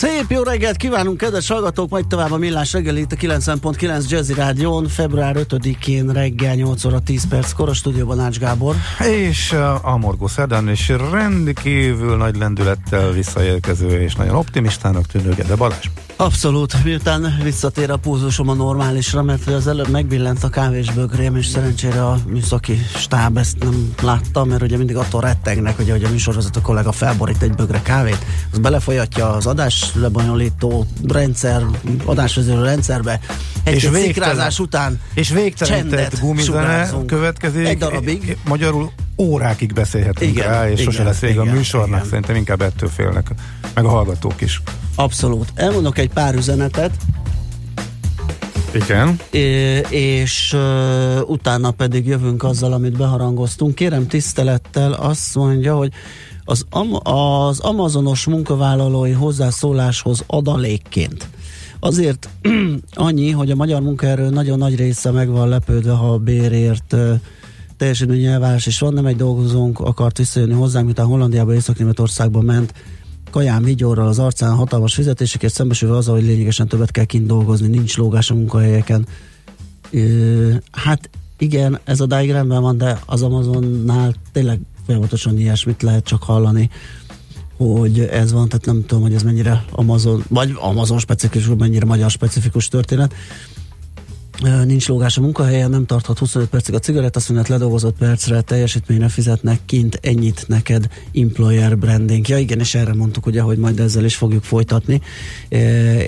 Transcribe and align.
Szép 0.00 0.30
jó 0.30 0.42
reggelt 0.42 0.76
kívánunk, 0.76 1.16
kedves 1.16 1.48
hallgatók! 1.48 1.90
Majd 1.90 2.06
tovább 2.06 2.32
a 2.32 2.36
Millás 2.36 2.72
reggeli 2.72 3.00
itt 3.00 3.12
a 3.12 3.16
90.9 3.16 4.08
Jazzy 4.08 4.34
Rádión, 4.34 4.88
február 4.88 5.36
5-én 5.38 6.08
reggel 6.08 6.54
8 6.54 6.84
óra 6.84 7.00
10 7.00 7.28
perc 7.28 7.52
kor 7.52 7.68
a 7.68 7.74
stúdióban 7.74 8.20
Ács 8.20 8.38
Gábor. 8.38 8.74
És 8.98 9.52
a 9.82 9.96
Morgó 9.96 10.26
Szerdán 10.26 10.68
is 10.68 10.88
rendkívül 10.88 12.16
nagy 12.16 12.36
lendülettel 12.36 13.10
visszaérkező 13.10 14.02
és 14.02 14.14
nagyon 14.14 14.34
optimistának 14.34 15.06
tűnő 15.06 15.34
Gede 15.34 15.56
Balázs. 15.56 15.86
Abszolút, 16.20 16.84
miután 16.84 17.38
visszatér 17.42 17.90
a 17.90 17.96
púzusom 17.96 18.48
a 18.48 18.54
normálisra, 18.54 19.22
mert 19.22 19.46
az 19.46 19.66
előbb 19.66 19.88
megbillent 19.88 20.44
a 20.44 20.48
kávésbögrém, 20.48 21.36
és 21.36 21.46
szerencsére 21.46 22.06
a 22.06 22.18
műszaki 22.26 22.78
stáb 22.96 23.36
ezt 23.36 23.58
nem 23.58 23.94
látta, 24.02 24.44
mert 24.44 24.62
ugye 24.62 24.76
mindig 24.76 24.96
attól 24.96 25.20
rettegnek, 25.20 25.76
hogy 25.76 25.90
a 25.90 26.10
műsorvezető 26.10 26.60
kollega 26.60 26.92
felborít 26.92 27.42
egy 27.42 27.52
bögre 27.52 27.82
kávét, 27.82 28.18
az 28.52 28.58
belefolyatja 28.58 29.30
az 29.30 29.46
adás 29.46 29.90
lebonyolító 29.94 30.86
rendszer, 31.08 31.62
adásvezérő 32.04 32.62
rendszerbe, 32.62 33.20
egy 33.64 33.74
és 33.74 33.88
végtelen, 33.88 34.52
után 34.58 35.00
és 35.14 35.28
végtelenített 35.28 36.20
gumizene 36.20 36.90
következik. 37.06 37.66
Egy 37.66 37.78
darabig. 37.78 38.36
Magyarul 38.44 38.90
órákig 39.16 39.72
beszélhetünk 39.72 40.30
igen, 40.30 40.48
rá, 40.48 40.68
és 40.68 40.80
igen, 40.80 40.92
sose 40.92 41.02
lesz 41.02 41.18
vége 41.18 41.40
a 41.40 41.44
műsornak, 41.44 41.96
igen. 41.98 42.08
szerintem 42.08 42.36
inkább 42.36 42.60
ettől 42.60 42.88
félnek, 42.88 43.30
meg 43.74 43.84
a 43.84 43.88
hallgatók 43.88 44.40
is. 44.40 44.62
Abszolút. 45.00 45.52
Elmondok 45.54 45.98
egy 45.98 46.10
pár 46.10 46.34
üzenetet. 46.34 46.90
Igen. 48.74 49.18
É, 49.30 49.40
és 49.88 50.52
uh, 50.52 51.28
utána 51.30 51.70
pedig 51.70 52.06
jövünk 52.06 52.42
azzal, 52.42 52.72
amit 52.72 52.96
beharangoztunk. 52.96 53.74
Kérem 53.74 54.06
tisztelettel 54.06 54.92
azt 54.92 55.34
mondja, 55.34 55.76
hogy 55.76 55.92
az, 56.44 56.64
am- 56.70 57.06
az 57.06 57.60
amazonos 57.60 58.26
munkavállalói 58.26 59.12
hozzászóláshoz 59.12 60.24
adalékként. 60.26 61.28
Azért 61.78 62.28
annyi, 62.92 63.30
hogy 63.30 63.50
a 63.50 63.56
magyar 63.56 63.80
munkaerő 63.82 64.28
nagyon 64.28 64.58
nagy 64.58 64.76
része 64.76 65.10
meg 65.10 65.28
van 65.28 65.48
lepődve, 65.48 65.92
ha 65.92 66.12
a 66.12 66.18
bérért 66.18 66.92
uh, 66.92 67.12
teljesítő 67.76 68.16
nyelvás, 68.16 68.66
és 68.66 68.78
van 68.78 68.94
nem 68.94 69.06
egy 69.06 69.16
dolgozónk 69.16 69.78
akart 69.78 70.18
visszajönni 70.18 70.54
hozzánk, 70.54 70.84
miután 70.84 71.06
Hollandiába, 71.06 71.54
Észak-Németországba 71.54 72.40
ment, 72.40 72.74
kaján 73.30 73.62
vigyorral 73.62 74.08
az 74.08 74.18
arcán 74.18 74.54
hatalmas 74.54 74.94
fizetéseket 74.94 75.52
szembesülve 75.52 75.96
azzal, 75.96 76.14
hogy 76.14 76.24
lényegesen 76.24 76.68
többet 76.68 76.90
kell 76.90 77.04
kint 77.04 77.26
dolgozni, 77.26 77.68
nincs 77.68 77.96
lógás 77.96 78.30
a 78.30 78.34
munkahelyeken. 78.34 79.06
Ö, 79.90 80.52
hát 80.72 81.10
igen, 81.38 81.78
ez 81.84 82.00
a 82.00 82.06
diagramben 82.06 82.62
van, 82.62 82.78
de 82.78 83.00
az 83.06 83.22
Amazonnál 83.22 84.14
tényleg 84.32 84.60
folyamatosan 84.86 85.38
ilyesmit 85.38 85.82
lehet 85.82 86.04
csak 86.04 86.22
hallani, 86.22 86.70
hogy 87.56 88.00
ez 88.00 88.32
van, 88.32 88.48
tehát 88.48 88.66
nem 88.66 88.84
tudom, 88.86 89.02
hogy 89.02 89.14
ez 89.14 89.22
mennyire 89.22 89.64
Amazon, 89.70 90.24
vagy 90.28 90.52
Amazon 90.60 90.98
specifikus, 90.98 91.48
mennyire 91.58 91.84
magyar 91.84 92.10
specifikus 92.10 92.68
történet 92.68 93.14
nincs 94.64 94.88
lógás 94.88 95.16
a 95.16 95.20
munkahelyen, 95.20 95.70
nem 95.70 95.86
tarthat 95.86 96.18
25 96.18 96.48
percig 96.48 96.74
a 96.74 96.78
cigarettaszünet, 96.78 97.48
ledolgozott 97.48 97.96
percre, 97.98 98.40
teljesítményre 98.40 99.08
fizetnek 99.08 99.60
kint, 99.66 99.98
ennyit 100.02 100.44
neked 100.48 100.88
employer 101.14 101.78
branding. 101.78 102.28
Ja 102.28 102.38
igen, 102.38 102.58
és 102.58 102.74
erre 102.74 102.94
mondtuk 102.94 103.26
ugye, 103.26 103.40
hogy 103.40 103.58
majd 103.58 103.80
ezzel 103.80 104.04
is 104.04 104.16
fogjuk 104.16 104.42
folytatni, 104.42 105.00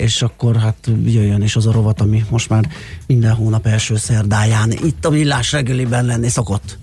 és 0.01 0.21
akkor 0.21 0.55
hát 0.55 0.89
jöjjön 1.05 1.41
is 1.41 1.55
az 1.55 1.67
a 1.67 1.71
rovat, 1.71 2.01
ami 2.01 2.25
most 2.29 2.49
már 2.49 2.69
minden 3.07 3.33
hónap 3.33 3.67
első 3.67 3.97
szerdáján 3.97 4.71
itt 4.71 5.05
a 5.05 5.09
Millás 5.09 5.51
reggeliben 5.51 6.05
lenni 6.05 6.29
szokott. 6.29 6.77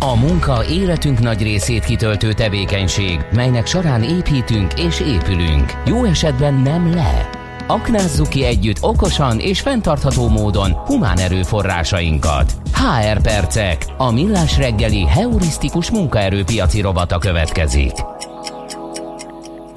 A 0.00 0.14
munka 0.14 0.64
életünk 0.68 1.18
nagy 1.18 1.42
részét 1.42 1.84
kitöltő 1.84 2.32
tevékenység, 2.32 3.20
melynek 3.32 3.66
során 3.66 4.02
építünk 4.02 4.78
és 4.78 5.00
épülünk. 5.00 5.72
Jó 5.86 6.04
esetben 6.04 6.54
nem 6.54 6.94
le 6.94 7.39
Aknázzuk 7.70 8.28
ki 8.28 8.44
együtt 8.44 8.76
okosan 8.80 9.38
és 9.38 9.60
fenntartható 9.60 10.28
módon 10.28 10.72
humán 10.72 11.18
erőforrásainkat. 11.18 12.52
HR 12.74 13.20
Percek, 13.20 13.86
a 13.96 14.10
millás 14.10 14.56
reggeli 14.56 15.06
heurisztikus 15.06 15.90
munkaerőpiaci 15.90 16.80
robata 16.80 17.18
következik. 17.18 17.92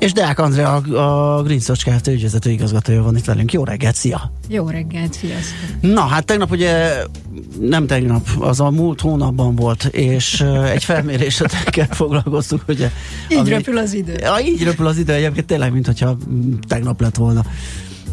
És 0.03 0.11
Deák 0.11 0.39
Andrea, 0.39 0.75
a 0.75 1.41
Green 1.43 1.59
Search 1.59 1.89
Kft. 1.89 2.07
ügyvezető 2.07 2.49
igazgatója 2.49 3.03
van 3.03 3.17
itt 3.17 3.25
velünk. 3.25 3.53
Jó 3.53 3.63
reggelt, 3.63 3.95
szia! 3.95 4.31
Jó 4.47 4.67
reggelt, 4.67 5.13
sziasztok! 5.13 5.81
Na, 5.81 6.01
hát 6.01 6.25
tegnap 6.25 6.51
ugye, 6.51 7.03
nem 7.59 7.87
tegnap, 7.87 8.27
az 8.39 8.59
a 8.59 8.69
múlt 8.69 9.01
hónapban 9.01 9.55
volt, 9.55 9.83
és 9.83 10.41
egy 10.73 10.83
felmérésetekkel 10.83 11.87
foglalkoztuk, 11.91 12.63
ugye. 12.67 12.91
Így 13.29 13.37
ami, 13.37 13.49
röpül 13.49 13.77
az 13.77 13.93
idő. 13.93 14.13
Ja, 14.19 14.35
így 14.45 14.63
röpül 14.63 14.87
az 14.87 14.97
idő, 14.97 15.13
egyébként 15.13 15.45
tényleg, 15.45 15.73
mintha 15.73 16.17
tegnap 16.67 17.01
lett 17.01 17.15
volna. 17.15 17.45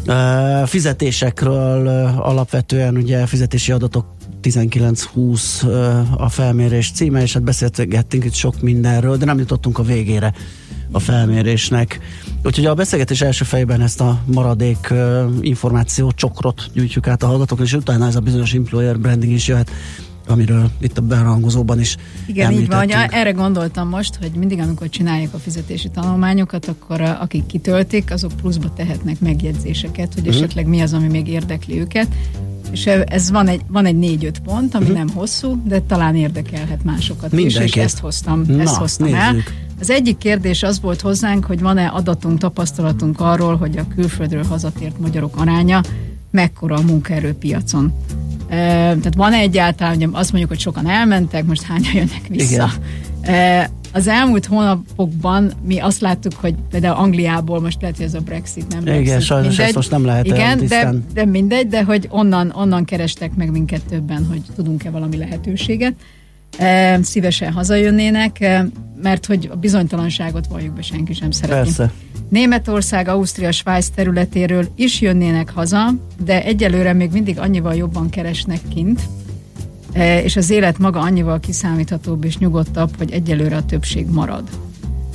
Uh, 0.07 0.67
fizetésekről 0.67 1.85
uh, 1.85 2.27
alapvetően 2.27 2.97
ugye 2.97 3.25
fizetési 3.25 3.71
adatok 3.71 4.05
19-20 4.43 5.63
uh, 5.63 6.23
a 6.23 6.29
felmérés 6.29 6.91
címe, 6.91 7.21
és 7.21 7.33
hát 7.33 7.43
beszélgettünk 7.43 8.25
itt 8.25 8.33
sok 8.33 8.61
mindenről, 8.61 9.17
de 9.17 9.25
nem 9.25 9.39
jutottunk 9.39 9.79
a 9.79 9.83
végére 9.83 10.33
a 10.91 10.99
felmérésnek. 10.99 11.99
Úgyhogy 12.43 12.65
a 12.65 12.73
beszélgetés 12.73 13.21
első 13.21 13.45
fejében 13.45 13.81
ezt 13.81 14.01
a 14.01 14.21
maradék 14.25 14.87
uh, 14.91 15.23
információ 15.41 16.11
csokrot 16.11 16.69
gyűjtjük 16.73 17.07
át 17.07 17.23
a 17.23 17.27
hallgatókra, 17.27 17.63
és 17.63 17.73
utána 17.73 18.07
ez 18.07 18.15
a 18.15 18.19
bizonyos 18.19 18.53
employer 18.53 18.99
branding 18.99 19.33
is 19.33 19.47
jöhet 19.47 19.71
amiről 20.27 20.69
itt 20.79 20.97
a 20.97 21.01
berangozóban 21.01 21.79
is 21.79 21.97
Igen, 22.25 22.51
így 22.51 22.67
van, 22.67 22.89
erre 22.91 23.31
gondoltam 23.31 23.89
most, 23.89 24.15
hogy 24.15 24.31
mindig, 24.31 24.59
amikor 24.59 24.89
csináljuk 24.89 25.33
a 25.33 25.37
fizetési 25.37 25.89
tanulmányokat, 25.89 26.67
akkor 26.67 27.01
akik 27.01 27.45
kitöltik, 27.45 28.11
azok 28.11 28.31
pluszba 28.41 28.73
tehetnek 28.73 29.19
megjegyzéseket, 29.19 30.13
hogy 30.13 30.27
uh-huh. 30.27 30.35
esetleg 30.35 30.67
mi 30.67 30.81
az, 30.81 30.93
ami 30.93 31.07
még 31.07 31.27
érdekli 31.27 31.79
őket. 31.79 32.07
És 32.71 32.85
ez 32.85 33.31
van 33.31 33.47
egy, 33.47 33.61
van 33.67 33.85
egy 33.85 33.97
négy-öt 33.97 34.39
pont, 34.39 34.75
ami 34.75 34.83
uh-huh. 34.83 34.97
nem 34.97 35.09
hosszú, 35.09 35.61
de 35.67 35.81
talán 35.81 36.15
érdekelhet 36.15 36.83
másokat 36.83 37.31
Mindenki. 37.31 37.63
is, 37.63 37.75
és 37.75 37.81
ezt 37.81 37.99
hoztam, 37.99 38.43
Na, 38.47 38.61
ezt 38.61 38.75
hoztam 38.75 39.13
el. 39.13 39.35
Az 39.81 39.89
egyik 39.89 40.17
kérdés 40.17 40.63
az 40.63 40.81
volt 40.81 41.01
hozzánk, 41.01 41.45
hogy 41.45 41.59
van-e 41.59 41.87
adatunk, 41.87 42.37
tapasztalatunk 42.37 43.19
arról, 43.19 43.57
hogy 43.57 43.77
a 43.77 43.87
külföldről 43.95 44.43
hazatért 44.43 44.99
magyarok 44.99 45.37
aránya 45.37 45.81
mekkora 46.31 46.75
a 46.75 46.81
munkaerőpiacon. 46.81 47.93
Tehát 48.47 49.15
van 49.15 49.33
egyáltalán, 49.33 49.95
hogy 49.95 50.09
azt 50.11 50.29
mondjuk, 50.29 50.51
hogy 50.51 50.59
sokan 50.59 50.89
elmentek, 50.89 51.45
most 51.45 51.61
hányan 51.61 51.93
jönnek 51.93 52.27
vissza. 52.27 52.69
Igen. 53.21 53.69
Az 53.93 54.07
elmúlt 54.07 54.45
hónapokban 54.45 55.51
mi 55.65 55.79
azt 55.79 56.01
láttuk, 56.01 56.33
hogy 56.35 56.55
például 56.69 56.95
Angliából, 56.95 57.61
most 57.61 57.81
lehet, 57.81 57.95
hogy 57.95 58.05
ez 58.05 58.13
a 58.13 58.19
Brexit 58.19 58.67
nem 58.67 58.83
Brexit. 58.83 59.05
Igen, 59.05 59.19
sajnos 59.19 59.47
mindegy. 59.47 59.65
ezt 59.65 59.75
most 59.75 59.91
nem 59.91 60.05
lehet 60.05 60.25
Igen, 60.25 60.67
de, 60.67 60.93
de 61.13 61.25
mindegy, 61.25 61.67
de 61.67 61.83
hogy 61.83 62.07
onnan, 62.09 62.51
onnan 62.55 62.85
kerestek 62.85 63.35
meg 63.35 63.51
minket 63.51 63.81
többen, 63.89 64.25
hogy 64.25 64.41
tudunk-e 64.55 64.89
valami 64.89 65.17
lehetőséget. 65.17 65.93
Szívesen 67.01 67.51
hazajönnének, 67.51 68.39
mert 69.01 69.25
hogy 69.25 69.49
a 69.51 69.55
bizonytalanságot 69.55 70.47
valljuk 70.47 70.73
be, 70.73 70.81
senki 70.81 71.13
sem 71.13 71.31
szeretné. 71.31 71.63
Persze. 71.63 71.91
Németország, 72.29 73.07
Ausztria, 73.07 73.51
Svájc 73.51 73.87
területéről 73.87 74.67
is 74.75 75.01
jönnének 75.01 75.49
haza, 75.49 75.93
de 76.23 76.43
egyelőre 76.43 76.93
még 76.93 77.11
mindig 77.11 77.39
annyival 77.39 77.75
jobban 77.75 78.09
keresnek 78.09 78.59
kint, 78.73 79.01
és 80.23 80.35
az 80.35 80.49
élet 80.49 80.77
maga 80.77 80.99
annyival 80.99 81.39
kiszámíthatóbb 81.39 82.23
és 82.23 82.37
nyugodtabb, 82.37 82.97
hogy 82.97 83.11
egyelőre 83.11 83.55
a 83.55 83.65
többség 83.65 84.05
marad. 84.05 84.49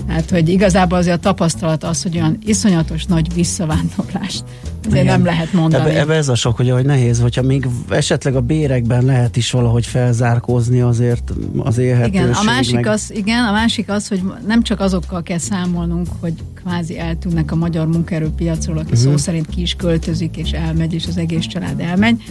Hát, 0.08 0.31
hogy 0.31 0.49
igazából 0.49 0.99
azért 0.99 1.17
a 1.17 1.20
tapasztalat 1.20 1.85
az, 1.85 2.03
hogy 2.03 2.17
olyan 2.17 2.38
iszonyatos 2.44 3.05
nagy 3.05 3.35
visszavándorlást 3.35 4.44
azért 4.87 5.03
Igen. 5.03 5.17
nem 5.17 5.25
lehet 5.25 5.53
mondani. 5.53 5.91
Ebbe, 5.91 6.00
ebbe 6.00 6.14
ez 6.14 6.29
a 6.29 6.35
sok, 6.35 6.56
hogy, 6.56 6.70
hogy 6.70 6.85
nehéz, 6.85 7.20
hogyha 7.20 7.43
még 7.43 7.69
esetleg 7.88 8.37
a 8.37 8.41
bérekben 8.41 9.05
lehet 9.05 9.37
is 9.37 9.50
valahogy 9.50 9.87
felzárkózni 9.87 10.81
azért 10.81 11.32
az 11.58 11.79
élhetőség. 11.79 12.14
Igen, 12.14 12.32
a 12.32 12.43
másik, 12.43 12.75
meg... 12.75 12.87
az, 12.87 13.12
igen, 13.14 13.44
a 13.44 13.53
másik 13.53 13.88
az, 13.88 14.08
hogy 14.08 14.23
nem 14.47 14.62
csak 14.62 14.81
azokkal 14.81 15.23
kell 15.23 15.38
számolnunk, 15.38 16.06
hogy 16.20 16.32
kvázi 16.55 16.99
eltűnnek 16.99 17.52
a 17.52 17.56
magyar 17.56 17.87
munkaerőpiacról, 17.87 18.79
aki 18.79 18.93
uh-huh. 18.93 19.11
szó 19.11 19.17
szerint 19.17 19.47
ki 19.47 19.61
is 19.61 19.75
költözik 19.75 20.37
és 20.37 20.50
elmegy, 20.50 20.94
és 20.94 21.06
az 21.06 21.17
egész 21.17 21.47
család 21.47 21.81
elmegy, 21.81 22.23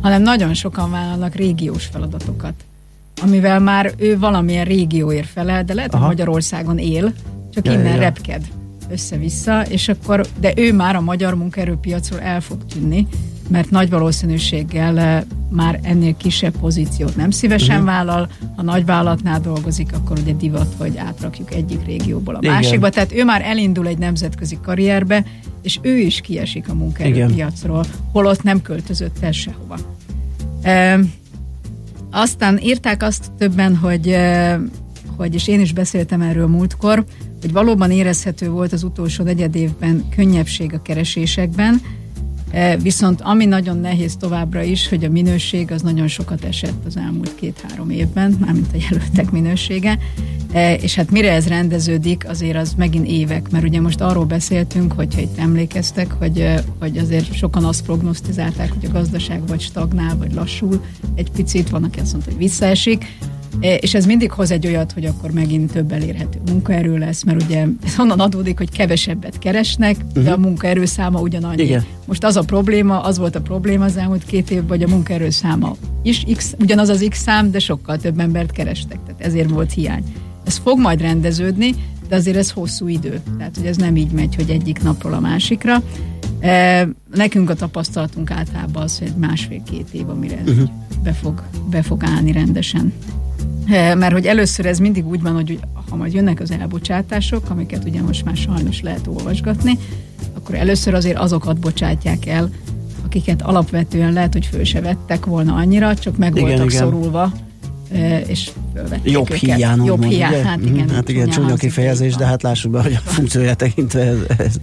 hanem 0.00 0.22
nagyon 0.22 0.54
sokan 0.54 0.90
vállalnak 0.90 1.34
régiós 1.34 1.84
feladatokat 1.84 2.54
amivel 3.22 3.60
már 3.60 3.92
ő 3.96 4.18
valamilyen 4.18 4.64
régióért 4.64 5.28
felel, 5.28 5.64
de 5.64 5.74
lehet, 5.74 5.92
hogy 5.92 6.00
Magyarországon 6.00 6.78
él, 6.78 7.12
csak 7.54 7.66
ja, 7.66 7.72
innen 7.72 7.94
ja. 7.94 8.00
repked 8.00 8.42
össze-vissza, 8.90 9.62
és 9.62 9.88
akkor, 9.88 10.26
de 10.40 10.52
ő 10.56 10.72
már 10.72 10.96
a 10.96 11.00
magyar 11.00 11.34
munkaerőpiacról 11.34 12.20
el 12.20 12.40
fog 12.40 12.64
tűnni, 12.66 13.06
mert 13.48 13.70
nagy 13.70 13.90
valószínűséggel 13.90 15.24
már 15.50 15.80
ennél 15.82 16.16
kisebb 16.16 16.56
pozíciót 16.60 17.16
nem 17.16 17.30
szívesen 17.30 17.80
uh-huh. 17.80 17.90
vállal. 17.90 18.28
Ha 18.56 18.62
nagy 18.62 18.84
vállalatnál 18.84 19.40
dolgozik, 19.40 19.92
akkor 19.92 20.18
ugye 20.18 20.32
divat, 20.32 20.74
hogy 20.78 20.96
átrakjuk 20.96 21.54
egyik 21.54 21.84
régióból 21.84 22.34
a 22.34 22.38
Igen. 22.40 22.54
másikba. 22.54 22.88
Tehát 22.90 23.12
ő 23.12 23.24
már 23.24 23.42
elindul 23.42 23.86
egy 23.86 23.98
nemzetközi 23.98 24.58
karrierbe, 24.62 25.24
és 25.62 25.78
ő 25.82 25.96
is 25.96 26.20
kiesik 26.20 26.68
a 26.68 26.74
munkaerőpiacról, 26.74 27.84
holott 28.12 28.42
nem 28.42 28.62
költözött 28.62 29.16
el 29.20 29.32
sehova. 29.32 29.76
E, 30.62 30.98
aztán 32.14 32.58
írták 32.62 33.02
azt 33.02 33.32
többen, 33.38 33.76
hogy, 33.76 34.16
hogy, 35.16 35.34
és 35.34 35.48
én 35.48 35.60
is 35.60 35.72
beszéltem 35.72 36.20
erről 36.20 36.46
múltkor, 36.46 37.04
hogy 37.40 37.52
valóban 37.52 37.90
érezhető 37.90 38.50
volt 38.50 38.72
az 38.72 38.82
utolsó 38.82 39.24
negyed 39.24 39.54
évben 39.54 40.08
könnyebbség 40.16 40.74
a 40.74 40.82
keresésekben, 40.82 41.80
viszont 42.82 43.20
ami 43.20 43.44
nagyon 43.44 43.78
nehéz 43.78 44.16
továbbra 44.16 44.62
is, 44.62 44.88
hogy 44.88 45.04
a 45.04 45.08
minőség 45.08 45.70
az 45.70 45.82
nagyon 45.82 46.08
sokat 46.08 46.44
esett 46.44 46.84
az 46.86 46.96
elmúlt 46.96 47.34
két-három 47.34 47.90
évben, 47.90 48.36
mármint 48.40 48.66
a 48.72 48.76
jelöltek 48.90 49.30
minősége, 49.30 49.98
e, 50.52 50.74
és 50.74 50.94
hát 50.94 51.10
mire 51.10 51.32
ez 51.32 51.48
rendeződik, 51.48 52.28
azért 52.28 52.56
az 52.56 52.74
megint 52.76 53.06
évek, 53.06 53.50
mert 53.50 53.64
ugye 53.64 53.80
most 53.80 54.00
arról 54.00 54.24
beszéltünk, 54.24 54.92
hogyha 54.92 55.20
itt 55.20 55.38
emlékeztek, 55.38 56.12
hogy, 56.12 56.40
e, 56.40 56.64
hogy 56.78 56.98
azért 56.98 57.34
sokan 57.34 57.64
azt 57.64 57.84
prognosztizálták, 57.84 58.72
hogy 58.72 58.84
a 58.84 58.92
gazdaság 58.92 59.46
vagy 59.46 59.60
stagnál, 59.60 60.16
vagy 60.16 60.34
lassul 60.34 60.84
egy 61.14 61.30
picit, 61.30 61.70
van, 61.70 61.84
aki 61.84 62.00
azt 62.00 62.12
mondta, 62.12 62.30
hogy 62.30 62.40
visszaesik, 62.40 63.06
E, 63.06 63.43
és 63.60 63.94
ez 63.94 64.06
mindig 64.06 64.30
hoz 64.30 64.50
egy 64.50 64.66
olyat, 64.66 64.92
hogy 64.92 65.04
akkor 65.04 65.30
megint 65.30 65.72
több 65.72 65.92
elérhető 65.92 66.38
munkaerő 66.46 66.98
lesz, 66.98 67.22
mert 67.24 67.42
ugye 67.42 67.66
ez 67.84 67.98
onnan 67.98 68.20
adódik, 68.20 68.58
hogy 68.58 68.70
kevesebbet 68.70 69.38
keresnek, 69.38 69.96
uh-huh. 69.96 70.24
de 70.24 70.30
a 70.30 70.36
mhm. 70.36 70.46
munkaerő 70.46 70.84
száma 70.84 71.20
ugyanannyi. 71.20 71.62
Igen. 71.62 71.84
Most 72.06 72.24
az 72.24 72.36
a 72.36 72.42
probléma, 72.42 73.00
az 73.00 73.18
volt 73.18 73.34
a 73.34 73.40
probléma 73.40 73.84
az 73.84 73.96
elmúlt 73.96 74.24
két 74.24 74.50
évben, 74.50 74.78
hogy 74.78 74.82
a 74.82 74.88
munkaerő 74.88 75.30
száma 75.30 75.76
is 76.02 76.24
X, 76.34 76.54
ugyanaz 76.60 76.88
az 76.88 77.06
X 77.08 77.22
szám, 77.22 77.50
de 77.50 77.58
sokkal 77.58 77.98
több 77.98 78.18
embert 78.18 78.50
kerestek, 78.50 78.98
tehát 79.06 79.20
ezért 79.20 79.50
volt 79.50 79.72
hiány. 79.72 80.02
Ez 80.46 80.56
fog 80.56 80.78
majd 80.78 81.00
rendeződni, 81.00 81.74
de 82.08 82.16
azért 82.16 82.36
ez 82.36 82.50
hosszú 82.50 82.88
idő. 82.88 83.20
Tehát, 83.38 83.56
hogy 83.56 83.66
ez 83.66 83.76
nem 83.76 83.96
így 83.96 84.10
megy, 84.10 84.34
hogy 84.34 84.50
egyik 84.50 84.82
napról 84.82 85.12
a 85.12 85.20
másikra. 85.20 85.82
Nekünk 87.14 87.50
a 87.50 87.54
tapasztalatunk 87.54 88.30
általában 88.30 88.82
az, 88.82 88.98
hogy 88.98 89.12
másfél-két 89.16 89.88
év, 89.92 90.08
amire 90.08 90.38
ez 90.38 90.48
uh-huh. 90.48 90.68
be, 91.02 91.12
fog, 91.12 91.42
be 91.70 91.82
fog 91.82 92.04
állni 92.04 92.32
rendesen. 92.32 92.92
Mert 93.68 94.12
hogy 94.12 94.26
először 94.26 94.66
ez 94.66 94.78
mindig 94.78 95.06
úgy 95.06 95.22
van, 95.22 95.34
hogy 95.34 95.58
ha 95.90 95.96
majd 95.96 96.12
jönnek 96.12 96.40
az 96.40 96.50
elbocsátások, 96.50 97.50
amiket 97.50 97.84
ugye 97.84 98.02
most 98.02 98.24
már 98.24 98.36
sajnos 98.36 98.80
lehet 98.80 99.06
olvasgatni, 99.06 99.78
akkor 100.34 100.54
először 100.54 100.94
azért 100.94 101.18
azokat 101.18 101.58
bocsátják 101.58 102.26
el, 102.26 102.50
akiket 103.04 103.42
alapvetően 103.42 104.12
lehet, 104.12 104.32
hogy 104.32 104.46
föl 104.46 104.64
se 104.64 104.80
vettek 104.80 105.24
volna 105.24 105.54
annyira, 105.54 105.94
csak 105.94 106.16
meg 106.16 106.36
igen, 106.36 106.48
voltak 106.48 106.66
igen. 106.66 106.78
szorulva, 106.78 107.32
és 108.26 108.50
fölvették 108.74 109.12
Jobb 109.12 109.30
őket. 109.30 109.38
hiány, 109.38 109.84
Jobb 109.84 110.04
hiány, 110.04 110.44
hát 110.44 110.64
igen. 110.64 110.88
Hát 110.88 111.08
igen, 111.08 111.28
csúnya 111.28 111.54
kifejezés, 111.54 112.14
de 112.14 112.26
hát 112.26 112.42
lássuk 112.42 112.72
be, 112.72 112.82
hogy 112.82 112.92
a 112.92 113.08
funkciója 113.14 113.54
tekintve 113.54 114.00
ez, 114.00 114.18
ez. 114.38 114.54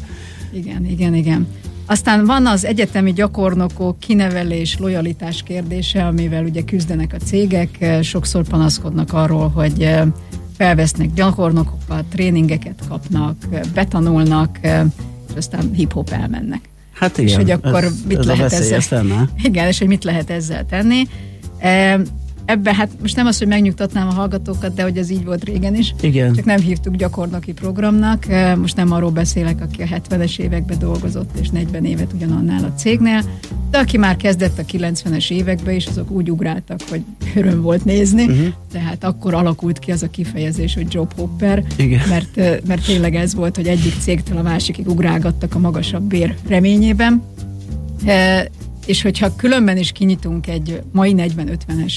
Igen, 0.52 0.86
igen, 0.86 1.16
igen. 1.16 1.48
Aztán 1.92 2.26
van 2.26 2.46
az 2.46 2.66
egyetemi 2.66 3.14
gyakornokok 3.14 4.00
kinevelés, 4.00 4.78
lojalitás 4.78 5.44
kérdése, 5.44 6.06
amivel 6.06 6.44
ugye 6.44 6.62
küzdenek 6.62 7.14
a 7.14 7.18
cégek, 7.26 7.86
sokszor 8.02 8.48
panaszkodnak 8.48 9.14
arról, 9.14 9.50
hogy 9.50 9.84
eh, 9.84 10.08
felvesznek 10.58 11.14
gyakornokokat, 11.14 12.06
tréningeket 12.06 12.84
kapnak, 12.90 13.36
betanulnak, 13.74 14.58
eh, 14.62 14.84
és 15.30 15.36
aztán 15.36 15.72
hip-hop 15.74 16.10
elmennek. 16.10 16.70
Hát 16.94 17.18
igen, 17.18 17.30
és 17.30 17.36
hogy 17.36 17.52
akkor 17.52 17.84
ez, 17.84 17.94
mit 18.08 18.18
ez 18.18 18.26
lehet 18.26 18.54
ezzel, 18.54 18.82
lenne. 18.90 19.30
Igen, 19.44 19.68
és 19.68 19.80
hogy 19.80 19.88
mit 19.88 20.04
lehet 20.04 20.30
ezzel 20.30 20.66
tenni. 20.66 21.04
Eh, 22.46 22.54
ebbe 22.54 22.74
hát 22.74 22.90
most 23.02 23.16
nem 23.16 23.26
az, 23.26 23.38
hogy 23.38 23.48
megnyugtatnám 23.48 24.08
a 24.08 24.12
hallgatókat, 24.12 24.74
de 24.74 24.84
hogy 24.84 24.98
ez 24.98 25.10
így 25.10 25.26
volt 25.26 25.44
régen 25.44 25.76
is. 25.76 25.94
Igen. 26.02 26.34
Csak 26.34 26.46
nem 26.46 26.60
hívtuk 26.60 26.96
gyakornoki 26.96 27.54
programnak. 27.54 28.26
Most 28.56 28.76
nem 28.76 28.92
arról 28.92 29.12
beszélek, 29.12 29.62
aki 29.62 29.82
a 29.82 29.86
70-es 29.86 30.40
években 30.40 30.80
dolgozott, 30.80 31.30
és 31.42 31.50
40 31.50 31.86
évet 31.86 32.14
ugyanannál 32.14 32.64
a 32.64 32.74
cégnél, 32.74 33.24
de 33.72 33.78
aki 33.78 33.98
már 33.98 34.18
kezdett 34.18 34.60
a 34.60 34.64
90-es 34.64 35.32
években 35.32 35.76
is, 35.76 35.86
azok 35.86 36.12
úgy 36.12 36.32
ugráltak, 36.32 36.80
hogy 36.90 37.02
öröm 37.36 37.62
volt 37.62 37.86
nézni. 37.86 38.24
Uh-huh. 38.24 38.48
Tehát 38.72 39.04
akkor 39.04 39.34
alakult 39.34 39.80
ki 39.80 39.92
az 39.92 40.04
a 40.04 40.10
kifejezés, 40.10 40.74
hogy 40.74 40.94
job 40.94 41.14
hopper, 41.16 41.64
Igen. 41.78 42.02
Mert, 42.10 42.66
mert 42.68 42.86
tényleg 42.86 43.16
ez 43.16 43.36
volt, 43.36 43.56
hogy 43.56 43.68
egyik 43.68 43.94
cégtől 44.00 44.38
a 44.38 44.42
másikig 44.42 44.88
ugrálgattak 44.88 45.56
a 45.56 45.60
magasabb 45.60 46.04
bér 46.04 46.36
reményében 46.48 47.24
és 48.86 49.02
hogyha 49.02 49.36
különben 49.36 49.78
is 49.78 49.92
kinyitunk 49.92 50.48
egy 50.48 50.82
mai 50.92 51.14
40-50-es 51.18 51.94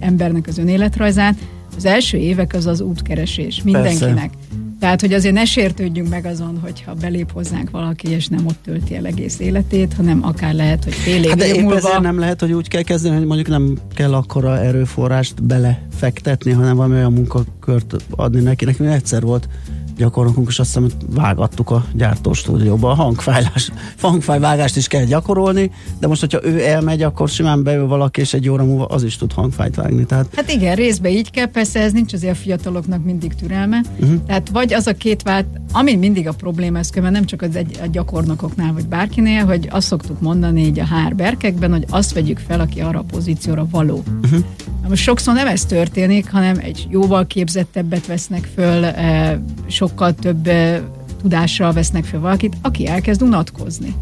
embernek 0.00 0.46
az 0.46 0.58
önéletrajzát, 0.58 1.34
az 1.76 1.84
első 1.84 2.18
évek 2.18 2.54
az 2.54 2.66
az 2.66 2.80
útkeresés 2.80 3.62
mindenkinek. 3.62 4.14
Persze. 4.14 4.62
Tehát, 4.78 5.00
hogy 5.00 5.12
azért 5.12 5.34
ne 5.34 5.44
sértődjünk 5.44 6.08
meg 6.08 6.24
azon, 6.24 6.58
hogyha 6.62 6.94
belép 6.94 7.32
hozzánk 7.32 7.70
valaki, 7.70 8.08
és 8.08 8.28
nem 8.28 8.46
ott 8.46 8.58
tölti 8.64 8.96
el 8.96 9.06
egész 9.06 9.38
életét, 9.38 9.92
hanem 9.94 10.24
akár 10.24 10.54
lehet, 10.54 10.84
hogy 10.84 10.92
fél 10.92 11.22
év, 11.22 11.28
hát 11.28 11.38
de 11.38 11.54
év 11.54 11.62
múlva... 11.62 12.00
nem 12.00 12.18
lehet, 12.18 12.40
hogy 12.40 12.52
úgy 12.52 12.68
kell 12.68 12.82
kezdeni, 12.82 13.16
hogy 13.16 13.26
mondjuk 13.26 13.48
nem 13.48 13.78
kell 13.94 14.14
akkora 14.14 14.58
erőforrást 14.58 15.42
belefektetni, 15.42 16.52
hanem 16.52 16.76
valami 16.76 16.94
olyan 16.94 17.12
munkakört 17.12 17.96
adni 18.10 18.40
neki. 18.40 18.64
Nekünk 18.64 18.90
egyszer 18.90 19.22
volt 19.22 19.48
gyakornokunk, 19.96 20.48
és 20.48 20.58
azt 20.58 20.68
hiszem, 20.68 20.82
hogy 20.82 21.14
vágattuk 21.14 21.70
a 21.70 21.84
gyártóstúdióba. 21.92 22.90
A 22.90 22.94
hangfájlás, 22.94 23.70
hangfájvágást 24.00 24.76
is 24.76 24.86
kell 24.86 25.04
gyakorolni, 25.04 25.70
de 25.98 26.06
most, 26.06 26.20
hogyha 26.20 26.44
ő 26.44 26.64
elmegy, 26.64 27.02
akkor 27.02 27.28
simán 27.28 27.62
beül 27.62 27.86
valaki, 27.86 28.20
és 28.20 28.34
egy 28.34 28.48
óra 28.48 28.64
múlva 28.64 28.84
az 28.84 29.02
is 29.02 29.16
tud 29.16 29.32
hangfájt 29.32 29.74
vágni. 29.74 30.04
Tehát... 30.04 30.26
Hát 30.36 30.50
igen, 30.50 30.74
részben 30.74 31.12
így 31.12 31.30
kell, 31.30 31.46
persze 31.46 31.80
ez 31.80 31.92
nincs 31.92 32.12
azért 32.12 32.32
a 32.32 32.36
fiataloknak 32.36 33.04
mindig 33.04 33.34
türelme. 33.34 33.82
Uh-huh. 34.00 34.24
Tehát 34.26 34.48
vagy 34.48 34.72
az 34.72 34.86
a 34.86 34.92
két 34.92 35.22
vált, 35.22 35.46
ami 35.72 35.96
mindig 35.96 36.28
a 36.28 36.32
probléma, 36.32 36.78
ez 36.78 36.90
mert 36.90 37.10
nem 37.10 37.24
csak 37.24 37.42
az 37.42 37.56
egy, 37.56 37.78
a 37.82 37.86
gyakornokoknál, 37.86 38.72
vagy 38.72 38.86
bárkinél, 38.86 39.44
hogy 39.44 39.68
azt 39.70 39.86
szoktuk 39.86 40.20
mondani 40.20 40.64
így 40.64 40.78
a 40.78 40.84
hár 40.84 41.14
berkekben, 41.14 41.70
hogy 41.70 41.84
azt 41.88 42.12
vegyük 42.12 42.38
fel, 42.38 42.60
aki 42.60 42.80
arra 42.80 42.98
a 42.98 43.02
pozícióra 43.02 43.66
való. 43.70 44.02
Uh-huh. 44.22 44.44
Most 44.88 45.02
sokszor 45.02 45.34
nem 45.34 45.46
ez 45.46 45.64
történik, 45.64 46.30
hanem 46.30 46.58
egy 46.58 46.86
jóval 46.90 47.26
képzettebbet 47.26 48.06
vesznek 48.06 48.48
föl, 48.54 48.84
eh, 48.84 49.38
sokkal 49.66 50.14
több 50.14 50.48
tudással 51.22 51.72
vesznek 51.72 52.04
fel 52.04 52.20
valakit, 52.20 52.56
aki 52.62 52.86
elkezd 52.86 53.22
unatkozni. 53.22 53.94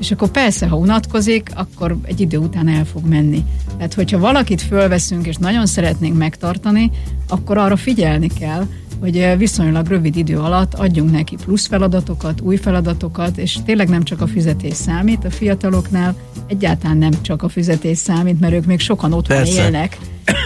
És 0.00 0.10
akkor 0.10 0.28
persze, 0.30 0.66
ha 0.66 0.76
unatkozik, 0.76 1.50
akkor 1.54 1.96
egy 2.02 2.20
idő 2.20 2.38
után 2.38 2.68
el 2.68 2.84
fog 2.84 3.08
menni. 3.08 3.44
Tehát, 3.76 3.94
hogyha 3.94 4.18
valakit 4.18 4.62
fölveszünk, 4.62 5.26
és 5.26 5.36
nagyon 5.36 5.66
szeretnénk 5.66 6.18
megtartani, 6.18 6.90
akkor 7.28 7.58
arra 7.58 7.76
figyelni 7.76 8.26
kell, 8.26 8.66
hogy 9.00 9.34
viszonylag 9.38 9.86
rövid 9.86 10.16
idő 10.16 10.38
alatt 10.38 10.74
adjunk 10.74 11.10
neki 11.10 11.36
plusz 11.44 11.66
feladatokat, 11.66 12.40
új 12.40 12.56
feladatokat, 12.56 13.36
és 13.36 13.58
tényleg 13.64 13.88
nem 13.88 14.02
csak 14.02 14.20
a 14.20 14.26
fizetés 14.26 14.74
számít, 14.74 15.24
a 15.24 15.30
fiataloknál 15.30 16.14
egyáltalán 16.46 16.96
nem 16.96 17.12
csak 17.22 17.42
a 17.42 17.48
fizetés 17.48 17.98
számít, 17.98 18.40
mert 18.40 18.52
ők 18.52 18.66
még 18.66 18.80
sokan 18.80 19.12
otthon 19.12 19.36
Persze. 19.36 19.62
élnek, 19.62 19.98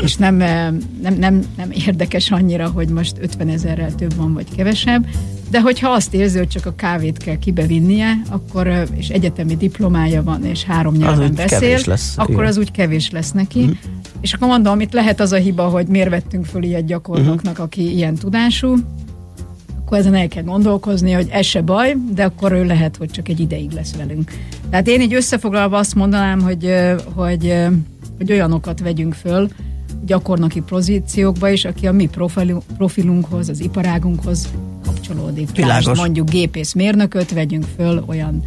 és 0.02 0.16
nem, 0.16 0.34
nem, 0.36 1.14
nem, 1.18 1.44
nem 1.56 1.70
érdekes 1.86 2.30
annyira, 2.30 2.68
hogy 2.68 2.88
most 2.88 3.16
50 3.20 3.48
ezerrel 3.48 3.94
több 3.94 4.14
van, 4.14 4.34
vagy 4.34 4.46
kevesebb, 4.56 5.06
de 5.50 5.60
hogyha 5.60 5.90
azt 5.90 6.14
érzi, 6.14 6.38
hogy 6.38 6.48
csak 6.48 6.66
a 6.66 6.74
kávét 6.74 7.16
kell 7.16 7.38
kibevinnie, 7.38 8.22
akkor, 8.28 8.86
és 8.94 9.08
egyetemi 9.08 9.56
diplomája 9.56 10.22
van, 10.22 10.44
és 10.44 10.64
három 10.64 10.94
nyelven 10.94 11.34
beszél, 11.34 11.78
lesz, 11.84 12.18
akkor 12.18 12.34
igen. 12.34 12.46
az 12.46 12.56
úgy 12.56 12.70
kevés 12.70 13.10
lesz 13.10 13.32
neki. 13.32 13.60
Uh-huh. 13.60 13.76
És 14.20 14.32
akkor 14.32 14.48
mondom, 14.48 14.80
itt 14.80 14.92
lehet 14.92 15.20
az 15.20 15.32
a 15.32 15.36
hiba, 15.36 15.62
hogy 15.62 15.86
miért 15.86 16.10
vettünk 16.10 16.44
föl 16.44 16.62
ilyet 16.62 16.84
gyakornoknak, 16.84 17.52
uh-huh. 17.52 17.64
aki 17.64 17.94
ilyen 17.94 18.14
tudású, 18.14 18.76
akkor 19.78 19.98
ezen 19.98 20.14
el 20.14 20.28
kell 20.28 20.42
gondolkozni, 20.42 21.12
hogy 21.12 21.28
ez 21.30 21.46
se 21.46 21.62
baj, 21.62 21.96
de 22.14 22.24
akkor 22.24 22.52
ő 22.52 22.64
lehet, 22.64 22.96
hogy 22.96 23.10
csak 23.10 23.28
egy 23.28 23.40
ideig 23.40 23.70
lesz 23.70 23.96
velünk. 23.96 24.30
Tehát 24.70 24.88
én 24.88 25.00
így 25.00 25.14
összefoglalva 25.14 25.78
azt 25.78 25.94
mondanám, 25.94 26.40
hogy, 26.40 26.74
hogy, 27.14 27.54
hogy 28.16 28.32
olyanokat 28.32 28.80
vegyünk 28.80 29.14
föl, 29.14 29.48
gyakornoki 30.06 30.60
pozíciókba 30.60 31.48
is, 31.48 31.64
aki 31.64 31.86
a 31.86 31.92
mi 31.92 32.08
profilunkhoz, 32.76 33.48
az 33.48 33.60
iparágunkhoz 33.60 34.48
kapcsolódik. 34.84 35.50
Világos. 35.56 35.84
Tehát 35.84 35.98
mondjuk 35.98 36.30
gépészmérnököt 36.30 37.32
vegyünk 37.32 37.64
föl 37.76 38.04
olyan, 38.06 38.42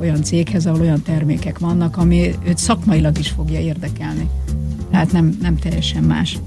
olyan 0.00 0.22
céghez, 0.22 0.66
ahol 0.66 0.80
olyan 0.80 1.02
termékek 1.02 1.58
vannak, 1.58 1.96
ami 1.96 2.34
őt 2.46 2.58
szakmailag 2.58 3.18
is 3.18 3.28
fogja 3.28 3.60
érdekelni. 3.60 4.28
Tehát 4.90 5.12
nem, 5.12 5.38
nem 5.42 5.56
teljesen 5.56 6.02
más. 6.02 6.38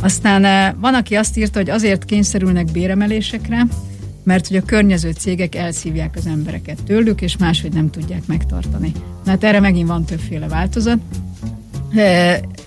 Aztán 0.00 0.44
eh, 0.44 0.72
van, 0.80 0.94
aki 0.94 1.14
azt 1.14 1.36
írta, 1.36 1.58
hogy 1.58 1.70
azért 1.70 2.04
kényszerülnek 2.04 2.72
béremelésekre, 2.72 3.66
mert 4.22 4.48
hogy 4.48 4.56
a 4.56 4.62
környező 4.62 5.10
cégek 5.10 5.54
elszívják 5.54 6.14
az 6.16 6.26
embereket 6.26 6.82
tőlük, 6.86 7.20
és 7.20 7.36
máshogy 7.36 7.72
nem 7.72 7.90
tudják 7.90 8.26
megtartani. 8.26 8.92
Na 9.24 9.30
hát 9.30 9.44
erre 9.44 9.60
megint 9.60 9.88
van 9.88 10.04
többféle 10.04 10.48
változat. 10.48 10.98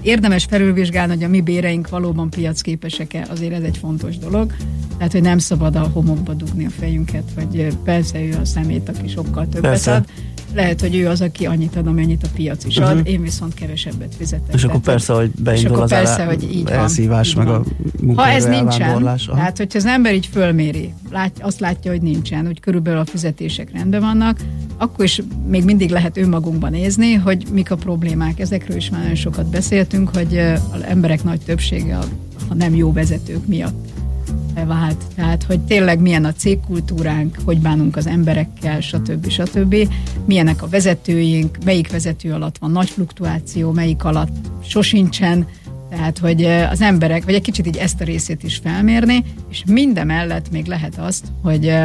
Érdemes 0.01 0.45
felülvizsgálni, 0.45 1.13
hogy 1.13 1.23
a 1.23 1.27
mi 1.27 1.41
béreink 1.41 1.89
valóban 1.89 2.29
piacképesek-e, 2.29 3.25
azért 3.29 3.53
ez 3.53 3.63
egy 3.63 3.77
fontos 3.77 4.17
dolog. 4.17 4.53
Tehát, 4.97 5.11
hogy 5.11 5.21
nem 5.21 5.37
szabad 5.37 5.75
a 5.75 5.89
homokba 5.93 6.33
dugni 6.33 6.65
a 6.65 6.69
fejünket, 6.69 7.23
vagy 7.35 7.77
persze 7.83 8.21
ő 8.21 8.37
a 8.41 8.45
szemét, 8.45 8.89
aki 8.89 9.07
sokkal 9.07 9.47
többet 9.47 9.61
Persze. 9.61 9.93
ad, 9.93 10.05
lehet, 10.53 10.81
hogy 10.81 10.95
ő 10.95 11.07
az, 11.07 11.21
aki 11.21 11.45
annyit 11.45 11.75
ad, 11.75 11.87
amennyit 11.87 12.23
a 12.23 12.27
piac 12.35 12.63
is 12.63 12.77
ad, 12.77 12.91
uh-huh. 12.91 13.09
én 13.09 13.21
viszont 13.21 13.53
kevesebbet 13.53 14.15
fizetek. 14.17 14.55
És 14.55 14.63
akkor 14.63 14.79
persze, 14.79 15.13
hogy 15.13 15.31
beindul 15.39 15.81
az 15.81 15.89
persze, 15.89 16.19
el, 16.19 16.25
hogy 16.25 16.43
így 16.53 16.69
elszívás, 16.69 17.33
van, 17.33 17.45
meg 17.45 17.53
a 17.53 17.63
Ha 18.15 18.27
ez 18.27 18.45
nincsen, 18.45 19.03
tehát 19.25 19.57
hogyha 19.57 19.77
az 19.77 19.85
ember 19.85 20.13
így 20.13 20.25
fölméri, 20.25 20.93
lát, 21.09 21.31
azt 21.41 21.59
látja, 21.59 21.91
hogy 21.91 22.01
nincsen, 22.01 22.45
hogy 22.45 22.59
körülbelül 22.59 22.99
a 22.99 23.05
fizetések 23.05 23.71
rendben 23.71 24.01
vannak, 24.01 24.39
akkor 24.77 25.05
is 25.05 25.21
még 25.47 25.63
mindig 25.63 25.89
lehet 25.89 26.17
önmagunkban 26.17 26.71
nézni, 26.71 27.13
hogy 27.13 27.45
mik 27.51 27.71
a 27.71 27.75
problémák. 27.75 28.39
Ezekről 28.39 28.77
is 28.77 28.89
már 28.89 29.01
nagyon 29.01 29.15
sokat 29.15 29.49
beszéltünk, 29.49 30.15
hogy 30.15 30.37
az 30.71 30.83
emberek 30.87 31.23
nagy 31.23 31.39
többsége, 31.45 31.97
ha 32.47 32.53
nem 32.53 32.75
jó 32.75 32.93
vezetők 32.93 33.47
miatt 33.47 34.00
vált. 34.67 35.03
Tehát, 35.15 35.43
hogy 35.43 35.59
tényleg 35.59 35.99
milyen 35.99 36.25
a 36.25 36.33
cégkultúránk, 36.33 37.37
hogy 37.45 37.59
bánunk 37.59 37.95
az 37.95 38.07
emberekkel, 38.07 38.81
stb. 38.81 39.29
stb. 39.29 39.75
Milyenek 40.25 40.63
a 40.63 40.67
vezetőink, 40.67 41.57
melyik 41.65 41.91
vezető 41.91 42.33
alatt 42.33 42.57
van 42.57 42.71
nagy 42.71 42.89
fluktuáció, 42.89 43.71
melyik 43.71 44.03
alatt 44.03 44.47
sosincsen, 44.63 45.47
tehát, 45.89 46.17
hogy 46.17 46.43
az 46.43 46.81
emberek, 46.81 47.25
vagy 47.25 47.33
egy 47.33 47.41
kicsit 47.41 47.67
így 47.67 47.77
ezt 47.77 48.01
a 48.01 48.03
részét 48.03 48.43
is 48.43 48.57
felmérni, 48.63 49.23
és 49.49 49.63
mindemellett 49.67 50.51
még 50.51 50.65
lehet 50.65 50.97
azt, 50.97 51.25
hogy, 51.41 51.75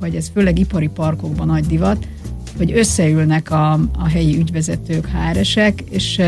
hogy 0.00 0.14
ez 0.14 0.30
főleg 0.34 0.58
ipari 0.58 0.88
parkokban 0.88 1.46
nagy 1.46 1.66
divat, 1.66 2.06
hogy 2.56 2.72
összeülnek 2.72 3.50
a, 3.50 3.72
a 3.72 4.08
helyi 4.08 4.38
ügyvezetők, 4.38 5.06
HR-esek, 5.06 5.80
és, 5.90 6.20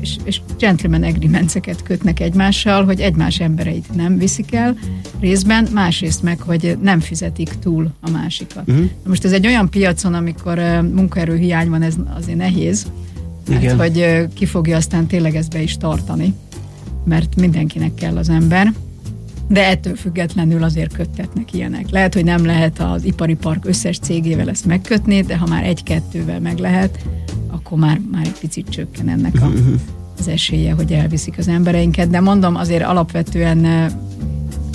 és, 0.00 0.16
és 0.24 0.40
gentleman 0.58 1.02
agreementseket 1.02 1.82
kötnek 1.82 2.20
egymással, 2.20 2.84
hogy 2.84 3.00
egymás 3.00 3.40
embereit 3.40 3.94
nem 3.94 4.18
viszik 4.18 4.54
el 4.54 4.76
részben, 5.20 5.68
másrészt 5.72 6.22
meg, 6.22 6.40
hogy 6.40 6.78
nem 6.82 7.00
fizetik 7.00 7.48
túl 7.48 7.90
a 8.00 8.10
másikat. 8.10 8.68
Uh-huh. 8.68 8.88
Most 9.06 9.24
ez 9.24 9.32
egy 9.32 9.46
olyan 9.46 9.70
piacon, 9.70 10.14
amikor 10.14 10.58
munkaerőhiány 10.92 11.68
van, 11.68 11.82
ez 11.82 11.94
azért 12.16 12.38
nehéz, 12.38 12.86
mert 13.48 13.62
Igen. 13.62 13.78
hogy 13.78 14.28
ki 14.34 14.46
fogja 14.46 14.76
aztán 14.76 15.06
tényleg 15.06 15.36
ezt 15.36 15.52
be 15.52 15.62
is 15.62 15.76
tartani, 15.76 16.34
mert 17.04 17.36
mindenkinek 17.36 17.94
kell 17.94 18.16
az 18.16 18.28
ember 18.28 18.72
de 19.48 19.68
ettől 19.68 19.96
függetlenül 19.96 20.62
azért 20.62 20.92
köttetnek 20.92 21.52
ilyenek. 21.52 21.90
Lehet, 21.90 22.14
hogy 22.14 22.24
nem 22.24 22.44
lehet 22.44 22.78
az 22.78 23.04
ipari 23.04 23.34
park 23.34 23.66
összes 23.66 23.98
cégével 23.98 24.48
ezt 24.48 24.66
megkötni, 24.66 25.20
de 25.20 25.36
ha 25.36 25.46
már 25.46 25.64
egy-kettővel 25.64 26.40
meg 26.40 26.58
lehet, 26.58 26.98
akkor 27.46 27.78
már, 27.78 28.00
már 28.10 28.26
egy 28.26 28.38
picit 28.40 28.68
csökken 28.68 29.08
ennek 29.08 29.34
a, 29.42 29.50
az 30.18 30.28
esélye, 30.28 30.72
hogy 30.72 30.92
elviszik 30.92 31.38
az 31.38 31.48
embereinket. 31.48 32.10
De 32.10 32.20
mondom, 32.20 32.56
azért 32.56 32.82
alapvetően 32.82 33.64
eh, 33.64 33.86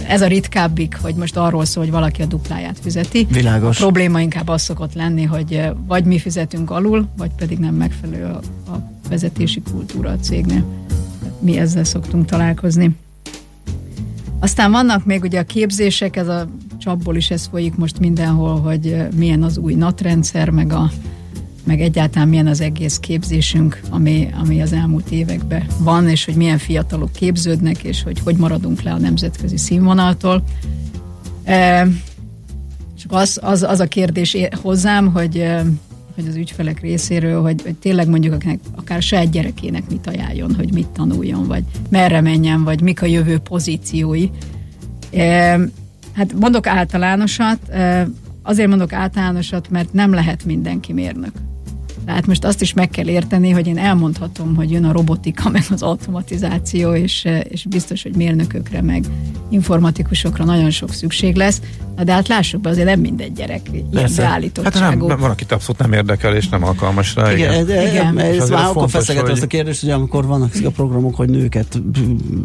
ez 0.07 0.21
a 0.21 0.27
ritkábbik, 0.27 0.97
hogy 1.01 1.15
most 1.15 1.37
arról 1.37 1.65
szól, 1.65 1.83
hogy 1.83 1.91
valaki 1.91 2.21
a 2.21 2.25
dupláját 2.25 2.79
fizeti. 2.81 3.27
Világos. 3.29 3.77
A 3.77 3.79
probléma 3.79 4.21
inkább 4.21 4.47
az 4.47 4.61
szokott 4.61 4.93
lenni, 4.93 5.23
hogy 5.23 5.53
eh, 5.53 5.71
vagy 5.87 6.05
mi 6.05 6.19
fizetünk 6.19 6.71
alul, 6.71 7.07
vagy 7.17 7.31
pedig 7.37 7.57
nem 7.57 7.75
megfelelő 7.75 8.23
a, 8.23 8.39
a 8.71 8.91
vezetési 9.09 9.61
kultúra 9.71 10.09
a 10.09 10.17
cégnél. 10.19 10.63
Mi 11.39 11.57
ezzel 11.57 11.83
szoktunk 11.83 12.25
találkozni. 12.25 12.95
Aztán 14.39 14.71
vannak 14.71 15.05
még 15.05 15.23
ugye 15.23 15.39
a 15.39 15.43
képzések, 15.43 16.15
ez 16.15 16.27
a 16.27 16.49
csapból 16.77 17.15
is 17.15 17.31
ez 17.31 17.45
folyik 17.45 17.75
most 17.75 17.99
mindenhol, 17.99 18.59
hogy 18.59 19.07
milyen 19.15 19.43
az 19.43 19.57
új 19.57 19.73
natrendszer, 19.73 20.49
meg, 20.49 20.73
a, 20.73 20.91
meg 21.63 21.81
egyáltalán 21.81 22.27
milyen 22.27 22.47
az 22.47 22.61
egész 22.61 22.97
képzésünk, 22.97 23.81
ami, 23.89 24.29
ami 24.41 24.61
az 24.61 24.73
elmúlt 24.73 25.09
években 25.09 25.65
van, 25.79 26.09
és 26.09 26.25
hogy 26.25 26.35
milyen 26.35 26.57
fiatalok 26.57 27.11
képződnek, 27.11 27.83
és 27.83 28.03
hogy 28.03 28.19
hogy 28.19 28.35
maradunk 28.35 28.81
le 28.81 28.93
a 28.93 28.97
nemzetközi 28.97 29.57
színvonaltól. 29.57 30.43
E, 31.43 31.87
csak 32.99 33.11
az, 33.11 33.39
az, 33.41 33.63
az 33.63 33.79
a 33.79 33.87
kérdés 33.87 34.37
hozzám, 34.61 35.11
hogy 35.11 35.45
hogy 36.17 36.27
az 36.27 36.35
ügyfelek 36.35 36.79
részéről, 36.79 37.41
hogy, 37.41 37.61
hogy 37.61 37.75
tényleg 37.75 38.07
mondjuk 38.07 38.33
akinek, 38.33 38.59
akár 38.75 39.01
saját 39.01 39.29
gyerekének 39.29 39.89
mit 39.89 40.07
ajánljon, 40.07 40.55
hogy 40.55 40.73
mit 40.73 40.87
tanuljon, 40.87 41.47
vagy 41.47 41.63
merre 41.89 42.21
menjen, 42.21 42.63
vagy 42.63 42.81
mik 42.81 43.01
a 43.01 43.05
jövő 43.05 43.37
pozíciói. 43.37 44.29
E, 45.11 45.59
hát 46.13 46.33
mondok 46.39 46.67
általánosat, 46.67 47.69
e, 47.69 48.07
azért 48.43 48.69
mondok 48.69 48.93
általánosat, 48.93 49.69
mert 49.69 49.93
nem 49.93 50.13
lehet 50.13 50.45
mindenki 50.45 50.93
mérnök. 50.93 51.31
Tehát 52.07 52.27
most 52.27 52.45
azt 52.45 52.61
is 52.61 52.73
meg 52.73 52.89
kell 52.89 53.07
érteni, 53.07 53.49
hogy 53.49 53.67
én 53.67 53.77
elmondhatom, 53.77 54.55
hogy 54.55 54.71
jön 54.71 54.85
a 54.85 54.91
robotika, 54.91 55.49
meg 55.49 55.63
az 55.69 55.81
automatizáció, 55.81 56.93
és, 56.93 57.27
és 57.49 57.65
biztos, 57.65 58.03
hogy 58.03 58.15
mérnökökre, 58.15 58.81
meg 58.81 59.05
informatikusokra 59.49 60.43
nagyon 60.43 60.69
sok 60.69 60.93
szükség 60.93 61.35
lesz, 61.35 61.61
de 62.03 62.13
hát 62.13 62.27
lássuk 62.27 62.61
be, 62.61 62.69
azért 62.69 62.87
nem 62.87 62.99
minden 62.99 63.33
gyerek 63.33 63.61
ilyen 63.71 64.09
beállítottságú. 64.15 64.79
Hát 64.79 64.89
nem, 64.89 65.07
nem, 65.07 65.19
van, 65.19 65.29
akit 65.29 65.51
abszolút 65.51 65.81
nem 65.81 65.93
érdekel, 65.93 66.35
és 66.35 66.49
nem 66.49 66.63
alkalmas 66.63 67.15
rá. 67.15 67.31
Igen, 67.31 67.53
igen. 67.53 67.65
De, 67.65 67.89
igen. 67.89 68.19
Ez, 68.19 68.41
ez 68.41 68.49
már 68.49 68.65
akkor 68.65 68.89
feszeget 68.89 69.21
hogy... 69.21 69.31
azt 69.31 69.43
a 69.43 69.47
kérdést, 69.47 69.81
hogy 69.81 69.89
amikor 69.89 70.25
vannak 70.25 70.53
ezek 70.53 70.65
a 70.65 70.69
programok, 70.69 71.15
hogy 71.15 71.29
nőket 71.29 71.81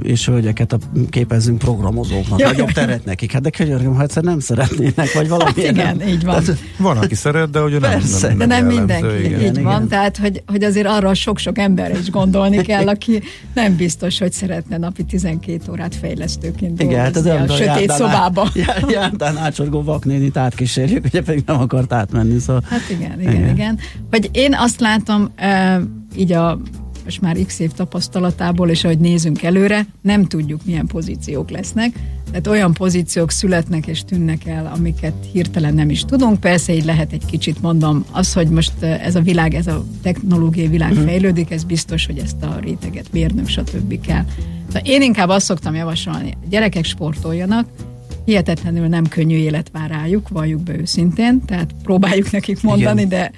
és 0.02 0.26
hölgyeket 0.26 0.78
képezzünk 1.10 1.58
programozóknak, 1.58 2.38
ja, 2.38 2.46
nagyobb 2.46 2.70
teret 2.70 3.04
nekik. 3.04 3.32
Hát 3.32 3.42
de 3.42 3.50
könyörgöm, 3.50 3.94
ha 3.94 4.02
egyszer 4.02 4.22
nem 4.22 4.40
szeretnének, 4.40 5.12
vagy 5.12 5.28
valami. 5.28 5.50
Hát 5.50 5.70
igen, 5.70 5.96
nem. 5.96 6.08
így 6.08 6.24
van. 6.24 6.34
Hát, 6.34 6.56
van, 6.78 6.96
aki 6.96 7.14
szeret, 7.14 7.50
de 7.50 7.62
ugye 7.62 7.78
nem, 7.78 7.90
nem, 7.90 8.20
nem, 8.20 8.38
De 8.38 8.46
nem 8.46 8.66
mindenki, 8.66 9.24
igen. 9.24 9.40
így 9.40 9.51
igen. 9.52 9.64
van. 9.72 9.88
Tehát, 9.88 10.16
hogy, 10.16 10.42
hogy 10.46 10.64
azért 10.64 10.86
arra 10.86 11.14
sok-sok 11.14 11.58
emberre 11.58 11.98
is 11.98 12.10
gondolni 12.10 12.62
kell, 12.62 12.88
aki 12.88 13.22
nem 13.54 13.76
biztos, 13.76 14.18
hogy 14.18 14.32
szeretne 14.32 14.76
napi 14.76 15.04
12 15.04 15.60
órát 15.70 15.94
fejlesztőként 15.94 16.82
igen, 16.82 17.00
hát 17.00 17.12
dolgozni 17.12 17.38
hát 17.38 17.50
a 17.50 17.54
sötét 17.54 17.90
szobába. 17.90 18.48
Jártán 18.88 19.36
átsorgó 19.36 19.82
vaknénit 19.82 20.36
átkísérjük, 20.36 21.04
ugye 21.04 21.22
pedig 21.22 21.42
nem 21.46 21.60
akart 21.60 21.92
átmenni. 21.92 22.38
Szóval. 22.38 22.62
Hát 22.68 22.90
igen, 22.90 23.20
igen, 23.20 23.32
igen. 23.32 23.48
igen. 23.48 23.78
Hogy 24.10 24.30
én 24.32 24.54
azt 24.54 24.80
látom, 24.80 25.30
uh, 25.40 25.82
így 26.16 26.32
a 26.32 26.60
most 27.04 27.20
már 27.20 27.36
x 27.46 27.58
év 27.58 27.72
tapasztalatából, 27.72 28.68
és 28.68 28.84
ahogy 28.84 28.98
nézünk 28.98 29.42
előre, 29.42 29.86
nem 30.02 30.24
tudjuk, 30.26 30.60
milyen 30.64 30.86
pozíciók 30.86 31.50
lesznek. 31.50 31.92
Tehát 32.26 32.46
olyan 32.46 32.72
pozíciók 32.72 33.30
születnek 33.30 33.86
és 33.86 34.04
tűnnek 34.04 34.46
el, 34.46 34.72
amiket 34.74 35.14
hirtelen 35.32 35.74
nem 35.74 35.90
is 35.90 36.04
tudunk. 36.04 36.40
Persze 36.40 36.74
így 36.74 36.84
lehet 36.84 37.12
egy 37.12 37.24
kicsit 37.26 37.62
mondom, 37.62 38.04
az, 38.10 38.32
hogy 38.32 38.48
most 38.48 38.82
ez 38.82 39.14
a 39.14 39.20
világ, 39.20 39.54
ez 39.54 39.66
a 39.66 39.84
technológiai 40.02 40.68
világ 40.68 40.90
uh-huh. 40.90 41.06
fejlődik, 41.06 41.50
ez 41.50 41.64
biztos, 41.64 42.06
hogy 42.06 42.18
ezt 42.18 42.42
a 42.42 42.58
réteget 42.60 43.12
mérnök, 43.12 43.48
stb. 43.48 44.00
kell. 44.00 44.24
De 44.72 44.80
én 44.84 45.02
inkább 45.02 45.28
azt 45.28 45.44
szoktam 45.44 45.74
javasolni, 45.74 46.36
gyerekek 46.48 46.84
sportoljanak, 46.84 47.68
hihetetlenül 48.24 48.86
nem 48.86 49.06
könnyű 49.06 49.36
élet 49.36 49.70
vár 49.72 49.90
rájuk, 49.90 50.28
valljuk 50.28 50.62
be 50.62 50.78
őszintén, 50.78 51.44
tehát 51.44 51.70
próbáljuk 51.82 52.30
nekik 52.30 52.62
mondani, 52.62 53.02
Igen. 53.02 53.08
de 53.08 53.30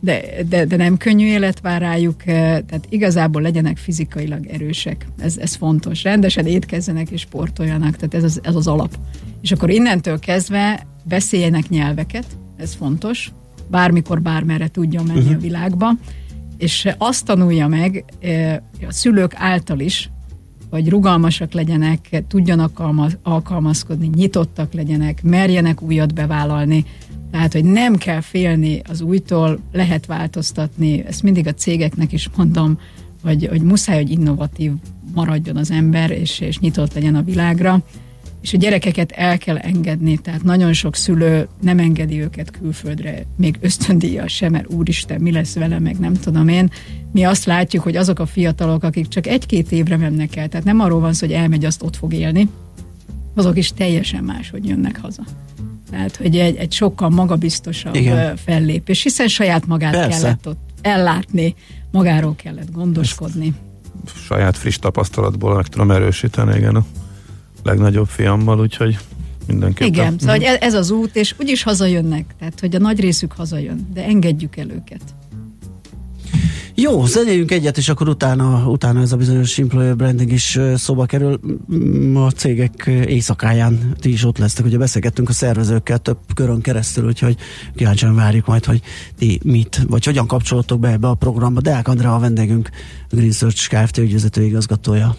de, 0.00 0.22
de, 0.48 0.64
de 0.64 0.76
nem 0.76 0.96
könnyű 0.96 1.26
élet 1.26 1.60
vár 1.60 1.80
rájuk, 1.80 2.26
eh, 2.26 2.34
tehát 2.66 2.86
igazából 2.88 3.42
legyenek 3.42 3.76
fizikailag 3.76 4.46
erősek. 4.46 5.06
Ez, 5.18 5.36
ez 5.36 5.54
fontos. 5.54 6.02
Rendesen 6.02 6.46
étkezzenek 6.46 7.10
és 7.10 7.20
sportoljanak, 7.20 7.96
tehát 7.96 8.14
ez 8.14 8.24
az, 8.24 8.40
ez 8.42 8.54
az 8.54 8.66
alap. 8.66 8.96
És 9.40 9.52
akkor 9.52 9.70
innentől 9.70 10.18
kezdve 10.18 10.86
beszéljenek 11.04 11.68
nyelveket, 11.68 12.26
ez 12.56 12.74
fontos, 12.74 13.32
bármikor, 13.70 14.22
bármerre 14.22 14.68
tudjon 14.68 15.04
menni 15.04 15.18
uh-huh. 15.18 15.36
a 15.36 15.40
világba, 15.40 15.90
és 16.58 16.88
azt 16.98 17.24
tanulja 17.24 17.68
meg 17.68 18.04
eh, 18.20 18.56
a 18.88 18.92
szülők 18.92 19.32
által 19.36 19.80
is, 19.80 20.10
hogy 20.70 20.88
rugalmasak 20.88 21.52
legyenek, 21.52 22.22
tudjanak 22.28 22.82
alkalmazkodni, 23.22 24.10
nyitottak 24.14 24.72
legyenek, 24.72 25.22
merjenek 25.22 25.82
újat 25.82 26.14
bevállalni, 26.14 26.84
tehát, 27.30 27.52
hogy 27.52 27.64
nem 27.64 27.96
kell 27.96 28.20
félni 28.20 28.82
az 28.88 29.00
újtól, 29.00 29.60
lehet 29.72 30.06
változtatni, 30.06 31.04
ezt 31.06 31.22
mindig 31.22 31.46
a 31.46 31.54
cégeknek 31.54 32.12
is 32.12 32.28
mondom, 32.36 32.78
hogy, 33.22 33.46
hogy 33.46 33.62
muszáj, 33.62 33.96
hogy 33.96 34.10
innovatív 34.10 34.72
maradjon 35.14 35.56
az 35.56 35.70
ember, 35.70 36.10
és, 36.10 36.40
és 36.40 36.58
nyitott 36.58 36.94
legyen 36.94 37.14
a 37.14 37.22
világra, 37.22 37.82
és 38.40 38.52
a 38.52 38.56
gyerekeket 38.56 39.10
el 39.10 39.38
kell 39.38 39.56
engedni, 39.56 40.16
tehát 40.16 40.42
nagyon 40.42 40.72
sok 40.72 40.96
szülő 40.96 41.48
nem 41.60 41.78
engedi 41.78 42.20
őket 42.20 42.50
külföldre, 42.50 43.24
még 43.36 43.58
ösztöndíjjal 43.60 44.26
sem, 44.26 44.52
mert 44.52 44.72
úristen, 44.72 45.20
mi 45.20 45.32
lesz 45.32 45.54
vele, 45.54 45.78
meg 45.78 45.98
nem 45.98 46.14
tudom 46.14 46.48
én. 46.48 46.70
Mi 47.12 47.24
azt 47.24 47.44
látjuk, 47.44 47.82
hogy 47.82 47.96
azok 47.96 48.18
a 48.18 48.26
fiatalok, 48.26 48.82
akik 48.82 49.08
csak 49.08 49.26
egy-két 49.26 49.72
évre 49.72 49.96
mennek 49.96 50.36
el, 50.36 50.48
tehát 50.48 50.66
nem 50.66 50.80
arról 50.80 51.00
van 51.00 51.12
szó, 51.12 51.26
hogy 51.26 51.34
elmegy, 51.34 51.64
azt 51.64 51.82
ott 51.82 51.96
fog 51.96 52.14
élni, 52.14 52.48
azok 53.40 53.56
is 53.56 53.72
teljesen 53.72 54.24
máshogy 54.24 54.68
jönnek 54.68 55.00
haza. 55.00 55.22
Tehát, 55.90 56.16
hogy 56.16 56.38
egy, 56.38 56.56
egy 56.56 56.72
sokkal 56.72 57.08
magabiztosabb 57.08 57.94
Igen. 57.94 58.36
fellépés, 58.36 59.02
hiszen 59.02 59.28
saját 59.28 59.66
magát 59.66 59.92
Persze. 59.92 60.20
kellett 60.20 60.48
ott 60.48 60.68
ellátni, 60.80 61.54
magáról 61.90 62.34
kellett 62.36 62.72
gondoskodni. 62.72 63.54
Saját 64.26 64.56
friss 64.56 64.76
tapasztalatból 64.76 65.54
meg 65.54 65.66
tudom 65.66 65.90
erősíteni, 65.90 66.56
igen, 66.56 66.76
a 66.76 66.84
legnagyobb 67.62 68.08
fiammal, 68.08 68.60
úgyhogy 68.60 68.98
mindenképpen. 69.46 69.92
Igen, 69.92 70.18
szóval 70.18 70.36
mm. 70.36 70.54
ez 70.60 70.74
az 70.74 70.90
út, 70.90 71.16
és 71.16 71.34
úgyis 71.40 71.62
hazajönnek, 71.62 72.34
tehát 72.38 72.60
hogy 72.60 72.76
a 72.76 72.78
nagy 72.78 73.00
részük 73.00 73.32
hazajön, 73.32 73.88
de 73.92 74.04
engedjük 74.04 74.56
el 74.56 74.70
őket. 74.70 75.02
Jó, 76.82 77.06
zenéljünk 77.06 77.50
egyet, 77.50 77.76
és 77.76 77.88
akkor 77.88 78.08
utána, 78.08 78.64
utána 78.66 79.00
ez 79.00 79.12
a 79.12 79.16
bizonyos 79.16 79.58
employer 79.58 79.96
branding 79.96 80.32
is 80.32 80.58
szóba 80.74 81.06
kerül. 81.06 81.40
Mm, 81.74 82.16
a 82.16 82.30
cégek 82.30 82.84
éjszakáján 82.86 83.94
ti 83.98 84.12
is 84.12 84.24
ott 84.24 84.38
lesztek, 84.38 84.64
ugye 84.64 84.78
beszélgettünk 84.78 85.28
a 85.28 85.32
szervezőkkel 85.32 85.98
több 85.98 86.18
körön 86.34 86.60
keresztül, 86.60 87.06
úgyhogy 87.06 87.36
kíváncsian 87.74 88.14
várjuk 88.14 88.46
majd, 88.46 88.64
hogy 88.64 88.80
ti 89.18 89.40
mit, 89.44 89.82
vagy 89.88 90.04
hogyan 90.04 90.26
kapcsolódtok 90.26 90.80
be 90.80 90.88
ebbe 90.88 91.08
a 91.08 91.14
programba. 91.14 91.60
Deák 91.60 91.88
Andrea 91.88 92.14
a 92.14 92.18
vendégünk, 92.18 92.70
a 93.10 93.16
Green 93.16 93.32
Search 93.32 93.68
Kft. 93.68 93.98
ügyvezető 93.98 94.42
igazgatója. 94.42 95.16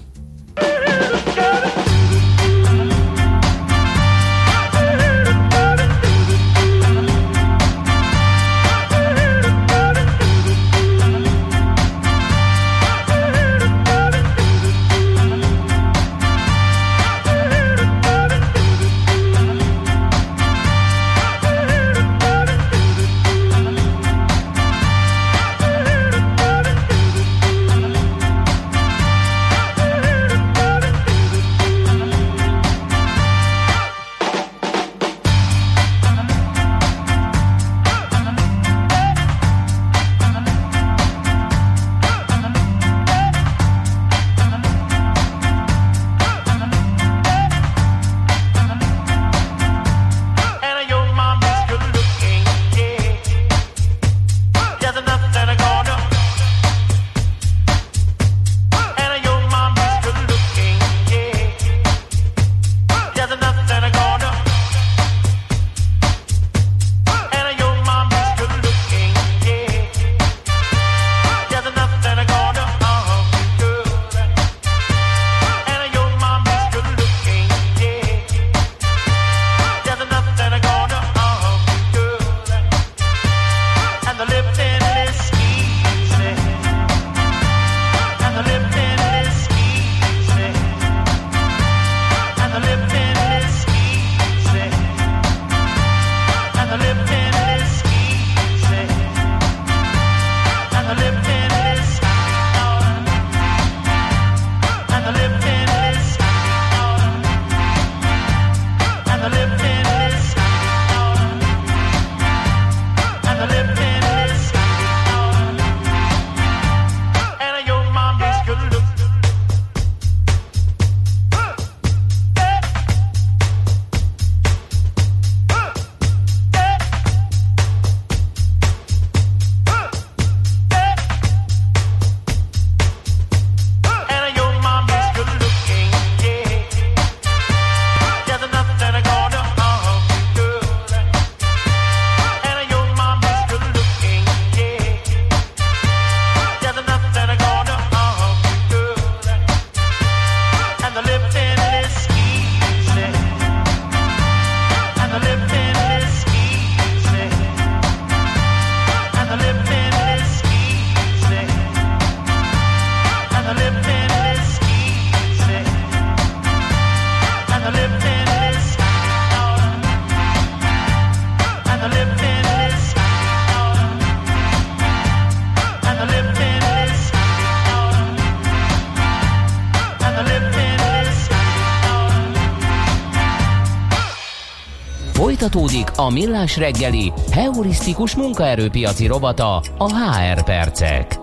Folytatódik 185.42 185.92
a 185.96 186.10
Millás 186.10 186.58
reggeli 186.58 187.14
heurisztikus 187.32 188.16
munkaerőpiaci 188.16 189.08
rovata 189.08 189.56
a 189.78 190.00
HR 190.00 190.44
percek. 190.44 191.20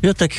Jöttek 0.00 0.32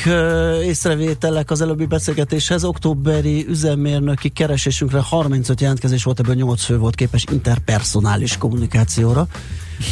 észrevételek 0.62 1.50
az 1.50 1.60
előbbi 1.60 1.86
beszélgetéshez. 1.86 2.64
Októberi 2.64 3.46
üzemmérnöki 3.48 4.28
keresésünkre 4.28 5.00
35 5.00 5.60
jelentkezés 5.60 6.04
volt, 6.04 6.18
ebből 6.18 6.34
8 6.34 6.64
fő 6.64 6.78
volt 6.78 6.94
képes 6.94 7.24
interpersonális 7.32 8.36
kommunikációra. 8.36 9.26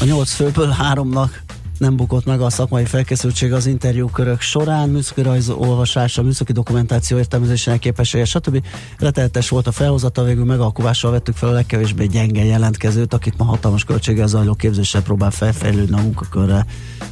A 0.00 0.04
8 0.04 0.32
főből 0.32 0.68
háromnak 0.68 1.42
nem 1.78 1.96
bukott 1.96 2.24
meg 2.24 2.40
a 2.40 2.50
szakmai 2.50 2.84
felkészültség 2.84 3.52
az 3.52 3.66
interjúkörök 3.66 4.40
során, 4.40 4.88
műszaki 4.88 5.22
rajz 5.22 5.50
olvasása, 5.50 6.22
műszaki 6.22 6.52
dokumentáció 6.52 7.18
értelmezésének 7.18 7.78
képessége, 7.78 8.24
stb. 8.24 8.64
Reteltes 8.98 9.48
volt 9.48 9.66
a 9.66 9.72
felhozata, 9.72 10.22
végül 10.22 10.44
megalkuvással 10.44 11.10
vettük 11.10 11.36
fel 11.36 11.48
a 11.48 11.52
legkevésbé 11.52 12.06
gyenge 12.06 12.44
jelentkezőt, 12.44 13.14
akit 13.14 13.36
ma 13.36 13.44
hatalmas 13.44 13.84
költséggel 13.84 14.26
zajló 14.26 14.54
képzéssel 14.54 15.02
próbál 15.02 15.30
felfejlődni 15.30 15.98
a 15.98 16.02
munkakörre 16.02 16.66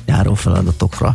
járó 0.07 0.35
feladatokra. 0.35 1.15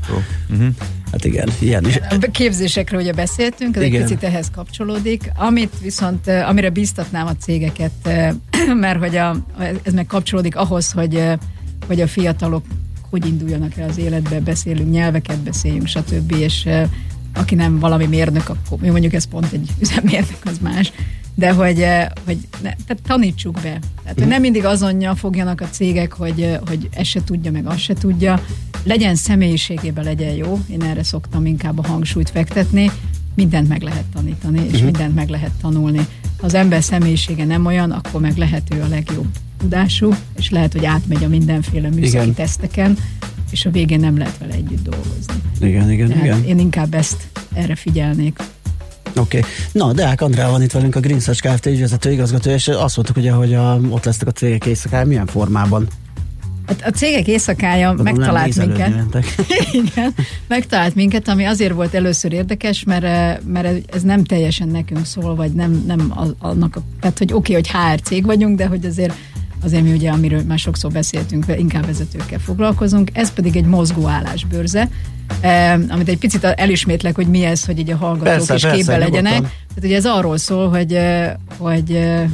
Uh-huh. 0.49 0.67
Hát 1.12 1.25
igen, 1.25 1.49
ilyen 1.60 1.86
is. 1.86 1.99
A 2.10 2.17
képzésekről 2.31 3.01
ugye 3.01 3.13
beszéltünk, 3.13 3.75
ez 3.75 3.83
igen. 3.83 4.01
egy 4.01 4.07
picit 4.07 4.23
ehhez 4.23 4.51
kapcsolódik. 4.55 5.31
Amit 5.36 5.73
viszont, 5.81 6.27
eh, 6.27 6.49
amire 6.49 6.69
bíztatnám 6.69 7.27
a 7.27 7.36
cégeket, 7.36 7.91
eh, 8.03 8.33
mert 8.75 8.99
hogy 8.99 9.15
a, 9.15 9.36
ez 9.83 9.93
meg 9.93 10.05
kapcsolódik 10.05 10.55
ahhoz, 10.55 10.91
hogy, 10.91 11.15
eh, 11.15 11.38
hogy 11.88 12.01
a 12.01 12.07
fiatalok 12.07 12.63
hogy 13.09 13.25
induljanak 13.25 13.77
el 13.77 13.89
az 13.89 13.97
életbe, 13.97 14.39
beszélünk 14.39 14.91
nyelveket, 14.91 15.39
beszéljünk, 15.39 15.87
stb. 15.87 16.31
És 16.31 16.63
uh, 16.65 16.83
aki 17.33 17.55
nem 17.55 17.79
valami 17.79 18.05
mérnök, 18.05 18.49
akkor 18.49 18.77
mi 18.79 18.89
mondjuk 18.89 19.13
ez 19.13 19.25
pont 19.25 19.51
egy 19.51 19.69
üzemmérnök, 19.81 20.39
az 20.43 20.57
más. 20.61 20.91
De 21.35 21.53
hogy, 21.53 21.79
uh, 21.79 22.03
hogy 22.25 22.37
ne, 22.61 22.73
tehát 22.87 23.01
tanítsuk 23.03 23.53
be. 23.53 23.79
Tehát, 24.03 24.19
hogy 24.19 24.27
nem 24.27 24.41
mindig 24.41 24.65
azonja 24.65 25.15
fogjanak 25.15 25.61
a 25.61 25.69
cégek, 25.69 26.13
hogy, 26.13 26.39
uh, 26.39 26.67
hogy 26.67 26.89
ezt 26.91 27.09
se 27.09 27.23
tudja, 27.23 27.51
meg 27.51 27.65
azt 27.65 27.79
se 27.79 27.93
tudja. 27.93 28.43
Legyen 28.83 29.15
személyiségében 29.15 30.03
legyen 30.03 30.33
jó. 30.33 30.59
Én 30.69 30.81
erre 30.81 31.03
szoktam 31.03 31.45
inkább 31.45 31.79
a 31.79 31.87
hangsúlyt 31.87 32.29
fektetni. 32.29 32.91
Mindent 33.38 33.67
meg 33.67 33.82
lehet 33.82 34.04
tanítani, 34.13 34.60
és 34.60 34.65
uh-huh. 34.65 34.84
mindent 34.84 35.15
meg 35.15 35.30
lehet 35.30 35.52
tanulni. 35.62 36.08
Ha 36.38 36.45
az 36.45 36.54
ember 36.54 36.84
személyisége 36.84 37.45
nem 37.45 37.65
olyan, 37.65 37.91
akkor 37.91 38.21
meg 38.21 38.38
lehet 38.38 38.73
ő 38.76 38.82
a 38.82 38.88
legjobb 38.88 39.28
tudású, 39.58 40.13
és 40.38 40.50
lehet, 40.50 40.73
hogy 40.73 40.86
átmegy 40.86 41.23
a 41.23 41.28
mindenféle 41.28 41.89
műszaki 41.89 42.23
igen. 42.23 42.34
teszteken, 42.34 42.97
és 43.52 43.65
a 43.65 43.69
végén 43.69 44.00
nem 44.00 44.17
lehet 44.17 44.38
vele 44.38 44.54
együtt 44.54 44.84
dolgozni. 44.84 45.34
Igen, 45.62 45.91
igen, 45.91 46.08
Tehát 46.08 46.23
igen. 46.23 46.43
Én 46.43 46.60
inkább 46.60 46.93
ezt 46.93 47.28
erre 47.54 47.76
figyelnék. 47.76 48.39
Oké. 49.15 49.38
Okay. 49.38 49.50
Na, 49.71 49.93
Deák 49.93 50.21
Andrea 50.21 50.50
van 50.50 50.62
itt 50.62 50.71
velünk 50.71 50.95
a 50.95 51.00
Green 51.00 51.19
Search 51.19 51.41
Kft. 51.41 51.65
ügyvezető 51.65 52.12
igazgató, 52.12 52.50
és 52.50 52.67
azt 52.67 52.95
mondtuk 52.95 53.17
ugye, 53.17 53.32
hogy 53.32 53.54
a, 53.54 53.80
ott 53.89 54.06
lesznek 54.06 54.28
a 54.28 54.32
cégek 54.32 54.65
éjszakán, 54.65 55.08
milyen 55.08 55.26
formában? 55.26 55.88
Hát 56.67 56.82
a 56.86 56.89
cégek 56.89 57.27
éjszakája 57.27 57.89
Tudom, 57.89 58.03
megtalált 58.03 58.56
minket. 58.56 58.93
Igen, 59.71 60.13
megtalált 60.47 60.95
minket, 60.95 61.27
ami 61.27 61.45
azért 61.45 61.73
volt 61.73 61.93
először 61.93 62.34
érdekes, 62.34 62.84
mert, 62.84 63.43
mert 63.45 63.93
ez 63.95 64.01
nem 64.01 64.23
teljesen 64.23 64.67
nekünk 64.67 65.06
szól, 65.06 65.36
vagy 65.36 65.51
nem, 65.51 65.84
nem 65.88 66.13
annak, 66.39 66.75
a, 66.75 66.82
tehát 66.99 67.17
hogy 67.17 67.34
oké, 67.34 67.56
okay, 67.58 67.63
hogy 67.63 67.82
HR 67.82 68.01
cég 68.01 68.25
vagyunk, 68.25 68.58
de 68.58 68.65
hogy 68.65 68.86
azért 68.86 69.13
azért 69.63 69.84
mi 69.84 69.91
ugye, 69.91 70.10
amiről 70.10 70.41
már 70.47 70.60
sokszor 70.60 70.91
beszéltünk, 70.91 71.45
inkább 71.58 71.86
vezetőkkel 71.86 72.39
foglalkozunk, 72.39 73.10
ez 73.13 73.34
pedig 73.34 73.56
egy 73.56 73.65
mozgó 73.65 74.08
állásbőrze, 74.08 74.89
eh, 75.39 75.80
amit 75.89 76.10
egy 76.10 76.17
picit 76.17 76.43
elismétlek, 76.43 77.15
hogy 77.15 77.27
mi 77.27 77.43
ez, 77.43 77.65
hogy 77.65 77.80
így 77.80 77.91
a 77.91 77.95
hallgatók 77.95 78.23
persze, 78.23 78.53
is 78.53 78.62
persze, 78.62 78.77
képbe 78.77 78.97
legyenek. 78.97 79.39
Tehát 79.39 79.84
ugye 79.84 79.95
ez 79.95 80.06
arról 80.06 80.38
szól, 80.38 80.69
hogy, 80.69 80.93
eh, 80.93 81.34
hogy, 81.58 81.91
eh, 81.91 82.30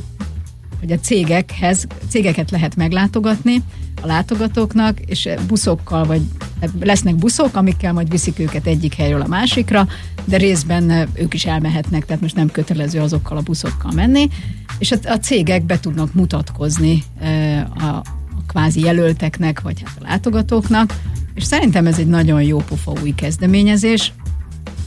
hogy 0.84 0.92
a 0.92 1.00
cégekhez, 1.00 1.88
cégeket 2.10 2.52
lehet 2.52 2.76
meglátogatni, 2.76 3.62
a 4.02 4.06
látogatóknak, 4.06 5.00
és 5.00 5.30
buszokkal, 5.48 6.06
vagy 6.06 6.22
hát 6.62 6.70
lesznek 6.80 7.16
buszok, 7.16 7.56
amikkel 7.56 7.94
majd 7.94 8.10
viszik 8.10 8.40
őket 8.40 8.68
egyik 8.68 8.94
helyről 8.94 9.22
a 9.22 9.28
másikra, 9.28 9.88
de 10.26 10.38
részben 10.38 11.10
ők 11.14 11.34
is 11.34 11.46
elmehetnek, 11.46 12.06
tehát 12.06 12.22
most 12.22 12.36
nem 12.36 12.52
kötelező 12.52 13.00
azokkal 13.00 13.38
a 13.38 13.42
buszokkal 13.42 13.92
menni, 13.92 14.28
és 14.78 14.92
a, 14.92 14.96
a 15.04 15.18
cégek 15.18 15.64
be 15.64 15.80
tudnak 15.80 16.14
mutatkozni 16.14 17.04
a, 17.80 17.86
a 17.86 18.04
kvázi 18.48 18.80
jelölteknek, 18.80 19.62
vagy 19.62 19.82
hát 19.86 19.96
a 20.00 20.04
látogatóknak, 20.08 20.94
és 21.34 21.44
szerintem 21.44 21.88
ez 21.88 22.00
egy 22.00 22.08
nagyon 22.08 22.42
jó 22.42 22.58
pofa 22.58 22.94
új 23.02 23.12
kezdeményezés, 23.12 24.14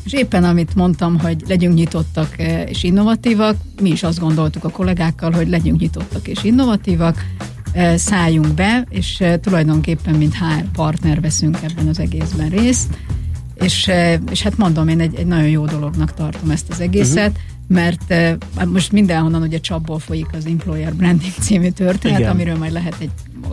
és 0.06 0.12
éppen 0.12 0.44
amit 0.44 0.74
mondtam, 0.74 1.18
hogy 1.18 1.42
legyünk 1.48 1.74
nyitottak 1.74 2.34
és 2.66 2.82
innovatívak, 2.82 3.56
mi 3.82 3.90
is 3.90 4.02
azt 4.02 4.18
gondoltuk 4.18 4.64
a 4.64 4.68
kollégákkal, 4.68 5.32
hogy 5.32 5.48
legyünk 5.48 5.80
nyitottak 5.80 6.28
és 6.28 6.44
innovatívak, 6.44 7.24
szálljunk 7.96 8.54
be, 8.54 8.86
és 8.88 9.24
tulajdonképpen 9.40 10.14
mint 10.14 10.34
HR 10.34 10.64
partner 10.72 11.20
veszünk 11.20 11.58
ebben 11.62 11.88
az 11.88 11.98
egészben 11.98 12.48
részt, 12.48 12.98
és, 13.54 13.90
és 14.30 14.42
hát 14.42 14.56
mondom, 14.56 14.88
én 14.88 15.00
egy, 15.00 15.14
egy 15.14 15.26
nagyon 15.26 15.48
jó 15.48 15.64
dolognak 15.64 16.14
tartom 16.14 16.50
ezt 16.50 16.70
az 16.70 16.80
egészet, 16.80 17.30
uh-huh 17.30 17.56
mert 17.68 18.02
uh, 18.08 18.64
most 18.64 18.92
mindenhonnan 18.92 19.42
ugye 19.42 19.58
csapból 19.58 19.98
folyik 19.98 20.26
az 20.32 20.46
Employer 20.46 20.94
Branding 20.94 21.32
című 21.40 21.70
történet, 21.70 22.18
Igen. 22.18 22.30
amiről 22.30 22.56
majd 22.56 22.72
lehet 22.72 22.96
egy 22.98 23.10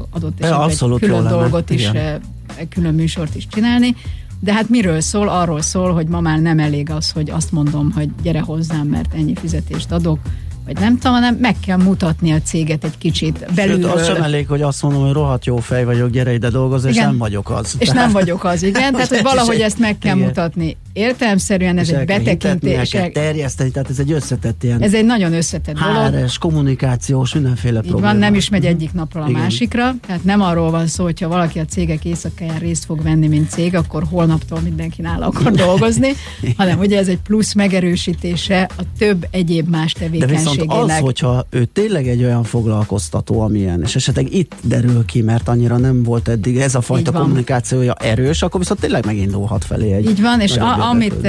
adott 0.10 0.42
esetben 0.44 0.70
egy 0.70 1.00
külön 1.00 1.28
dolgot 1.28 1.70
is, 1.70 1.90
Igen. 1.90 2.22
egy 2.56 2.68
külön 2.68 2.94
műsort 2.94 3.36
is 3.36 3.48
csinálni. 3.48 3.96
De 4.44 4.54
hát 4.54 4.70
miről 4.70 5.02
szól? 5.02 5.30
Arról 5.30 5.62
szól, 5.62 5.94
hogy 5.94 6.08
ma 6.08 6.20
már 6.20 6.40
nem 6.40 6.60
elég 6.60 6.90
az, 6.90 7.12
hogy 7.12 7.30
azt 7.30 7.52
mondom, 7.52 7.92
hogy 7.92 8.10
gyere 8.22 8.40
hozzám, 8.40 8.88
mert 8.88 9.14
ennyi 9.14 9.36
fizetést 9.36 9.92
adok, 9.92 10.20
vagy 10.66 10.80
nem 10.80 10.98
tudom, 10.98 11.14
hanem 11.14 11.36
meg 11.36 11.56
kell 11.66 11.78
mutatni 11.78 12.32
a 12.32 12.42
céget 12.42 12.84
egy 12.84 12.98
kicsit 12.98 13.46
belülről. 13.56 13.90
Sőt, 13.90 14.00
az 14.00 14.06
sem 14.06 14.22
elég, 14.24 14.48
hogy 14.48 14.62
azt 14.62 14.82
mondom, 14.82 15.02
hogy 15.02 15.12
rohadt 15.12 15.46
jó 15.46 15.58
fej 15.58 15.86
vagyok, 15.86 16.10
gyere 16.10 16.34
ide 16.34 16.50
dolgozni, 16.50 16.90
és 16.90 16.96
nem 16.96 17.18
vagyok 17.18 17.50
az. 17.50 17.76
És 17.78 17.90
nem 17.90 18.12
vagyok 18.12 18.44
az, 18.44 18.64
igen. 18.64 18.94
Tehát, 18.94 19.08
hogy 19.08 19.22
valahogy 19.22 19.60
ezt 19.60 19.80
meg 19.80 19.98
kell 19.98 20.16
igen. 20.16 20.28
mutatni. 20.28 20.78
Értelemszerűen 20.94 21.78
ez 21.78 21.90
egy 21.90 22.06
betekintés. 22.06 22.96
Terjeszteni, 23.14 23.72
tehát 23.72 23.90
ez 23.90 24.00
egy 24.00 24.12
összetett 24.12 24.64
ilyen. 24.64 24.82
Ez 24.82 24.94
egy 24.94 25.06
nagyon 25.06 25.34
összetett 25.34 25.76
dolog. 25.80 26.14
HR-es, 26.14 26.38
kommunikációs, 26.38 27.34
mindenféle 27.34 27.80
Így 27.84 27.90
probléma. 27.90 28.08
van, 28.08 28.18
nem 28.18 28.36
is 28.36 28.50
megy 28.50 28.66
egyik 28.66 28.94
napról 28.94 29.24
a 29.24 29.28
igen. 29.30 29.42
másikra. 29.42 29.94
Tehát 30.08 30.24
nem 30.24 30.42
arról 30.42 30.72
van 30.72 30.88
szó, 30.88 31.04
hogyha 31.04 31.28
valaki 31.28 31.60
a 31.60 31.66
cégek 31.66 32.06
éjszakáján 32.06 32.60
részt 32.60 32.86
fog 32.86 33.04
venni, 33.04 33.28
mint 33.28 33.50
cég, 33.50 33.76
akkor 33.76 34.04
holnaptól 34.10 34.60
mindenki 34.60 35.02
nála 35.02 35.26
akar 35.26 35.52
dolgozni, 35.66 36.12
hanem 36.58 36.80
ugye 36.80 36.98
ez 36.98 37.08
egy 37.08 37.20
plusz 37.20 37.54
megerősítése 37.54 38.70
a 38.78 38.84
több 38.98 39.28
egyéb 39.32 39.70
más 39.70 39.92
tevékenységének. 39.92 40.46
De 40.46 40.62
viszont 40.62 40.92
az, 40.92 41.00
hogyha 41.00 41.46
ő 41.50 41.66
tényleg 41.66 42.08
egy 42.08 42.24
olyan 42.24 42.44
foglalkoztató, 42.44 43.40
amilyen, 43.40 43.82
és 43.82 43.96
esetleg 43.96 44.34
itt 44.34 44.56
derül 44.62 45.06
ki, 45.06 45.22
mert 45.22 45.48
annyira 45.48 45.78
nem 45.78 46.04
volt 46.04 46.28
eddig 46.28 46.58
ez 46.58 46.76
a 46.76 46.82
fajta 46.82 47.12
kommunikációja 47.12 47.94
erős, 47.94 48.42
akkor 48.42 48.60
viszont 48.60 48.80
tényleg 48.80 49.06
megindulhat 49.06 49.66
felé 49.66 49.92
egy. 49.92 50.10
Így 50.10 50.22
van, 50.22 50.40
és 50.40 50.58
a, 50.58 50.83
amit, 50.90 51.22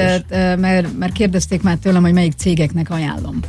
mert, 0.57 0.99
mert 0.99 1.13
kérdezték 1.13 1.63
már 1.63 1.77
tőlem, 1.77 2.03
hogy 2.03 2.13
melyik 2.13 2.33
cégeknek 2.33 2.91
ajánlom. 2.91 3.41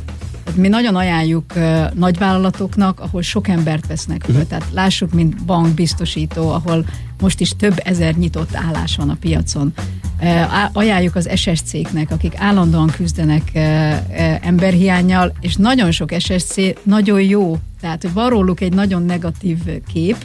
Mi 0.54 0.68
nagyon 0.68 0.96
ajánljuk 0.96 1.44
uh, 1.56 1.92
nagyvállalatoknak, 1.94 3.00
ahol 3.00 3.22
sok 3.22 3.48
embert 3.48 3.86
vesznek 3.86 4.22
föl. 4.24 4.34
Uh-huh. 4.34 4.48
Tehát 4.48 4.66
lássuk, 4.72 5.12
mint 5.12 5.44
bank, 5.44 5.74
biztosító, 5.74 6.50
ahol 6.50 6.84
most 7.20 7.40
is 7.40 7.56
több 7.56 7.80
ezer 7.84 8.14
nyitott 8.14 8.54
állás 8.54 8.96
van 8.96 9.08
a 9.08 9.16
piacon. 9.20 9.72
Uh, 10.20 10.76
ajánljuk 10.76 11.14
az 11.14 11.30
SSC-knek, 11.34 12.10
akik 12.10 12.32
állandóan 12.36 12.86
küzdenek 12.86 13.50
uh, 13.54 13.62
uh, 13.62 14.46
emberhiányjal, 14.46 15.32
és 15.40 15.54
nagyon 15.54 15.90
sok 15.90 16.10
SSC 16.18 16.54
nagyon 16.82 17.20
jó. 17.20 17.58
Tehát, 17.80 18.02
hogy 18.02 18.12
van 18.12 18.28
róluk 18.28 18.60
egy 18.60 18.72
nagyon 18.72 19.02
negatív 19.02 19.58
kép, 19.92 20.16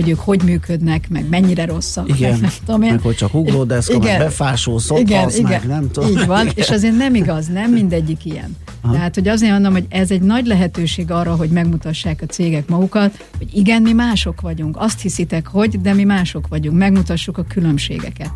hogy 0.00 0.10
ők 0.10 0.18
hogy 0.18 0.42
működnek, 0.42 1.08
meg 1.08 1.28
mennyire 1.28 1.64
rosszak. 1.64 2.08
Igen, 2.08 2.30
meg, 2.30 2.40
nem 2.40 2.50
tudom 2.64 2.82
én. 2.82 2.90
meg 2.90 3.00
hogy 3.00 3.14
csak 3.14 3.34
uglódeszka, 3.34 3.94
igen, 3.94 4.18
meg 4.18 4.26
befásó 4.26 4.78
szophasz, 4.78 5.08
igen, 5.08 5.28
meg 5.42 5.62
igen, 5.62 5.66
nem 5.66 5.90
tudom. 5.90 6.10
Így 6.10 6.26
van, 6.26 6.48
és 6.54 6.70
azért 6.70 6.96
nem 6.96 7.14
igaz, 7.14 7.46
nem 7.46 7.72
mindegyik 7.72 8.24
ilyen. 8.24 8.56
Aha. 8.80 8.92
Tehát, 8.92 9.14
hogy 9.14 9.28
azért 9.28 9.52
mondom, 9.52 9.72
hogy 9.72 9.86
ez 9.88 10.10
egy 10.10 10.20
nagy 10.22 10.46
lehetőség 10.46 11.10
arra, 11.10 11.36
hogy 11.36 11.48
megmutassák 11.48 12.22
a 12.22 12.26
cégek 12.26 12.68
magukat, 12.68 13.26
hogy 13.38 13.48
igen, 13.52 13.82
mi 13.82 13.92
mások 13.92 14.40
vagyunk. 14.40 14.76
Azt 14.78 15.00
hiszitek, 15.00 15.46
hogy, 15.46 15.80
de 15.80 15.92
mi 15.92 16.04
mások 16.04 16.48
vagyunk. 16.48 16.78
Megmutassuk 16.78 17.38
a 17.38 17.44
különbségeket. 17.48 18.30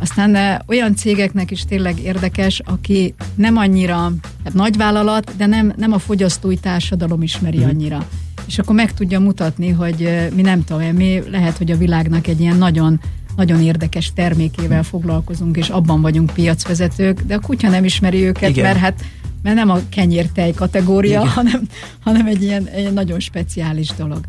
Aztán 0.00 0.32
de 0.32 0.62
olyan 0.66 0.94
cégeknek 0.94 1.50
is 1.50 1.64
tényleg 1.64 2.00
érdekes, 2.02 2.60
aki 2.64 3.14
nem 3.34 3.56
annyira 3.56 3.96
hát 4.44 4.52
nagyvállalat, 4.52 5.36
de 5.36 5.46
nem, 5.46 5.72
nem 5.76 5.92
a 5.92 5.98
fogyasztói 5.98 6.56
társadalom 6.56 7.22
ismeri 7.22 7.58
mm. 7.58 7.68
annyira 7.68 8.06
és 8.48 8.58
akkor 8.58 8.74
meg 8.74 8.94
tudja 8.94 9.20
mutatni, 9.20 9.68
hogy 9.68 10.28
mi 10.34 10.42
nem 10.42 10.64
tudom, 10.64 10.82
mi 10.82 11.22
lehet, 11.30 11.56
hogy 11.56 11.70
a 11.70 11.76
világnak 11.76 12.26
egy 12.26 12.40
ilyen 12.40 12.56
nagyon 12.56 13.00
nagyon 13.36 13.60
érdekes 13.60 14.12
termékével 14.14 14.82
foglalkozunk, 14.82 15.56
és 15.56 15.68
abban 15.68 16.00
vagyunk 16.00 16.30
piacvezetők, 16.30 17.20
de 17.20 17.34
a 17.34 17.40
kutya 17.40 17.68
nem 17.68 17.84
ismeri 17.84 18.24
őket, 18.24 18.50
Igen. 18.50 18.64
mert 18.64 18.78
hát 18.78 19.04
mert 19.42 19.56
nem 19.56 19.70
a 19.70 19.78
kenyértej 19.88 20.52
kategória, 20.52 21.24
hanem, 21.24 21.60
hanem 22.04 22.26
egy 22.26 22.42
ilyen, 22.42 22.66
egy 22.66 22.92
nagyon 22.92 23.20
speciális 23.20 23.88
dolog. 23.96 24.20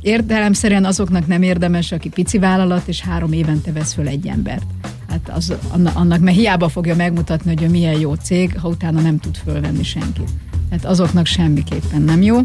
Érdelemszerűen 0.00 0.84
azoknak 0.84 1.26
nem 1.26 1.42
érdemes, 1.42 1.92
aki 1.92 2.08
pici 2.08 2.38
vállalat, 2.38 2.88
és 2.88 3.00
három 3.00 3.32
évente 3.32 3.72
vesz 3.72 3.92
föl 3.92 4.08
egy 4.08 4.26
embert. 4.26 4.66
Hát 5.08 5.30
az, 5.34 5.54
annak, 5.92 6.20
mert 6.20 6.36
hiába 6.36 6.68
fogja 6.68 6.96
megmutatni, 6.96 7.54
hogy 7.54 7.62
ő 7.62 7.68
milyen 7.68 8.00
jó 8.00 8.14
cég, 8.14 8.58
ha 8.58 8.68
utána 8.68 9.00
nem 9.00 9.18
tud 9.18 9.36
fölvenni 9.36 9.82
senkit. 9.82 10.30
Hát 10.70 10.84
azoknak 10.84 11.26
semmiképpen 11.26 12.02
nem 12.02 12.22
jó. 12.22 12.38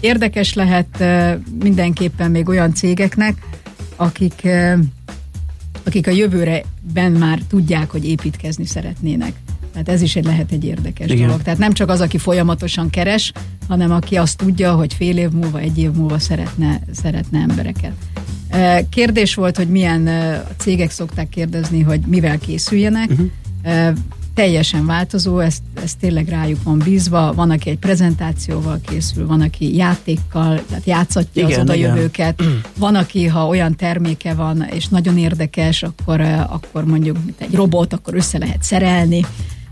Érdekes 0.00 0.54
lehet 0.54 1.04
mindenképpen 1.62 2.30
még 2.30 2.48
olyan 2.48 2.74
cégeknek, 2.74 3.34
akik, 3.96 4.48
akik 5.84 6.06
a 6.06 6.10
jövőre 6.10 6.62
ben 6.92 7.12
már 7.12 7.38
tudják, 7.48 7.90
hogy 7.90 8.04
építkezni 8.04 8.66
szeretnének. 8.66 9.32
Tehát 9.72 9.88
ez 9.88 10.02
is 10.02 10.16
egy 10.16 10.24
lehet 10.24 10.52
egy 10.52 10.64
érdekes 10.64 11.10
Igen. 11.10 11.26
dolog. 11.26 11.42
Tehát 11.42 11.58
nem 11.58 11.72
csak 11.72 11.90
az, 11.90 12.00
aki 12.00 12.18
folyamatosan 12.18 12.90
keres, 12.90 13.32
hanem 13.68 13.92
aki 13.92 14.16
azt 14.16 14.36
tudja, 14.36 14.74
hogy 14.74 14.94
fél 14.94 15.18
év 15.18 15.30
múlva, 15.30 15.58
egy 15.58 15.78
év 15.78 15.90
múlva 15.90 16.18
szeretne, 16.18 16.80
szeretne 16.92 17.38
embereket. 17.38 17.92
Kérdés 18.90 19.34
volt, 19.34 19.56
hogy 19.56 19.68
milyen 19.68 20.08
cégek 20.56 20.90
szokták 20.90 21.28
kérdezni, 21.28 21.82
hogy 21.82 22.00
mivel 22.00 22.38
készüljenek. 22.38 23.10
Uh-huh 23.10 23.30
teljesen 24.38 24.86
változó, 24.86 25.38
ez, 25.38 25.56
ez 25.82 25.94
tényleg 25.94 26.28
rájuk 26.28 26.62
van 26.62 26.78
bízva, 26.78 27.32
van, 27.34 27.50
aki 27.50 27.70
egy 27.70 27.78
prezentációval 27.78 28.80
készül, 28.86 29.26
van, 29.26 29.40
aki 29.40 29.76
játékkal, 29.76 30.62
tehát 30.68 30.84
játszatja 30.84 31.42
igen, 31.42 31.60
az 31.60 31.64
odajövőket, 31.64 32.40
igen. 32.40 32.60
van, 32.78 32.94
aki, 32.94 33.26
ha 33.26 33.46
olyan 33.46 33.76
terméke 33.76 34.34
van, 34.34 34.62
és 34.70 34.88
nagyon 34.88 35.18
érdekes, 35.18 35.82
akkor, 35.82 36.20
akkor 36.48 36.84
mondjuk 36.84 37.16
egy 37.38 37.54
robot, 37.54 37.92
akkor 37.92 38.14
össze 38.14 38.38
lehet 38.38 38.62
szerelni, 38.62 39.24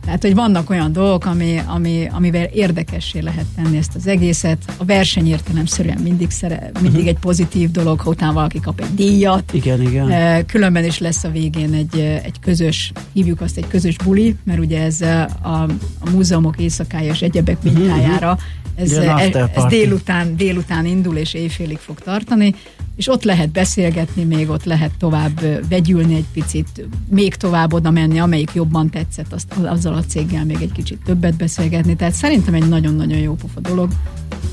tehát, 0.07 0.23
hogy 0.23 0.35
vannak 0.35 0.71
olyan 0.71 0.93
dolgok, 0.93 1.25
ami, 1.25 1.61
ami, 1.67 2.09
amivel 2.11 2.45
érdekessé 2.45 3.21
lehet 3.21 3.47
tenni 3.57 3.77
ezt 3.77 3.95
az 3.95 4.07
egészet. 4.07 4.59
A 4.77 4.85
verseny 4.85 5.29
értelemszerűen 5.29 5.99
mindig, 6.03 6.31
szere, 6.31 6.71
mindig 6.75 6.93
uh-huh. 6.93 7.09
egy 7.09 7.19
pozitív 7.19 7.71
dolog, 7.71 8.01
ha 8.01 8.11
utána 8.11 8.33
valaki 8.33 8.61
kap 8.61 8.81
egy 8.81 8.95
díjat. 8.95 9.53
Igen, 9.53 9.83
igen. 9.83 10.11
Eh, 10.11 10.43
különben 10.47 10.85
is 10.85 10.99
lesz 10.99 11.25
a 11.25 11.31
végén 11.31 11.73
egy, 11.73 11.99
eh, 11.99 12.25
egy 12.25 12.41
közös, 12.41 12.93
hívjuk 13.13 13.41
azt 13.41 13.57
egy 13.57 13.69
közös 13.69 13.97
buli, 13.97 14.37
mert 14.45 14.59
ugye 14.59 14.83
ez 14.83 15.01
eh, 15.01 15.27
a, 15.43 15.63
a 15.99 16.11
múzeumok 16.11 16.59
éjszakája 16.59 17.13
és 17.13 17.23
egyebek 17.23 17.63
mhm, 17.63 17.79
mintájára 17.79 18.31
uh-huh 18.31 18.65
ez, 18.77 18.93
ez, 18.93 19.35
ez 19.55 19.65
délután, 19.69 20.37
délután 20.37 20.87
indul 20.87 21.17
és 21.17 21.35
éjfélig 21.35 21.79
fog 21.79 21.99
tartani, 21.99 22.55
és 22.97 23.09
ott 23.09 23.23
lehet 23.23 23.51
beszélgetni, 23.51 24.25
még 24.25 24.49
ott 24.49 24.65
lehet 24.65 24.93
tovább 24.99 25.41
vegyülni 25.69 26.15
egy 26.15 26.27
picit, 26.33 26.89
még 27.09 27.35
tovább 27.35 27.73
oda 27.73 27.91
menni, 27.91 28.19
amelyik 28.19 28.51
jobban 28.55 28.91
tetszett, 28.91 29.33
azt, 29.33 29.53
azzal 29.65 29.95
a 29.95 30.05
céggel 30.05 30.45
még 30.45 30.57
egy 30.61 30.73
kicsit 30.73 30.99
többet 31.05 31.37
beszélgetni. 31.37 31.97
Tehát 31.97 32.15
szerintem 32.15 32.55
egy 32.55 32.69
nagyon-nagyon 32.69 33.19
jó 33.19 33.35
pofa 33.35 33.61
dolog, 33.61 33.91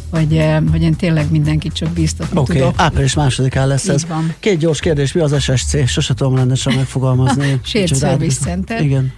hogy, 0.09 0.45
hogy 0.71 0.81
én 0.81 0.95
tényleg 0.95 1.31
mindenkit 1.31 1.73
csak 1.73 1.89
bíztatni 1.89 2.39
okay. 2.39 2.57
tudok. 2.57 2.73
április 2.77 3.13
másodikán 3.13 3.67
lesz 3.67 3.83
Így 3.83 3.93
ez. 3.93 4.05
Van. 4.05 4.33
Két 4.39 4.57
gyors 4.57 4.79
kérdés, 4.79 5.11
mi 5.11 5.21
az 5.21 5.41
SSC? 5.41 5.87
Sose 5.87 6.13
tudom 6.13 6.35
rendesen 6.35 6.73
megfogalmazni. 6.73 7.59
Shared 7.63 7.97
Service 7.97 8.39
Center. 8.39 8.81
Igen. 8.81 9.13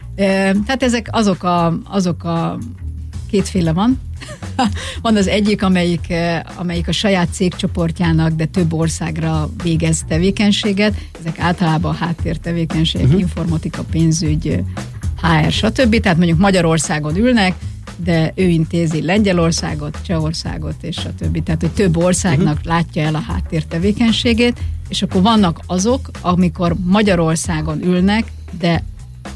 Tehát 0.66 0.84
ezek 0.84 1.08
azok 1.12 1.44
a, 1.44 1.80
azok 1.84 2.24
a 2.24 2.58
kétféle 3.30 3.74
van, 3.74 4.00
Van 5.02 5.16
az 5.16 5.28
egyik, 5.28 5.64
amelyik, 5.64 6.14
amelyik 6.56 6.88
a 6.88 6.92
saját 6.92 7.28
cégcsoportjának, 7.32 8.32
de 8.32 8.46
több 8.46 8.74
országra 8.74 9.50
végez 9.64 10.04
tevékenységet. 10.08 10.94
Ezek 11.20 11.40
általában 11.40 11.96
háttértevékenységek, 11.96 13.08
uh-huh. 13.08 13.22
informatika, 13.22 13.84
pénzügy, 13.92 14.64
HR, 15.22 15.52
stb. 15.52 16.00
Tehát 16.00 16.18
mondjuk 16.18 16.40
Magyarországon 16.40 17.16
ülnek, 17.16 17.54
de 17.98 18.32
ő 18.36 18.48
intézi 18.48 19.02
Lengyelországot, 19.02 19.98
Csehországot 20.02 20.76
és 20.82 20.98
a 20.98 21.16
többi. 21.18 21.42
Tehát, 21.42 21.62
hogy 21.62 21.72
több 21.72 21.98
országnak 21.98 22.54
uh-huh. 22.54 22.66
látja 22.66 23.04
el 23.04 23.16
a 23.16 23.24
háttértevékenységét, 23.28 24.60
és 24.90 25.02
akkor 25.02 25.22
vannak 25.22 25.60
azok, 25.66 26.10
amikor 26.22 26.76
Magyarországon 26.84 27.84
ülnek, 27.84 28.32
de 28.60 28.84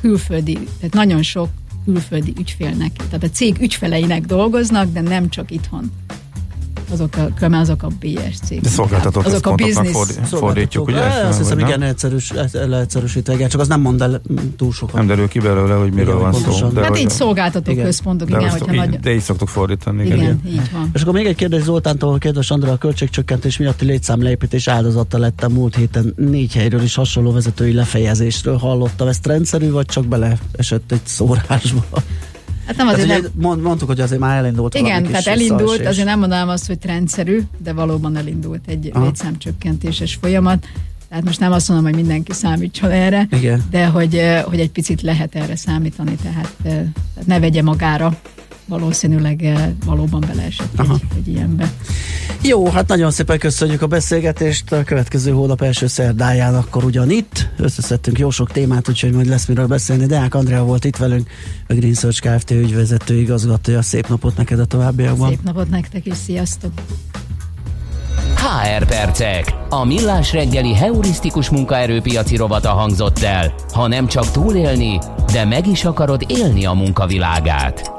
külföldi, 0.01 0.53
tehát 0.53 0.93
nagyon 0.93 1.23
sok 1.23 1.49
külföldi 1.85 2.33
ügyfélnek, 2.39 2.91
tehát 2.91 3.23
a 3.23 3.29
cég 3.29 3.61
ügyfeleinek 3.61 4.25
dolgoznak, 4.25 4.91
de 4.91 5.01
nem 5.01 5.29
csak 5.29 5.51
itthon 5.51 5.91
azok 6.91 7.15
a, 7.15 7.29
különben 7.35 7.59
azok 7.59 7.83
a 7.83 7.87
BSC. 7.99 8.61
De 8.61 8.69
szolgáltatók 8.69 9.25
azok 9.25 9.45
a. 9.45 9.55
Fordít, 9.57 10.27
fordítjuk, 10.27 10.87
ugye? 10.87 10.99
Azt 10.99 11.37
hiszem, 11.37 11.59
igen, 11.59 11.81
egyszerűs, 11.81 12.33
leegyszerűsítve, 12.51 13.33
igen, 13.33 13.49
csak 13.49 13.61
az 13.61 13.67
nem 13.67 13.81
mond 13.81 14.01
el 14.01 14.21
túl 14.57 14.71
sokat. 14.71 14.95
Nem 14.95 15.07
derül 15.07 15.27
ki 15.27 15.39
belőle, 15.39 15.73
hogy 15.73 15.91
miről 15.91 16.07
igen, 16.07 16.19
van 16.19 16.31
pontosan. 16.31 16.69
szó. 16.69 16.75
De 16.75 16.81
hát 16.81 16.99
így 16.99 17.09
szolgáltató 17.09 17.71
igen. 17.71 17.85
központok, 17.85 18.29
igen, 18.29 18.49
hogyha 18.49 18.73
nagy... 18.73 18.99
De 18.99 19.13
így 19.13 19.21
szoktuk 19.21 19.47
fordítani. 19.47 20.05
Igen, 20.05 20.17
igen, 20.17 20.41
így 20.47 20.71
van. 20.71 20.89
És 20.93 21.01
akkor 21.01 21.13
még 21.13 21.25
egy 21.25 21.35
kérdés 21.35 21.61
Zoltántól, 21.61 22.17
kedves 22.17 22.51
Andra, 22.51 22.71
a 22.71 22.77
költségcsökkentés 22.77 23.57
miatti 23.57 23.85
létszámleépítés 23.85 24.67
áldozata 24.67 25.17
lett 25.17 25.43
a 25.43 25.49
múlt 25.49 25.75
héten 25.75 26.13
négy 26.17 26.53
helyről 26.53 26.81
is 26.81 26.95
hasonló 26.95 27.31
vezetői 27.31 27.73
lefejezésről 27.73 28.57
hallottam. 28.57 29.07
Ez 29.07 29.19
rendszerű, 29.23 29.71
vagy 29.71 29.85
csak 29.85 30.05
beleesett 30.05 30.91
egy 30.91 31.05
szórásba? 31.05 31.85
Hát 32.69 32.77
nem 32.77 32.87
azért 32.87 33.07
tehát, 33.07 33.21
nem... 33.21 33.31
Mond, 33.35 33.61
mondtuk, 33.61 33.87
hogy 33.87 33.99
azért 33.99 34.19
már 34.19 34.37
elindult 34.37 34.75
Igen, 34.75 35.03
tehát 35.03 35.27
elindult, 35.27 35.85
azért 35.85 36.05
nem 36.05 36.19
mondanám 36.19 36.49
azt, 36.49 36.67
hogy 36.67 36.77
rendszerű, 36.85 37.41
de 37.57 37.73
valóban 37.73 38.17
elindult 38.17 38.61
egy 38.67 38.89
Aha. 38.93 39.03
létszámcsökkentéses 39.03 40.17
folyamat. 40.21 40.67
Tehát 41.09 41.23
most 41.23 41.39
nem 41.39 41.51
azt 41.51 41.67
mondom, 41.67 41.85
hogy 41.85 41.95
mindenki 41.95 42.33
számítson 42.33 42.91
erre, 42.91 43.27
Igen. 43.31 43.63
de 43.69 43.85
hogy, 43.85 44.21
hogy 44.45 44.59
egy 44.59 44.69
picit 44.69 45.01
lehet 45.01 45.35
erre 45.35 45.55
számítani, 45.55 46.15
tehát, 46.23 46.53
tehát 46.63 46.85
ne 47.25 47.39
vegye 47.39 47.61
magára 47.61 48.17
valószínűleg 48.69 49.57
valóban 49.85 50.23
beleesett 50.27 50.79
egy, 50.79 51.01
egy 51.15 51.27
ilyenbe. 51.27 51.71
Jó, 52.41 52.69
hát 52.69 52.87
nagyon 52.87 53.11
szépen 53.11 53.39
köszönjük 53.39 53.81
a 53.81 53.87
beszélgetést. 53.87 54.71
A 54.71 54.83
következő 54.83 55.31
hónap 55.31 55.61
első 55.61 55.87
szerdáján 55.87 56.55
akkor 56.55 56.83
ugyanitt. 56.83 57.49
Összeszedtünk 57.57 58.19
jó 58.19 58.29
sok 58.29 58.51
témát, 58.51 58.89
úgyhogy 58.89 59.11
majd 59.11 59.27
lesz 59.27 59.45
miről 59.45 59.67
beszélni. 59.67 60.05
Deák 60.05 60.35
Andrea 60.35 60.63
volt 60.63 60.85
itt 60.85 60.97
velünk, 60.97 61.29
a 61.67 61.73
Green 61.73 61.93
Search 61.93 62.21
Kft. 62.21 62.51
ügyvezető 62.51 63.15
igazgatója. 63.15 63.81
Szép 63.81 64.07
napot 64.07 64.37
neked 64.37 64.59
a 64.59 64.65
továbbiakban. 64.65 65.29
Szép 65.29 65.43
napot 65.43 65.69
nektek 65.69 66.05
is, 66.05 66.15
sziasztok! 66.25 66.71
HR 68.35 68.85
percek. 68.85 69.53
A 69.69 69.85
millás 69.85 70.33
reggeli 70.33 70.73
heurisztikus 70.73 71.49
munkaerőpiaci 71.49 72.35
rovata 72.35 72.69
hangzott 72.69 73.19
el. 73.19 73.53
Ha 73.73 73.87
nem 73.87 74.07
csak 74.07 74.31
túlélni, 74.31 74.99
de 75.31 75.45
meg 75.45 75.67
is 75.67 75.85
akarod 75.85 76.23
élni 76.27 76.65
a 76.65 76.73
munkavilágát. 76.73 77.98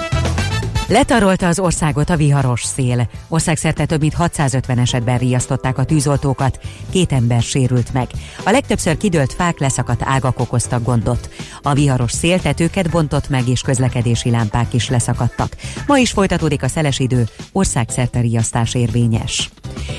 Letarolta 0.91 1.47
az 1.47 1.59
országot 1.59 2.09
a 2.09 2.15
viharos 2.15 2.63
szél. 2.63 3.09
Országszerte 3.27 3.85
több 3.85 3.99
mint 3.99 4.13
650 4.13 4.77
esetben 4.77 5.17
riasztották 5.17 5.77
a 5.77 5.83
tűzoltókat, 5.83 6.59
két 6.89 7.11
ember 7.11 7.41
sérült 7.41 7.93
meg. 7.93 8.07
A 8.45 8.51
legtöbbször 8.51 8.97
kidőlt 8.97 9.33
fák 9.33 9.59
leszakadt 9.59 10.01
ágak 10.03 10.39
okoztak 10.39 10.83
gondot. 10.83 11.29
A 11.61 11.73
viharos 11.73 12.11
szél 12.11 12.39
tetőket 12.39 12.89
bontott 12.89 13.29
meg, 13.29 13.47
és 13.47 13.61
közlekedési 13.61 14.29
lámpák 14.29 14.73
is 14.73 14.89
leszakadtak. 14.89 15.55
Ma 15.87 15.97
is 15.97 16.11
folytatódik 16.11 16.63
a 16.63 16.67
szeles 16.67 16.99
idő, 16.99 17.27
országszerte 17.51 18.19
riasztás 18.19 18.73
érvényes. 18.73 19.49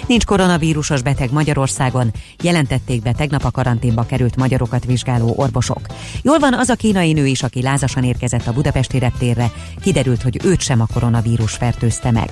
Nincs 0.06 0.24
koronavírusos 0.24 1.02
beteg 1.02 1.32
Magyarországon, 1.32 2.12
jelentették 2.42 3.02
be 3.02 3.12
tegnap 3.12 3.44
a 3.44 3.50
karanténba 3.50 4.02
került 4.02 4.36
magyarokat 4.36 4.84
vizsgáló 4.84 5.32
orvosok. 5.36 5.80
Jól 6.22 6.38
van 6.38 6.54
az 6.54 6.68
a 6.68 6.74
kínai 6.74 7.12
nő 7.12 7.26
is, 7.26 7.42
aki 7.42 7.62
lázasan 7.62 8.04
érkezett 8.04 8.46
a 8.46 8.52
budapesti 8.52 8.98
reptérre, 8.98 9.50
kiderült, 9.82 10.22
hogy 10.22 10.40
őt 10.44 10.60
sem 10.60 10.80
a 10.82 10.92
koronavírus 10.92 11.52
fertőzte 11.52 12.10
meg. 12.10 12.30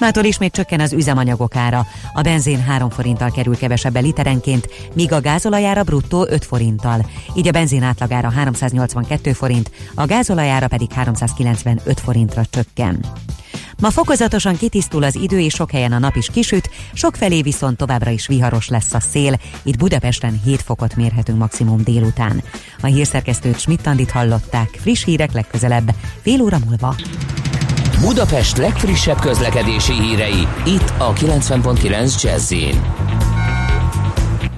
Mától 0.00 0.24
ismét 0.24 0.52
csökken 0.52 0.80
az 0.80 0.92
üzemanyagok 0.92 1.56
ára. 1.56 1.86
A 2.12 2.20
benzin 2.20 2.62
3 2.62 2.90
forinttal 2.90 3.30
kerül 3.30 3.56
kevesebbe 3.56 4.00
literenként, 4.00 4.68
míg 4.94 5.12
a 5.12 5.20
gázolajára 5.20 5.82
bruttó 5.82 6.26
5 6.28 6.44
forinttal. 6.44 7.06
Így 7.34 7.48
a 7.48 7.50
benzin 7.50 7.82
átlagára 7.82 8.30
382 8.30 9.32
forint, 9.32 9.70
a 9.94 10.06
gázolajára 10.06 10.68
pedig 10.68 10.92
395 10.92 12.00
forintra 12.00 12.42
csökken. 12.50 13.04
Ma 13.80 13.90
fokozatosan 13.90 14.56
kitisztul 14.56 15.02
az 15.02 15.14
idő, 15.14 15.40
és 15.40 15.54
sok 15.54 15.70
helyen 15.70 15.92
a 15.92 15.98
nap 15.98 16.16
is 16.16 16.26
kisüt, 16.32 16.70
felé 17.12 17.42
viszont 17.42 17.76
továbbra 17.76 18.10
is 18.10 18.26
viharos 18.26 18.68
lesz 18.68 18.94
a 18.94 19.00
szél, 19.00 19.40
itt 19.62 19.78
Budapesten 19.78 20.40
7 20.44 20.62
fokot 20.62 20.96
mérhetünk 20.96 21.38
maximum 21.38 21.82
délután. 21.82 22.42
A 22.80 22.86
hírszerkesztőt 22.86 23.60
Schmidt-Andit 23.60 24.10
hallották, 24.10 24.68
friss 24.80 25.04
hírek 25.04 25.32
legközelebb, 25.32 25.94
fél 26.22 26.40
óra 26.40 26.58
múlva. 26.66 26.94
Budapest 28.00 28.56
legfrissebb 28.56 29.20
közlekedési 29.20 29.92
hírei, 29.92 30.46
itt 30.64 30.92
a 30.98 31.12
90.9 31.12 32.22
jazz 32.22 32.54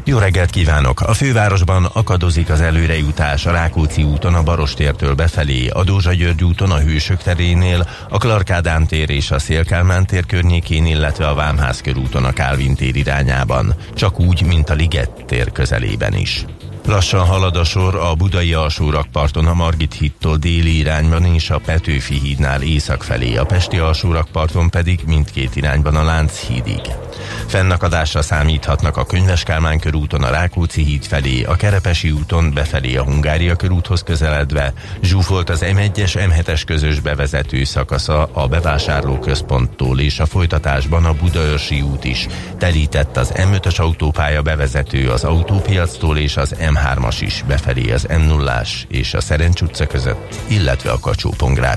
jó 0.09 0.19
reggelt 0.19 0.51
kívánok! 0.51 1.01
A 1.01 1.15
fővárosban 1.15 1.85
akadozik 1.85 2.51
az 2.51 2.61
előrejutás 2.61 3.47
a 3.47 3.51
Rákóczi 3.51 4.03
úton 4.03 4.35
a 4.35 4.43
Barostértől 4.43 5.15
befelé, 5.15 5.69
a 5.69 5.85
Dózsa 5.85 6.13
György 6.13 6.45
úton 6.45 6.71
a 6.71 6.79
Hősök 6.79 7.23
terénél, 7.23 7.89
a 8.09 8.19
Klarkádám 8.19 8.87
tér 8.87 9.11
és 9.11 9.31
a 9.31 9.39
Szélkálmán 9.39 10.07
tér 10.07 10.27
környékén, 10.27 10.87
illetve 10.87 11.29
a 11.29 11.35
Vámház 11.35 11.81
körúton 11.81 12.25
a 12.25 12.33
Kálvin 12.33 12.75
tér 12.75 12.97
irányában, 12.97 13.75
csak 13.95 14.21
úgy, 14.21 14.43
mint 14.43 14.71
a 14.71 14.75
Liget 14.75 15.25
tér 15.27 15.53
közelében 15.53 16.15
is. 16.15 16.45
Lassan 16.89 17.27
halad 17.27 17.57
a 17.57 17.65
sor 17.65 17.95
a 17.95 18.15
budai 18.15 18.53
alsórakparton 18.53 19.47
a 19.47 19.55
Margit 19.55 19.95
hittól 19.95 20.37
déli 20.37 20.77
irányban 20.77 21.25
és 21.25 21.51
a 21.51 21.59
Petőfi 21.59 22.19
hídnál 22.19 22.63
észak 22.63 23.03
felé, 23.03 23.37
a 23.37 23.45
pesti 23.45 23.79
alsórakparton 23.79 24.71
pedig 24.71 25.01
mindkét 25.07 25.57
irányban 25.57 25.97
a 25.97 26.05
Lánchídig. 26.05 26.81
Fennakadásra 27.47 28.23
számíthatnak 28.23 28.97
a 28.97 29.07
Könyves 29.07 29.43
Kálmán 29.43 29.79
körúton 29.79 30.23
a 30.23 30.31
Rákóczi 30.31 30.83
híd 30.83 31.05
felé, 31.05 31.43
a 31.43 31.57
Kerepesi 31.57 32.11
úton 32.11 32.53
befelé 32.55 32.97
a 32.97 33.03
Hungária 33.03 33.55
körúthoz 33.55 34.03
közeledve, 34.03 34.73
zsúfolt 35.03 35.51
az 35.51 35.65
M1-es 35.65 36.31
M7-es 36.31 36.63
közös 36.67 37.01
bevezető 37.01 37.65
szakasza 37.65 38.31
a 38.33 38.47
bevásárlóközponttól 38.47 40.01
és 40.01 40.21
a 40.21 40.27
folytatásban 40.27 41.05
a 41.05 41.13
Budaörsi 41.13 41.81
út 41.81 42.05
is. 42.05 42.27
Telített 42.59 43.17
az 43.17 43.33
M5-ös 43.35 43.81
autópálya 43.81 44.43
bevezető 44.43 45.11
az 45.11 45.25
autópiactól 45.25 46.19
és 46.19 46.37
az 46.37 46.55
M3-as 46.61 47.17
is 47.21 47.45
befelé 47.47 47.91
az 47.91 48.03
m 48.03 48.27
0 48.27 48.63
és 48.89 49.15
a 49.15 49.21
Szerencs 49.21 49.61
utca 49.61 49.87
között, 49.87 50.35
illetve 50.47 50.91
a 50.91 50.99
kacsó 50.99 51.35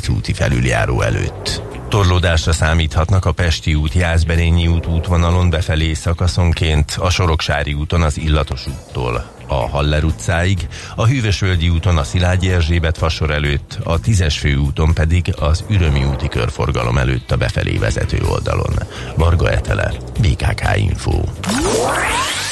úti 0.10 0.34
felüljáró 0.34 1.02
előtt. 1.02 1.81
Torlódásra 1.92 2.52
számíthatnak 2.52 3.26
a 3.26 3.32
Pesti 3.32 3.74
út, 3.74 3.94
Jászberényi 3.94 4.68
út 4.68 4.88
útvonalon 4.88 5.50
befelé 5.50 5.94
szakaszonként, 5.94 6.98
a 7.00 7.10
Soroksári 7.10 7.74
úton 7.74 8.02
az 8.02 8.18
Illatos 8.18 8.68
úttól, 8.68 9.41
a 9.52 9.68
Haller 9.70 10.04
utcáig, 10.04 10.68
a 10.96 11.06
Hűvösvölgyi 11.06 11.70
úton 11.70 11.98
a 11.98 12.04
Szilágyi 12.04 12.52
Erzsébet 12.52 12.98
fasor 12.98 13.32
előtt, 13.32 13.78
a 13.84 14.00
Tízes 14.00 14.38
főúton 14.38 14.94
pedig 14.94 15.34
az 15.40 15.64
Ürömi 15.70 16.04
úti 16.04 16.28
körforgalom 16.28 16.98
előtt 16.98 17.32
a 17.32 17.38
befelé 17.38 17.78
vezető 17.78 18.22
oldalon. 18.30 18.74
Varga 19.16 19.52
Etele, 19.52 19.92
BKK 20.22 20.78
Info. 20.78 21.22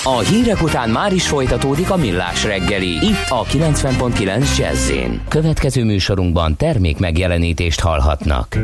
A 0.03 0.19
hírek 0.19 0.61
után 0.61 0.89
már 0.89 1.13
is 1.13 1.27
folytatódik 1.27 1.89
a 1.89 1.95
millás 1.97 2.43
reggeli, 2.43 2.89
itt 2.89 3.29
a 3.29 3.43
90.9 3.43 4.57
jazz 4.57 4.91
Következő 5.27 5.83
műsorunkban 5.83 6.55
termék 6.55 6.97
megjelenítést 6.97 7.79
hallhatnak. 7.79 8.57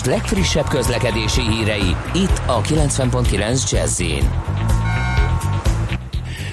Budapest 0.00 0.06
legfrissebb 0.06 0.68
közlekedési 0.68 1.40
hírei, 1.40 1.96
itt 2.14 2.42
a 2.46 2.60
90.9 2.60 3.70
jazz 3.70 4.02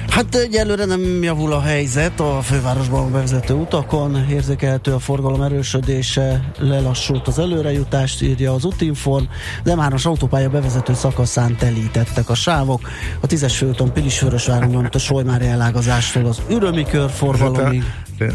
Hát 0.09 0.35
egyelőre 0.35 0.85
nem 0.85 1.23
javul 1.23 1.53
a 1.53 1.61
helyzet 1.61 2.19
a 2.19 2.41
fővárosban 2.41 3.11
vezető 3.11 3.53
utakon, 3.53 4.25
érzékelhető 4.29 4.93
a 4.93 4.99
forgalom 4.99 5.41
erősödése, 5.41 6.51
lelassult 6.59 7.27
az 7.27 7.39
előrejutást, 7.39 8.21
írja 8.21 8.53
az 8.53 8.65
Utinform, 8.65 9.23
de 9.63 9.75
már 9.75 9.93
az 9.93 10.05
autópálya 10.05 10.49
bevezető 10.49 10.93
szakaszán 10.93 11.55
telítettek 11.55 12.29
a 12.29 12.35
sávok. 12.35 12.81
A 13.19 13.27
tízes 13.27 13.57
főúton 13.57 13.93
Pilisvörösváron 13.93 14.85
a 14.85 14.97
Solymári 14.97 15.45
elágazástól 15.45 16.25
az 16.25 16.41
Ürömi 16.49 16.85
körforgalomig 16.85 17.83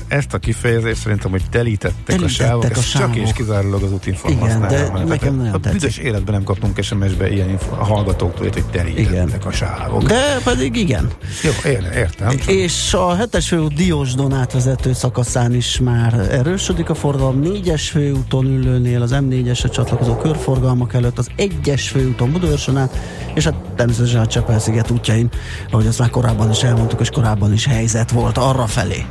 ezt 0.08 0.34
a 0.34 0.38
kifejezést 0.38 1.00
szerintem, 1.00 1.30
hogy 1.30 1.42
telítettek, 1.50 2.04
telítettek 2.04 2.24
a 2.24 2.44
sávok, 2.44 2.64
a 2.76 2.80
sávok. 2.80 3.14
csak 3.14 3.24
és 3.24 3.32
kizárólag 3.32 3.82
az 3.82 3.92
útinform 3.92 4.32
Igen, 4.32 4.60
de 4.60 5.04
nekem 5.06 5.34
nagyon 5.34 5.54
A 5.54 5.58
büdös 5.58 5.96
életben 5.98 6.34
nem 6.34 6.44
kaptunk 6.44 6.82
SMS-be 6.82 7.30
ilyen 7.30 7.48
info, 7.48 7.72
a 7.74 7.84
hallgatóktól, 7.84 8.48
hogy 8.52 8.64
telítettek 8.70 9.10
igen. 9.12 9.30
a 9.46 9.50
sávok. 9.50 10.02
De 10.02 10.38
pedig 10.44 10.76
igen. 10.76 11.10
Jó, 11.42 11.70
értem. 11.94 12.28
Csak. 12.28 12.46
És 12.46 12.94
a 12.94 13.14
hetes 13.14 13.48
főút 13.48 13.74
Diósdon 13.74 14.32
átvezető 14.32 14.92
szakaszán 14.92 15.54
is 15.54 15.78
már 15.78 16.14
erősödik 16.30 16.90
a 16.90 16.94
forgalom. 16.94 17.40
Négyes 17.40 17.90
főúton 17.90 18.46
ülőnél 18.46 19.02
az 19.02 19.10
M4-esre 19.14 19.70
csatlakozó 19.70 20.16
körforgalmak 20.16 20.94
előtt, 20.94 21.18
az 21.18 21.28
egyes 21.36 21.88
főúton 21.88 22.32
Budaörsön 22.32 22.76
át, 22.76 22.98
és 23.34 23.44
hát 23.44 23.54
természetesen 23.76 24.20
a 24.20 24.26
Csepel-sziget 24.26 24.90
útjain, 24.90 25.28
ahogy 25.70 25.86
azt 25.86 25.98
már 25.98 26.10
korábban 26.10 26.50
is 26.50 26.62
elmondtuk, 26.62 27.00
és 27.00 27.10
korábban 27.10 27.52
is 27.52 27.66
helyzet 27.66 28.10
volt 28.10 28.38
arra 28.38 28.66
felé. 28.66 29.06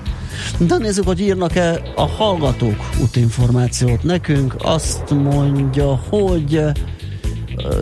De 0.57 0.77
nézzük, 0.77 1.05
hogy 1.05 1.21
írnak-e 1.21 1.81
a 1.95 2.07
hallgatók 2.07 2.89
útinformációt 3.01 4.03
nekünk. 4.03 4.55
Azt 4.57 5.09
mondja, 5.09 5.99
hogy 6.09 6.63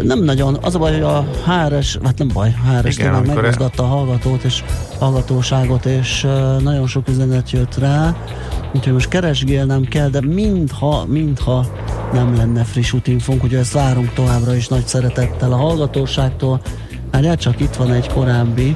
nem 0.02 0.24
nagyon, 0.24 0.58
az 0.62 0.76
a 0.76 0.80
baj, 0.80 0.92
hogy 0.92 1.02
a 1.02 1.28
HRS, 1.46 1.98
hát 2.04 2.18
nem 2.18 2.28
baj, 2.34 2.56
HRS 2.66 2.96
tényleg 2.96 3.26
megmozgatta 3.26 3.84
a 3.84 3.88
hallgatót 3.88 4.44
és 4.44 4.64
hallgatóságot, 5.00 5.86
és 5.86 6.28
nagyon 6.64 6.88
sok 6.88 7.08
üzenet 7.08 7.52
jött 7.52 7.78
rá, 7.78 8.16
úgyhogy 8.74 8.94
most 8.94 9.10
keresgélnem 9.10 9.84
kell, 9.84 10.10
de 10.10 10.22
mintha, 10.22 11.06
mintha 11.08 11.66
nem 12.14 12.36
lenne 12.36 12.64
friss 12.64 12.94
útinfónk, 12.94 13.44
ugye 13.44 13.60
ezt 13.60 13.74
várunk 13.74 14.14
továbbra 14.14 14.56
is 14.56 14.68
nagy 14.68 14.88
szeretettel 14.88 15.52
a 15.52 15.58
hallgatóságtól, 15.58 16.62
hát 17.12 17.40
csak 17.40 17.60
itt 17.60 17.76
van 17.76 17.92
egy 17.92 18.08
korábbi, 18.08 18.76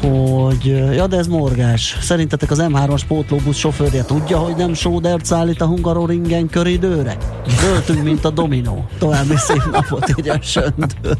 hogy 0.00 0.64
ja, 0.94 1.06
de 1.06 1.16
ez 1.16 1.26
morgás. 1.26 1.98
Szerintetek 2.00 2.50
az 2.50 2.62
M3-as 2.62 3.02
pótlóbusz 3.08 3.56
sofőrje 3.56 4.04
tudja, 4.04 4.38
hogy 4.38 4.56
nem 4.56 4.74
sódert 4.74 5.24
szállít 5.24 5.60
a 5.60 5.66
Hungaroringen 5.66 6.48
köridőre? 6.48 7.16
Döltünk, 7.60 8.02
mint 8.02 8.24
a 8.24 8.30
dominó. 8.30 8.88
További 8.98 9.36
szép 9.36 9.62
napot, 9.72 10.14
így 10.18 10.28
a 10.28 10.38
söndör. 10.42 11.16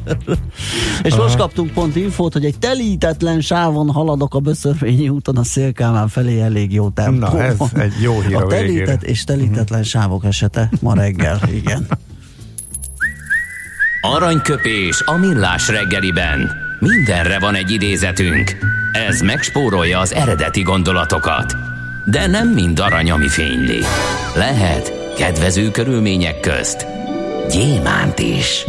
És 1.03 1.15
most 1.15 1.37
kaptunk 1.37 1.73
pont 1.73 1.97
infót, 1.97 2.33
hogy 2.33 2.45
egy 2.45 2.59
telítetlen 2.59 3.41
sávon 3.41 3.91
haladok 3.91 4.35
a 4.35 4.39
Böszörvényi 4.39 5.09
úton 5.09 5.37
a 5.37 5.45
Szélkámán 5.45 6.09
felé 6.09 6.41
elég 6.41 6.73
jó 6.73 6.89
tempóban. 6.89 7.37
Na, 7.37 7.43
ez 7.43 7.57
egy 7.75 8.03
jó 8.03 8.21
hír 8.21 8.37
a, 8.37 8.39
a 8.39 8.47
telített 8.47 9.03
és 9.03 9.25
telítetlen 9.25 9.83
sávok 9.83 10.25
esete 10.25 10.71
ma 10.81 10.95
reggel, 10.95 11.41
igen. 11.63 11.87
Aranyköpés 14.01 15.03
a 15.05 15.17
millás 15.17 15.69
reggeliben. 15.69 16.69
Mindenre 16.81 17.39
van 17.39 17.55
egy 17.55 17.71
idézetünk. 17.71 18.57
Ez 18.93 19.21
megspórolja 19.21 19.99
az 19.99 20.13
eredeti 20.13 20.63
gondolatokat. 20.63 21.55
De 22.11 22.27
nem 22.27 22.49
mind 22.49 22.79
arany, 22.79 23.11
ami 23.11 23.29
fényli. 23.29 23.79
Lehet 24.35 25.15
kedvező 25.17 25.71
körülmények 25.71 26.41
közt 26.41 26.87
gyémánt 27.51 28.19
is. 28.19 28.65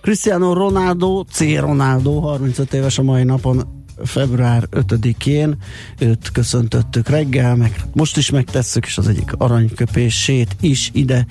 Cristiano 0.00 0.52
Ronaldo, 0.52 1.24
C. 1.30 1.40
Ronaldo, 1.58 2.20
35 2.20 2.72
éves 2.72 2.98
a 2.98 3.02
mai 3.02 3.24
napon, 3.24 3.84
február 4.04 4.68
5-én 4.70 5.56
őt 5.98 6.30
köszöntöttük 6.32 7.08
reggel, 7.08 7.56
meg 7.56 7.80
most 7.92 8.16
is 8.16 8.30
megtesszük, 8.30 8.86
és 8.86 8.98
az 8.98 9.08
egyik 9.08 9.32
aranyköpését 9.38 10.56
is 10.60 10.90
ide 10.92 11.26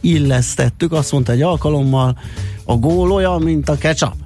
illesztettük. 0.00 0.92
Azt 0.92 1.12
mondta 1.12 1.32
egy 1.32 1.42
alkalommal, 1.42 2.18
a 2.64 2.76
gól 2.76 3.12
olyan, 3.12 3.42
mint 3.42 3.68
a 3.68 3.78
ketchup. 3.78 4.25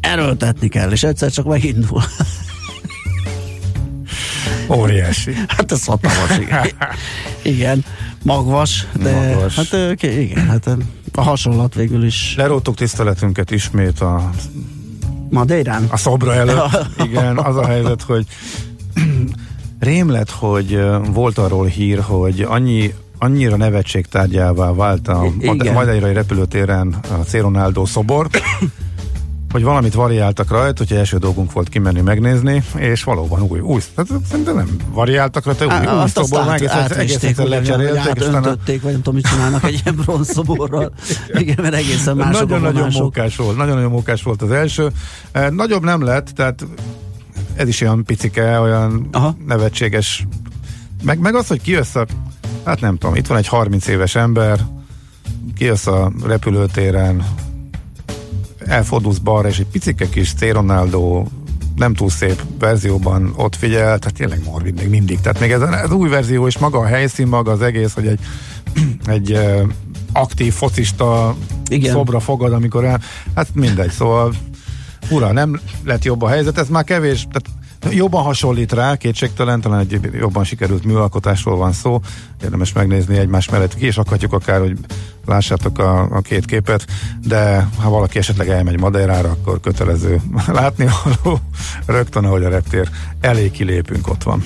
Erőltetni 0.00 0.68
kell, 0.68 0.90
és 0.90 1.02
egyszer 1.02 1.30
csak 1.30 1.46
megindul. 1.46 2.02
Óriási. 4.68 5.32
Hát 5.48 5.72
ez 5.72 5.84
hatalmas, 5.84 6.38
igen. 6.38 6.66
igen, 7.42 7.84
magvas, 8.22 8.86
de 9.02 9.12
magvas. 9.12 9.54
hát 9.54 10.02
igen, 10.02 10.46
hát 10.46 10.68
a 11.12 11.22
hasonlat 11.22 11.74
végül 11.74 12.04
is. 12.04 12.34
Leróttuk 12.36 12.74
tiszteletünket 12.74 13.50
ismét 13.50 14.00
a 14.00 14.30
Madeirán? 15.30 15.86
A 15.90 15.96
szobra 15.96 16.34
előtt. 16.34 16.86
Igen, 17.06 17.38
az 17.38 17.56
a 17.56 17.66
helyzet, 17.66 18.02
hogy 18.02 18.26
rémlet, 19.80 20.30
hogy 20.30 20.80
volt 21.12 21.38
arról 21.38 21.66
hír, 21.66 22.00
hogy 22.00 22.40
annyi 22.40 22.94
annyira 23.22 23.56
nevetségtárgyává 23.56 24.72
vált 24.72 25.08
a 25.08 25.24
Madeirai 25.72 26.12
repülőtéren 26.12 26.96
a 27.10 27.14
C. 27.24 27.32
Ronaldo 27.32 27.86
szobor, 27.86 28.28
hogy 29.50 29.62
valamit 29.62 29.94
variáltak 29.94 30.50
rajta, 30.50 30.84
hogy 30.88 30.96
első 30.96 31.16
dolgunk 31.16 31.52
volt 31.52 31.68
kimenni 31.68 32.00
megnézni, 32.00 32.62
és 32.76 33.04
valóban 33.04 33.40
új, 33.40 33.60
új, 33.60 33.80
tehát 33.94 34.22
szerintem 34.28 34.54
nem 34.54 34.76
variáltak 34.92 35.44
rajta, 35.44 35.64
új, 35.64 35.72
új 35.72 35.86
azt 35.86 36.14
szobor, 36.14 36.44
meg 36.44 36.62
egész, 36.62 37.20
egész 37.20 37.36
lecserélték, 37.36 38.16
és 38.16 38.24
öntötték, 38.24 38.82
vagy 38.82 38.92
nem 38.92 39.02
tudom, 39.02 39.14
mit 39.14 39.26
csinálnak 39.26 39.64
egy 39.64 39.80
ilyen 39.84 39.96
bronzszoborral. 39.96 40.92
Igen, 41.32 41.56
mert 41.60 41.74
egészen 41.74 42.16
más 42.16 42.38
Nagyon-nagyon 42.38 42.88
mókás 42.92 43.36
volt, 43.36 43.56
nagyon-nagyon 43.56 43.90
mókás 43.90 44.22
volt 44.22 44.42
az 44.42 44.50
első. 44.50 44.90
Eh, 45.32 45.50
nagyobb 45.50 45.84
nem 45.84 46.02
lett, 46.02 46.28
tehát 46.28 46.66
ez 47.54 47.68
is 47.68 47.80
olyan 47.80 48.04
picike, 48.04 48.60
olyan 48.60 49.08
Aha. 49.12 49.36
nevetséges. 49.46 50.26
Meg, 51.02 51.18
meg 51.18 51.34
az, 51.34 51.46
hogy 51.46 51.60
kijössz 51.62 51.94
a, 51.94 52.06
hát 52.64 52.80
nem 52.80 52.96
tudom, 52.96 53.14
itt 53.14 53.26
van 53.26 53.38
egy 53.38 53.48
30 53.48 53.86
éves 53.86 54.14
ember, 54.14 54.60
kijössz 55.56 55.86
a 55.86 56.12
repülőtéren, 56.24 57.24
elfordulsz 58.66 59.18
balra, 59.18 59.48
és 59.48 59.58
egy 59.58 59.66
picike 59.66 60.08
kis 60.08 60.32
C. 60.32 60.40
Ronaldo 60.40 61.24
nem 61.76 61.94
túl 61.94 62.10
szép 62.10 62.42
verzióban 62.58 63.32
ott 63.36 63.56
figyel, 63.56 63.98
tehát 63.98 64.14
tényleg 64.14 64.44
morbid 64.44 64.74
még 64.74 64.88
mindig. 64.88 65.20
Tehát 65.20 65.40
még 65.40 65.50
ez 65.50 65.60
az 65.60 65.90
új 65.90 66.08
verzió, 66.08 66.46
és 66.46 66.58
maga 66.58 66.78
a 66.78 66.86
helyszín, 66.86 67.26
maga 67.26 67.50
az 67.50 67.62
egész, 67.62 67.92
hogy 67.92 68.06
egy, 68.06 68.20
egy 69.16 69.38
aktív 70.12 70.52
focista 70.52 71.36
Igen. 71.68 71.92
szobra 71.92 72.20
fogad, 72.20 72.52
amikor 72.52 72.84
el, 72.84 73.00
hát 73.34 73.48
mindegy, 73.54 73.90
szóval 73.90 74.34
ura, 75.10 75.32
nem 75.32 75.60
lett 75.84 76.04
jobb 76.04 76.22
a 76.22 76.28
helyzet, 76.28 76.58
ez 76.58 76.68
már 76.68 76.84
kevés, 76.84 77.26
tehát 77.32 77.59
Jobban 77.88 78.22
hasonlít 78.22 78.72
rá, 78.72 78.96
kétségtelen, 78.96 79.60
talán 79.60 79.80
egy 79.80 80.00
jobban 80.12 80.44
sikerült 80.44 80.84
műalkotásról 80.84 81.56
van 81.56 81.72
szó. 81.72 82.00
Érdemes 82.42 82.72
megnézni 82.72 83.18
egymás 83.18 83.48
mellett 83.48 83.74
ki, 83.74 83.86
és 83.86 83.96
akadjuk 83.96 84.32
akár, 84.32 84.60
hogy 84.60 84.78
lássátok 85.26 85.78
a, 85.78 86.00
a 86.00 86.20
két 86.20 86.44
képet, 86.44 86.86
de 87.26 87.68
ha 87.78 87.90
valaki 87.90 88.18
esetleg 88.18 88.48
elmegy 88.48 88.80
Madeirára, 88.80 89.28
akkor 89.28 89.60
kötelező 89.60 90.20
látni 90.46 90.86
való. 91.04 91.38
Rögtön, 91.86 92.24
ahogy 92.24 92.44
a 92.44 92.48
reptér 92.48 92.88
elé 93.20 93.50
kilépünk, 93.50 94.08
ott 94.08 94.22
van. 94.22 94.44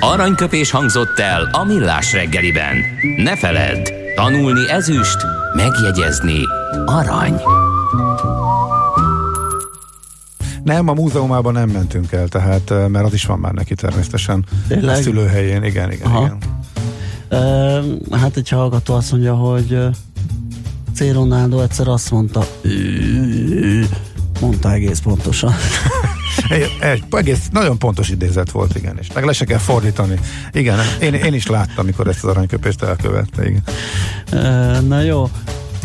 Aranyköpés 0.00 0.70
hangzott 0.70 1.18
el 1.18 1.48
a 1.52 1.64
millás 1.64 2.12
reggeliben. 2.12 2.76
Ne 3.16 3.36
feledd, 3.36 3.88
tanulni 4.14 4.70
ezüst, 4.70 5.18
megjegyezni 5.56 6.40
arany. 6.86 7.40
Nem, 10.68 10.88
a 10.88 10.92
múzeumában 10.92 11.52
nem 11.52 11.68
mentünk 11.68 12.12
el, 12.12 12.28
tehát, 12.28 12.88
mert 12.88 13.04
az 13.04 13.12
is 13.12 13.24
van 13.24 13.38
már 13.38 13.52
neki 13.52 13.74
természetesen. 13.74 14.44
Tényleg? 14.68 14.96
A 14.96 15.02
szülőhelyén, 15.02 15.64
igen, 15.64 15.92
igen, 15.92 16.06
Aha. 16.06 16.24
igen. 16.24 16.38
Uh, 17.30 18.18
hát 18.18 18.36
egy 18.36 18.48
hallgató 18.48 18.94
azt 18.94 19.10
mondja, 19.10 19.34
hogy 19.34 19.78
C. 20.94 21.12
Ronaldo 21.12 21.60
egyszer 21.60 21.88
azt 21.88 22.10
mondta, 22.10 22.46
mondta 24.40 24.72
egész 24.72 24.98
pontosan. 24.98 25.54
egy, 26.48 26.76
egy, 26.80 27.02
egész 27.10 27.48
nagyon 27.52 27.78
pontos 27.78 28.08
idézet 28.08 28.50
volt, 28.50 28.76
igen, 28.76 28.96
és 29.00 29.12
meg 29.12 29.24
le 29.24 29.32
se 29.32 29.44
kell 29.44 29.58
fordítani. 29.58 30.18
Igen, 30.52 30.78
én, 31.00 31.14
én 31.14 31.34
is 31.34 31.46
láttam, 31.46 31.74
amikor 31.76 32.08
ezt 32.08 32.24
az 32.24 32.30
aranyköpést 32.30 32.82
elkövette, 32.82 33.48
igen. 33.48 33.62
Na 34.86 35.00
jó, 35.00 35.30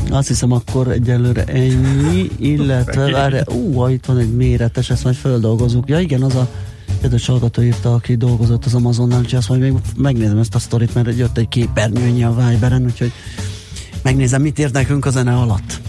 azt 0.09 0.27
hiszem 0.27 0.51
akkor 0.51 0.87
egyelőre 0.87 1.43
ennyi, 1.43 2.29
illetve 2.37 3.11
várj, 3.11 3.37
ú, 3.47 3.87
itt 3.87 4.05
van 4.05 4.17
egy 4.17 4.35
méretes, 4.35 4.89
ezt 4.89 5.03
majd 5.03 5.15
földolgozunk. 5.15 5.89
Ja 5.89 5.99
igen, 5.99 6.21
az 6.21 6.35
a 6.35 6.47
kedves 7.01 7.25
hallgató 7.25 7.61
írta, 7.61 7.93
aki 7.93 8.15
dolgozott 8.15 8.65
az 8.65 8.73
Amazonnál, 8.73 9.19
úgyhogy 9.19 9.39
azt 9.39 9.49
majd 9.49 9.61
még 9.61 9.73
megnézem 9.97 10.37
ezt 10.37 10.55
a 10.55 10.59
sztorit, 10.59 10.93
mert 10.93 11.17
jött 11.17 11.37
egy 11.37 11.47
képernyőnyi 11.47 12.23
a 12.23 12.35
Viberen, 12.35 12.83
úgyhogy 12.83 13.11
megnézem, 14.01 14.41
mit 14.41 14.59
írt 14.59 14.73
nekünk 14.73 15.05
a 15.05 15.09
zene 15.09 15.33
alatt. 15.33 15.81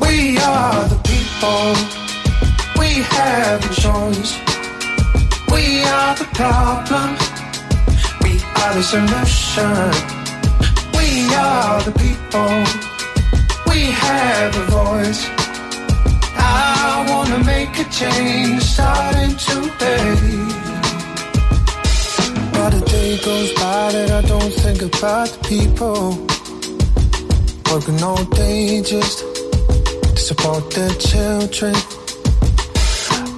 We 0.00 0.40
are 0.42 0.86
the 0.88 1.00
people 1.02 2.04
we 2.96 3.02
have 3.02 3.62
a 3.62 3.74
choice. 3.74 4.32
We 5.52 5.82
are 5.84 6.14
the 6.16 6.28
problem. 6.32 7.08
We 8.22 8.32
are 8.60 8.72
the 8.76 8.82
solution. 8.94 9.90
We 10.96 11.08
are 11.34 11.82
the 11.88 11.92
people. 12.04 12.56
We 13.70 13.80
have 14.04 14.56
a 14.56 14.66
voice. 14.78 15.22
I 16.38 17.04
wanna 17.10 17.44
make 17.44 17.74
a 17.78 17.86
change 18.00 18.62
starting 18.62 19.34
today. 19.48 20.16
But 22.54 22.72
a 22.80 22.82
day 22.94 23.18
goes 23.18 23.52
by 23.60 23.92
that 23.92 24.10
I 24.10 24.22
don't 24.26 24.54
think 24.62 24.80
about 24.80 25.28
the 25.34 25.40
people. 25.54 26.00
Working 27.70 28.02
all 28.02 28.24
day 28.24 28.80
just 28.80 29.18
to 29.18 30.16
support 30.16 30.70
their 30.70 30.94
children 30.94 31.74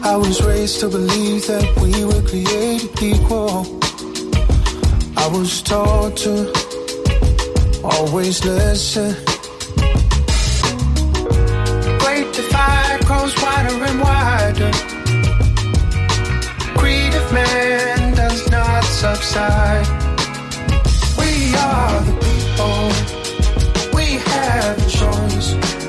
I 0.09 0.17
was 0.17 0.43
raised 0.43 0.81
to 0.81 0.89
believe 0.89 1.47
that 1.49 1.69
we 1.83 1.93
were 2.03 2.23
created 2.23 3.03
equal. 3.03 3.67
I 5.19 5.27
was 5.29 5.61
taught 5.61 6.17
to 6.25 6.49
always 7.85 8.43
listen. 8.43 9.15
Great 12.01 12.33
divide 12.33 13.05
grows 13.05 13.37
wider 13.43 13.85
and 13.85 14.01
wider. 14.01 14.71
Greed 16.81 17.13
of 17.13 17.31
man 17.31 18.15
does 18.15 18.51
not 18.51 18.85
subside. 18.85 19.87
We 21.19 21.55
are 21.55 22.01
the 22.09 22.15
people. 22.25 22.89
We 23.95 24.07
have 24.31 24.79
a 24.79 24.89
choice. 24.89 25.88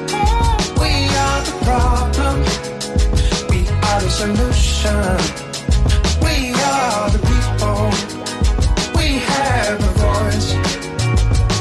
A 9.80 9.92
voice. 10.04 10.50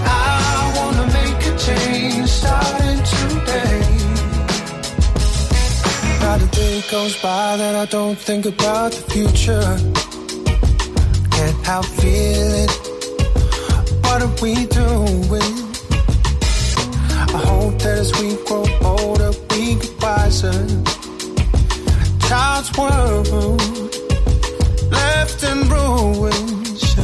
I 0.04 0.72
wanna 0.76 1.06
make 1.18 1.40
a 1.46 1.54
change 1.56 2.44
out 2.44 2.80
in 2.90 2.98
today. 3.14 3.80
Not 6.20 6.42
a 6.42 6.46
day 6.50 6.82
goes 6.90 7.16
by 7.22 7.56
that 7.56 7.74
I 7.76 7.84
don't 7.84 8.18
think 8.18 8.46
about 8.46 8.90
the 8.92 9.02
future. 9.12 9.68
Can't 11.30 11.66
how 11.66 11.82
feeling. 11.82 12.70
What 14.02 14.22
are 14.22 14.34
we 14.42 14.66
doing? 14.66 15.54
I 17.36 17.40
hope 17.50 17.78
that 17.82 17.98
as 17.98 18.10
we 18.20 18.34
grow 18.46 18.64
older, 18.82 19.30
we 19.50 19.76
get 19.76 20.02
wiser. 20.02 20.97
Child's 22.28 22.70
world 22.76 23.26
left 24.92 25.42
in 25.44 25.66
ruins. 25.70 26.94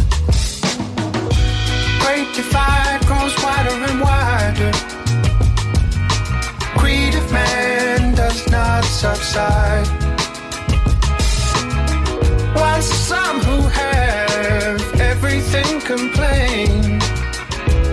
Great 2.02 2.28
divide 2.36 3.00
grows 3.06 3.34
wider 3.42 3.76
and 3.88 4.00
wider. 4.02 4.72
Greed 6.76 7.14
of 7.14 7.32
man 7.32 8.14
does 8.14 8.46
not 8.50 8.84
subside. 8.84 9.86
While 12.54 12.82
some 12.82 13.40
who 13.40 13.62
have 13.68 15.00
everything 15.00 15.80
complain, 15.80 16.98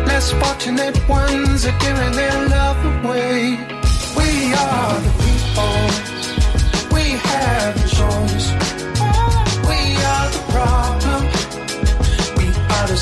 less 0.05 0.33
fortunate 0.33 0.97
ones 1.07 1.65
are 1.65 1.79
giving 1.79 2.11
their 2.11 2.49
love 2.49 3.05
away. 3.05 3.57
We 4.17 4.53
are 4.53 4.99
the 4.99 5.13
people. 5.23 6.10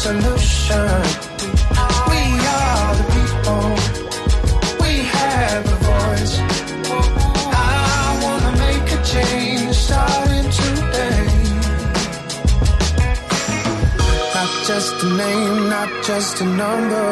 Solution. 0.05 1.01
We 2.11 2.21
are 2.57 2.91
the 2.99 3.07
people. 3.17 3.65
We 4.83 4.93
have 5.17 5.63
a 5.75 5.77
voice. 5.91 6.35
I 7.51 8.07
wanna 8.23 8.53
make 8.65 8.87
a 8.97 8.99
change 9.13 9.75
starting 9.85 10.49
today. 10.61 11.25
Not 14.35 14.51
just 14.69 14.93
a 15.07 15.09
name, 15.23 15.57
not 15.75 15.91
just 16.09 16.35
a 16.45 16.47
number. 16.61 17.11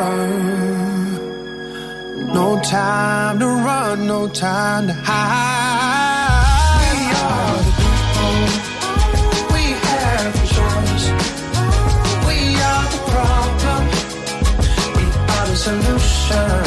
No 2.39 2.47
time 2.61 3.35
to 3.41 3.49
run, 3.67 4.07
no 4.07 4.19
time 4.29 4.87
to 4.87 4.93
hide. 4.93 5.46
sure. 16.27 16.66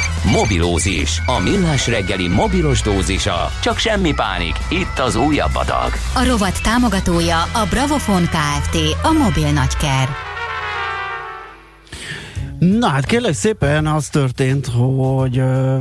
Mobilózis, 0.25 1.21
a 1.25 1.39
millás 1.39 1.87
reggeli 1.87 2.27
mobilos 2.27 2.81
dózisa. 2.81 3.51
Csak 3.61 3.77
semmi 3.77 4.13
pánik, 4.13 4.55
itt 4.69 4.99
az 4.99 5.15
újabb 5.15 5.55
adag. 5.55 5.91
A 6.15 6.25
rovat 6.25 6.61
támogatója 6.63 7.41
a 7.41 7.65
Bravofon 7.69 8.23
Kft. 8.23 8.77
A 9.03 9.11
mobil 9.11 9.51
nagyker. 9.51 10.09
Na 12.59 12.87
hát 12.87 13.05
kérlek 13.05 13.33
szépen 13.33 13.87
az 13.87 14.09
történt, 14.09 14.65
hogy 14.65 15.37
ö, 15.37 15.79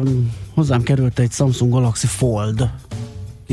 hozzám 0.54 0.82
került 0.82 1.18
egy 1.18 1.32
Samsung 1.32 1.72
Galaxy 1.72 2.06
Fold 2.06 2.70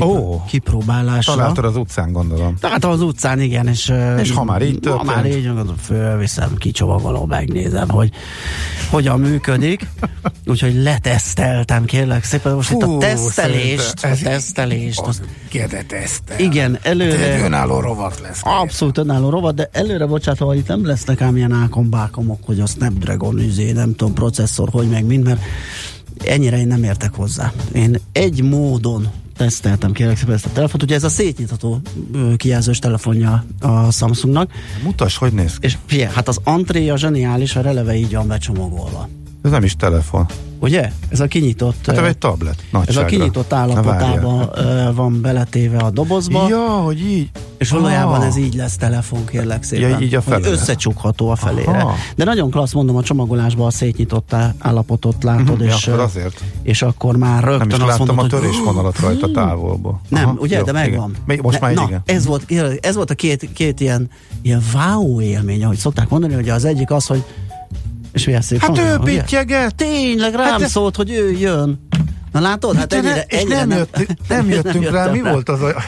Ó, 0.00 0.06
oh, 0.06 0.44
kipróbálásra. 0.44 1.34
Találtad 1.34 1.64
az 1.64 1.76
utcán, 1.76 2.12
gondolom. 2.12 2.56
Tehát 2.60 2.84
az 2.84 3.00
utcán, 3.00 3.40
igen, 3.40 3.66
és... 3.66 3.92
És 4.20 4.30
ha 4.30 4.44
már 4.44 4.62
így 4.62 4.86
Ha 4.86 5.02
már 5.02 5.26
így, 5.26 5.50
fölviszem, 5.82 6.56
kicsomagolom, 6.56 7.28
megnézem, 7.28 7.88
hogy 7.88 8.10
hogyan 8.90 9.20
működik. 9.20 9.86
Úgyhogy 10.46 10.74
leteszteltem, 10.74 11.84
kérlek 11.84 12.24
szépen. 12.24 12.54
Most 12.54 12.70
Hú, 12.70 12.78
itt 12.78 12.82
a 12.82 12.98
tesztelést, 12.98 14.04
a 14.04 14.08
tesztelést. 14.22 15.00
Az, 15.00 15.22
tesztel. 15.86 16.38
igen, 16.38 16.78
előre... 16.82 17.32
Egy 17.32 17.40
önálló 17.40 17.80
rovat 17.80 18.20
lesz. 18.20 18.40
Abszolút 18.44 18.98
önálló 18.98 19.30
rovat, 19.30 19.54
de 19.54 19.68
előre 19.72 20.06
bocsátva, 20.06 20.46
hogy 20.46 20.56
itt 20.56 20.68
nem 20.68 20.86
lesznek 20.86 21.20
ám 21.20 21.36
ilyen 21.36 21.52
ákombákomok, 21.52 22.40
hogy 22.44 22.60
a 22.60 22.66
Snapdragon 22.66 23.38
üzé, 23.38 23.72
nem 23.72 23.94
tudom, 23.94 24.14
processzor, 24.14 24.68
hogy 24.68 24.88
meg 24.88 25.04
mind, 25.04 25.24
mert 25.24 25.40
ennyire 26.24 26.58
én 26.58 26.66
nem 26.66 26.82
értek 26.82 27.14
hozzá. 27.14 27.52
Én 27.72 27.96
egy 28.12 28.42
módon 28.42 29.08
teszteltem 29.38 29.92
kérlek 29.92 30.16
szépen 30.16 30.34
ezt 30.34 30.46
a 30.46 30.50
telefont. 30.52 30.82
Ugye 30.82 30.94
ez 30.94 31.04
a 31.04 31.08
szétnyitható 31.08 31.80
kijelzős 32.36 32.78
telefonja 32.78 33.44
a 33.60 33.90
Samsungnak. 33.90 34.50
Mutas, 34.82 35.16
hogy 35.16 35.32
néz 35.32 35.58
ki. 35.58 35.66
És 35.66 35.76
figyelj, 35.86 36.12
hát 36.14 36.28
az 36.28 36.40
antréja 36.44 36.96
zseniális, 36.96 37.56
a 37.56 37.60
releve 37.60 37.94
így 37.94 38.14
van 38.14 38.26
becsomagolva. 38.26 39.08
Ez 39.42 39.50
nem 39.50 39.62
is 39.64 39.76
telefon. 39.76 40.26
Ugye? 40.60 40.92
Ez 41.08 41.20
a 41.20 41.26
kinyitott... 41.26 41.86
Hát 41.86 41.98
egy 41.98 42.18
tablet. 42.18 42.54
ez 42.58 42.64
Nagyságra. 42.70 43.02
a 43.02 43.04
kinyitott 43.04 43.52
állapotában 43.52 44.50
van 44.94 45.20
beletéve 45.20 45.78
a 45.78 45.90
dobozba, 45.90 46.48
Ja, 46.48 46.66
hogy 46.68 47.00
így. 47.00 47.30
és 47.58 47.70
valójában 47.70 48.20
Ah. 48.20 48.26
ez 48.26 48.36
így 48.36 48.54
lesz 48.54 48.76
telefon, 48.76 49.24
kérlek 49.26 49.62
szépen. 49.62 49.88
Ja, 49.90 49.98
így 49.98 50.14
a 50.14 50.20
hogy 50.24 50.32
felele. 50.32 50.52
összecsukható 50.52 51.28
a 51.30 51.36
felére. 51.36 51.70
Aha. 51.70 51.94
De 52.16 52.24
nagyon 52.24 52.50
klassz, 52.50 52.72
mondom, 52.72 52.96
a 52.96 53.02
csomagolásban 53.02 53.66
a 53.66 53.70
szétnyitott 53.70 54.34
állapotot 54.58 55.22
látod, 55.22 55.44
Mhm, 55.58 55.62
ja, 55.62 55.74
és, 55.74 55.86
akkor 55.86 56.00
azért. 56.00 56.42
és 56.62 56.82
akkor 56.82 57.16
már 57.16 57.42
Nem 57.42 57.50
rögtön 57.50 57.68
is 57.68 57.74
azt 57.74 57.86
láttam 57.98 58.14
mondod, 58.16 58.32
a 58.32 58.36
hogy 58.36 58.40
törésvonalat 58.48 58.98
rajta 59.00 59.30
távolból. 59.30 60.00
nem, 60.08 60.24
Aha, 60.24 60.36
ugye, 60.40 60.58
jó, 60.58 60.64
de 60.64 60.72
megvan. 60.72 61.14
igen. 61.28 61.40
Most 61.42 61.60
már 61.60 61.74
na, 61.74 61.82
igen. 61.86 62.02
Ez 62.04 62.26
volt, 62.26 62.52
ez 62.80 62.94
volt 62.94 63.10
a 63.10 63.14
két, 63.14 63.48
két 63.52 63.80
ilyen, 63.80 64.10
ilyen 64.42 64.62
wow 64.74 65.20
élmény, 65.20 65.64
ahogy 65.64 65.76
szokták 65.78 66.08
mondani, 66.08 66.34
hogy 66.34 66.48
az 66.48 66.64
egyik 66.64 66.90
az, 66.90 67.06
hogy 67.06 67.24
és 68.18 68.24
milyen 68.26 68.40
szép 68.40 68.58
Hát 68.60 68.68
hangja, 68.78 68.92
ő 68.92 68.98
pittyeget. 68.98 69.74
Tényleg 69.74 70.34
rám 70.34 70.50
Hát 70.60 70.68
szólt, 70.68 70.96
hogy 70.96 71.10
ő 71.10 71.30
jön. 71.30 71.86
Na 72.32 72.40
látod? 72.40 72.76
Hát 72.76 72.86
De 72.88 73.00
ne- 73.00 73.08
ennyire, 73.08 73.24
és 73.28 73.38
ennyire 73.40 73.64
nem, 74.28 74.48
jöttünk, 74.48 74.84
nem 74.84 74.94
rá, 74.94 75.04
jöttem 75.04 75.12
mi 75.12 75.30
volt 75.30 75.48
az 75.48 75.62
a... 75.62 75.84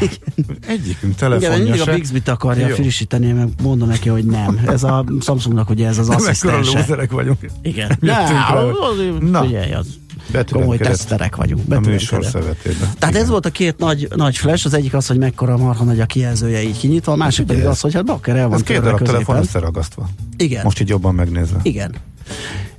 Egyikünk 0.66 0.96
Igen, 1.02 1.14
telefonja 1.16 1.64
mindig 1.64 1.80
a 1.80 1.84
se. 1.84 1.94
Bixbit 1.94 2.28
akarja 2.28 2.68
Jó. 2.68 2.74
frissíteni, 2.74 3.32
meg 3.32 3.48
mondom 3.62 3.88
neki, 3.88 4.08
hogy 4.08 4.24
nem. 4.24 4.60
Ez 4.66 4.82
a 4.82 5.04
Samsungnak 5.20 5.70
ugye 5.70 5.86
ez 5.86 5.98
az 5.98 6.06
Nem 6.08 6.16
asszisztense. 6.16 6.78
lúzerek 6.78 7.10
vagyunk. 7.12 7.38
Igen. 7.62 7.96
Nem 8.00 8.26
rá. 8.26 8.62
Na. 9.20 9.42
Figyelj, 9.42 9.72
az 9.72 9.86
komoly 10.50 10.76
teszterek 10.76 11.36
vagyunk. 11.36 11.72
A 11.72 11.80
műsor. 11.80 12.26
Tehát 12.98 13.16
ez 13.16 13.28
volt 13.28 13.46
a 13.46 13.50
két 13.50 13.78
nagy, 13.78 14.08
nagy 14.16 14.36
flash, 14.36 14.66
az 14.66 14.74
egyik 14.74 14.94
az, 14.94 15.06
hogy 15.06 15.18
mekkora 15.18 15.56
marha 15.56 15.84
nagy 15.84 16.00
a 16.00 16.06
kijelzője 16.06 16.62
így 16.62 16.78
kinyitva, 16.78 17.12
a 17.12 17.16
másik 17.16 17.46
pedig 17.46 17.64
az, 17.64 17.80
hogy 17.80 17.94
hát 17.94 18.04
bakker 18.04 18.36
el 18.36 18.48
van 18.48 18.58
Ez 18.58 18.62
két 18.62 18.80
darab 18.80 19.02
telefon 19.02 19.36
összeragasztva. 19.36 20.08
Igen. 20.36 20.60
Most 20.64 20.80
így 20.80 20.88
jobban 20.88 21.14
megnézve. 21.14 21.58
Igen. 21.62 21.94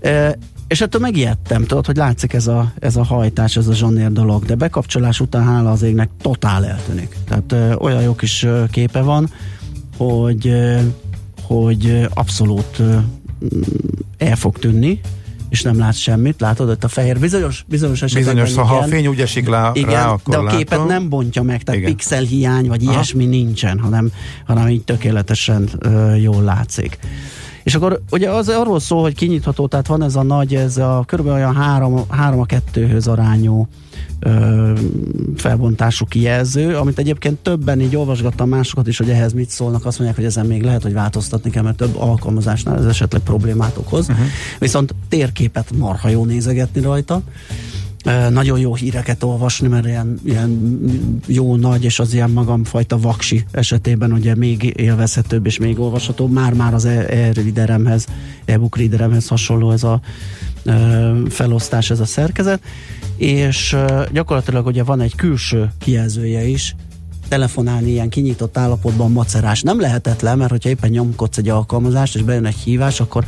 E, 0.02 0.38
és 0.68 0.82
ettől 0.82 1.02
megijedtem, 1.02 1.66
tudod, 1.66 1.86
hogy 1.86 1.96
látszik 1.96 2.34
ez 2.34 2.48
a, 2.48 2.72
ez 2.80 2.96
a 2.96 3.04
hajtás, 3.04 3.56
ez 3.58 3.68
a 3.68 3.74
zsonér 3.74 4.12
dolog, 4.12 4.46
de 4.46 4.56
bekapcsolás 4.56 5.20
után 5.20 5.44
hála 5.46 5.72
az 5.72 5.82
égnek 5.82 6.10
totál 6.22 6.66
eltűnik. 6.66 7.16
Tehát 7.28 7.52
ö, 7.52 7.74
olyan 7.74 8.02
jó 8.02 8.16
kis 8.16 8.44
ö, 8.44 8.64
képe 8.72 9.02
van, 9.02 9.30
hogy, 9.98 10.48
ö, 10.48 10.80
hogy 11.42 12.08
abszolút 12.14 12.80
ö, 12.80 12.84
mm, 12.94 13.62
el 14.18 14.36
fog 14.36 14.60
tűnni, 14.60 15.00
és 15.50 15.62
nem 15.62 15.78
látsz 15.78 15.98
semmit, 15.98 16.42
látod, 16.42 16.70
ott 16.70 16.84
a 16.84 16.88
fehér 16.88 17.20
bizonyos, 17.20 17.66
bizonyos 17.68 18.02
esetekben 18.02 18.44
Bizonyos, 18.44 18.68
ha 18.70 18.76
a 18.76 18.78
igen. 18.78 18.90
fény 18.90 19.08
úgy 19.08 19.22
esik 19.22 19.48
lá, 19.48 19.72
Igen, 19.74 19.90
rá, 19.92 20.08
akkor 20.08 20.34
de 20.34 20.40
a 20.40 20.56
képet 20.56 20.70
látom. 20.70 20.88
nem 20.88 21.10
bontja 21.10 21.42
meg, 21.42 21.64
tehát 21.64 21.80
Igen. 21.82 21.92
pixel 21.94 22.24
hiány 22.24 22.68
vagy 22.68 22.84
Aha. 22.84 22.94
ilyesmi 22.94 23.26
nincsen, 23.26 23.80
hanem, 23.80 24.12
hanem 24.46 24.68
így 24.70 24.84
tökéletesen 24.84 25.70
ö, 25.80 26.16
jól 26.16 26.44
látszik. 26.44 27.00
És 27.64 27.76
akkor 27.76 28.02
ugye 28.12 28.30
az 28.30 28.50
arról 28.50 28.80
szól, 28.80 29.02
hogy 29.02 29.16
kinyitható, 29.16 29.68
tehát 29.68 29.88
van 29.88 30.04
ez 30.04 30.16
a 30.16 30.24
nagy, 30.24 30.56
ez 30.56 30.78
a 30.78 31.04
körülbelül 31.08 31.40
olyan 31.40 31.56
3, 31.56 32.04
3 32.10 32.40
a 32.40 32.46
2-höz 32.46 33.10
arányú 33.10 33.68
ö, 34.20 34.72
felbontású 35.36 36.06
kijelző, 36.06 36.76
amit 36.76 36.98
egyébként 37.00 37.40
többen 37.40 37.82
így 37.82 37.96
olvasgattam 37.96 38.50
másokat 38.50 38.88
is, 38.88 38.98
hogy 38.98 39.10
ehhez 39.10 39.34
mit 39.34 39.50
szólnak, 39.50 39.86
azt 39.86 39.98
mondják, 39.98 40.20
hogy 40.20 40.28
ezen 40.28 40.46
még 40.46 40.64
lehet, 40.64 40.82
hogy 40.82 40.94
változtatni 40.94 41.50
kell, 41.50 41.64
mert 41.64 41.78
több 41.78 41.98
alkalmazásnál 41.98 42.78
ez 42.78 42.86
esetleg 42.86 43.22
problémát 43.22 43.78
okoz. 43.78 44.10
Uh-huh. 44.10 44.26
Viszont 44.60 44.96
térképet 45.10 45.72
marha 45.78 46.10
jó 46.10 46.26
nézegetni 46.26 46.82
rajta. 46.82 47.22
Nagyon 48.30 48.60
jó 48.60 48.76
híreket 48.76 49.24
olvasni, 49.24 49.68
mert 49.68 49.86
ilyen, 49.86 50.20
ilyen 50.24 50.80
jó 51.28 51.56
nagy, 51.56 51.84
és 51.84 52.00
az 52.00 52.14
ilyen 52.14 52.32
magamfajta 52.32 53.00
vaksi 53.00 53.46
esetében 53.52 54.12
ugye 54.14 54.36
még 54.36 54.74
élvezhetőbb 54.78 55.46
és 55.46 55.58
még 55.58 55.80
olvashatóbb. 55.80 56.32
Már-már 56.32 56.74
az 56.74 56.86
e-readeremhez, 56.86 58.08
e-book 58.46 58.78
readeremhez 58.78 59.28
hasonló 59.28 59.72
ez 59.72 59.84
a 59.84 60.02
uh, 60.66 61.30
felosztás, 61.30 61.90
ez 61.90 62.00
a 62.00 62.06
szerkezet 62.06 62.62
és 63.22 63.76
gyakorlatilag 64.12 64.66
ugye 64.66 64.84
van 64.84 65.02
egy 65.02 65.16
külső 65.16 65.72
kijelzője 65.80 66.44
is, 66.44 66.76
telefonálni 67.32 67.90
ilyen 67.90 68.10
kinyitott 68.10 68.58
állapotban 68.58 69.12
macerás 69.12 69.62
nem 69.62 69.80
lehetetlen, 69.80 70.38
mert 70.38 70.50
hogyha 70.50 70.70
éppen 70.70 70.90
nyomkodsz 70.90 71.38
egy 71.38 71.50
alkalmazást, 71.50 72.16
és 72.16 72.22
bejön 72.22 72.46
egy 72.46 72.56
hívás, 72.56 73.00
akkor 73.00 73.26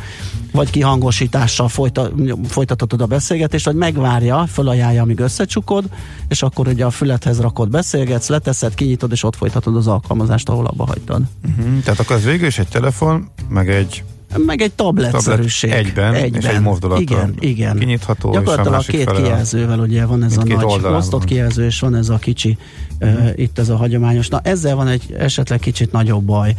vagy 0.51 0.69
kihangosítással 0.69 1.67
folyta, 1.67 2.11
folytatod 2.47 3.01
a 3.01 3.05
beszélgetést, 3.05 3.65
vagy 3.65 3.75
megvárja, 3.75 4.45
fölajánlja, 4.45 5.01
amíg 5.01 5.19
összecsukod, 5.19 5.83
és 6.27 6.41
akkor 6.41 6.67
ugye 6.67 6.85
a 6.85 6.89
fülethez 6.89 7.39
rakod, 7.39 7.69
beszélgetsz, 7.69 8.27
leteszed, 8.27 8.73
kinyitod, 8.73 9.11
és 9.11 9.23
ott 9.23 9.35
folytatod 9.35 9.75
az 9.75 9.87
alkalmazást, 9.87 10.49
ahol 10.49 10.65
abba 10.65 10.85
hagytad. 10.85 11.21
Uh-huh. 11.47 11.79
Tehát 11.83 11.99
akkor 11.99 12.15
az 12.15 12.23
végül 12.23 12.47
is 12.47 12.59
egy 12.59 12.67
telefon, 12.67 13.29
meg 13.49 13.69
egy 13.69 14.03
meg 14.37 14.61
egy 14.61 14.71
tabletszerűség. 14.71 15.69
Tablet 15.69 15.87
egyben, 15.87 16.13
egyben, 16.13 16.41
és 16.41 16.47
egy 16.47 16.61
mozdulata. 16.61 17.01
Igen, 17.01 17.35
igen. 17.39 17.77
Kinyitható, 17.77 18.31
Gyakorlatilag 18.31 18.79
a 18.79 18.91
két 18.91 19.11
kijelzővel, 19.11 19.79
ugye 19.79 20.05
van 20.05 20.23
ez 20.23 20.37
a 20.37 20.43
nagy 20.43 20.83
osztott 20.83 21.23
kijelző, 21.23 21.65
és 21.65 21.79
van 21.79 21.95
ez 21.95 22.09
a 22.09 22.17
kicsi, 22.17 22.57
uh-huh. 22.99 23.23
uh, 23.23 23.31
itt 23.35 23.59
ez 23.59 23.69
a 23.69 23.75
hagyományos. 23.75 24.27
Na 24.27 24.39
ezzel 24.43 24.75
van 24.75 24.87
egy 24.87 25.15
esetleg 25.17 25.59
kicsit 25.59 25.91
nagyobb 25.91 26.23
baj. 26.23 26.55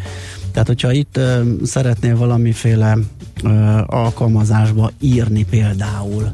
Tehát, 0.53 0.69
hogyha 0.69 0.93
itt 0.93 1.17
uh, 1.17 1.41
szeretnél 1.63 2.17
valamiféle 2.17 2.99
uh, 3.43 3.81
alkalmazásba 3.87 4.91
írni 5.01 5.45
például, 5.45 6.33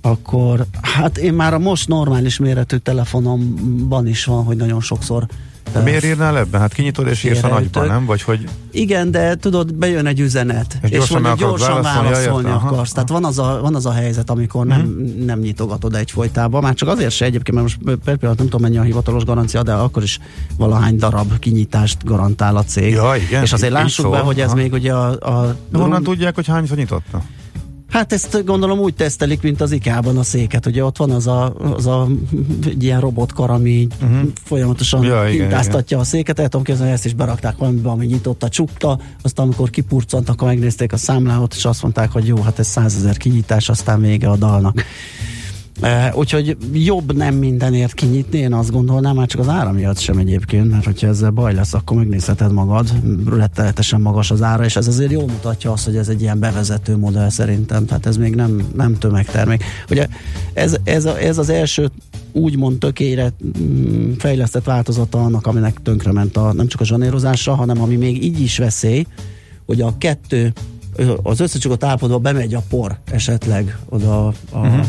akkor 0.00 0.66
hát 0.82 1.18
én 1.18 1.32
már 1.32 1.54
a 1.54 1.58
most 1.58 1.88
normális 1.88 2.38
méretű 2.38 2.76
telefonomban 2.76 4.06
is 4.06 4.24
van, 4.24 4.44
hogy 4.44 4.56
nagyon 4.56 4.80
sokszor 4.80 5.26
de 5.72 5.80
miért 5.80 6.04
írnál 6.04 6.38
ebben? 6.38 6.60
Hát 6.60 6.72
kinyitod 6.72 7.06
és 7.06 7.24
írsz 7.24 7.42
a 7.42 7.48
nagyban, 7.48 7.86
nem? 7.86 8.04
Vagy 8.04 8.22
hogy... 8.22 8.48
Igen, 8.70 9.10
de 9.10 9.36
tudod, 9.36 9.74
bejön 9.74 10.06
egy 10.06 10.20
üzenet, 10.20 10.78
és, 10.82 10.90
és 10.90 10.96
gyorsan, 10.96 11.24
és 11.24 11.32
gyorsan 11.38 11.82
válaszolni, 11.82 12.10
válaszolni 12.10 12.48
aha, 12.48 12.68
akarsz. 12.68 12.92
Tehát 12.92 13.08
van 13.08 13.24
az, 13.24 13.38
a, 13.38 13.58
van 13.62 13.74
az 13.74 13.86
a 13.86 13.92
helyzet, 13.92 14.30
amikor 14.30 14.66
nem, 14.66 14.80
uh-huh. 14.80 15.24
nem 15.24 15.38
nyitogatod 15.38 15.94
egyfolytában. 15.94 16.62
Már 16.62 16.74
csak 16.74 16.88
azért 16.88 17.10
se 17.10 17.24
egyébként, 17.24 17.56
mert 17.56 17.62
most 17.62 17.98
per 18.04 18.16
pillanat 18.16 18.38
nem 18.38 18.48
tudom 18.48 18.60
mennyi 18.60 18.78
a 18.78 18.82
hivatalos 18.82 19.24
garancia, 19.24 19.62
de 19.62 19.72
akkor 19.72 20.02
is 20.02 20.18
valahány 20.56 20.96
darab 20.96 21.38
kinyitást 21.38 22.04
garantál 22.04 22.56
a 22.56 22.64
cég. 22.64 22.92
Ja, 22.92 23.14
igen, 23.28 23.42
és 23.42 23.52
azért 23.52 23.72
lássuk 23.72 24.10
be, 24.10 24.18
hogy 24.18 24.40
ez 24.40 24.46
aha. 24.46 24.56
még 24.56 24.72
ugye 24.72 24.92
a... 24.92 25.10
a 25.10 25.56
honnan 25.72 26.02
tudják, 26.02 26.34
hogy 26.34 26.46
hányszor 26.46 26.76
nyitotta? 26.76 27.22
Hát 27.88 28.12
ezt 28.12 28.44
gondolom 28.44 28.78
úgy 28.78 28.94
tesztelik, 28.94 29.42
mint 29.42 29.60
az 29.60 29.72
IK-ban 29.72 30.18
a 30.18 30.22
széket, 30.22 30.66
ugye 30.66 30.84
ott 30.84 30.96
van 30.96 31.10
az 31.10 31.26
a, 31.26 31.54
az 31.54 31.86
a 31.86 32.06
egy 32.66 32.82
ilyen 32.82 33.00
robotkar, 33.00 33.50
ami 33.50 33.86
uh-huh. 34.02 34.28
folyamatosan 34.44 35.04
ja, 35.04 35.24
hintáztatja 35.24 35.98
a 35.98 36.04
széket, 36.04 36.38
el 36.38 36.48
tudom 36.48 36.64
képzelni, 36.64 36.92
ezt 36.92 37.04
is 37.04 37.14
berakták 37.14 37.56
valamiben, 37.56 37.92
ami 37.92 38.06
nyitotta, 38.06 38.48
csukta, 38.48 38.98
aztán 39.22 39.44
amikor 39.44 39.70
kipurcant, 39.70 40.28
akkor 40.28 40.48
megnézték 40.48 40.92
a 40.92 40.96
számlát, 40.96 41.54
és 41.54 41.64
azt 41.64 41.82
mondták, 41.82 42.10
hogy 42.10 42.26
jó, 42.26 42.40
hát 42.42 42.58
ez 42.58 42.66
százezer 42.66 43.16
kinyitás, 43.16 43.68
aztán 43.68 44.00
vége 44.00 44.28
a 44.28 44.36
dalnak. 44.36 44.84
Uh, 45.82 46.16
úgyhogy 46.16 46.56
jobb 46.72 47.16
nem 47.16 47.34
mindenért 47.34 47.94
kinyitni, 47.94 48.38
én 48.38 48.52
azt 48.52 48.70
gondolnám, 48.70 49.14
már 49.14 49.26
csak 49.26 49.40
az 49.40 49.48
ára 49.48 49.72
miatt 49.72 49.98
sem 49.98 50.18
egyébként, 50.18 50.70
mert 50.70 50.84
hogyha 50.84 51.06
ezzel 51.06 51.30
baj 51.30 51.54
lesz, 51.54 51.74
akkor 51.74 51.96
megnézheted 51.96 52.52
magad, 52.52 52.92
rettenetesen 53.26 54.00
magas 54.00 54.30
az 54.30 54.42
ára, 54.42 54.64
és 54.64 54.76
ez 54.76 54.86
azért 54.86 55.10
jól 55.10 55.26
mutatja 55.26 55.72
azt, 55.72 55.84
hogy 55.84 55.96
ez 55.96 56.08
egy 56.08 56.20
ilyen 56.20 56.38
bevezető 56.38 56.96
modell 56.96 57.28
szerintem, 57.28 57.86
tehát 57.86 58.06
ez 58.06 58.16
még 58.16 58.34
nem, 58.34 58.68
nem 58.74 58.94
tömegtermék. 58.94 59.64
Ugye 59.90 60.06
ez, 60.52 60.76
ez, 60.84 61.04
a, 61.04 61.18
ez 61.18 61.38
az 61.38 61.48
első 61.48 61.90
úgymond 62.32 62.78
tökére 62.78 63.32
mm, 63.60 64.12
fejlesztett 64.12 64.64
változata 64.64 65.18
annak, 65.18 65.46
aminek 65.46 65.82
tönkrement 65.82 66.36
a, 66.36 66.52
nem 66.52 66.66
csak 66.66 66.80
a 66.80 66.84
zsanérozása, 66.84 67.54
hanem 67.54 67.82
ami 67.82 67.96
még 67.96 68.24
így 68.24 68.40
is 68.40 68.58
veszély, 68.58 69.06
hogy 69.66 69.80
a 69.80 69.94
kettő 69.98 70.52
az 71.22 71.40
összecsukott 71.40 71.84
állapotba 71.84 72.18
bemegy 72.18 72.54
a 72.54 72.62
por 72.68 72.98
esetleg 73.10 73.78
oda 73.88 74.26
a, 74.26 74.34
uh-huh 74.52 74.86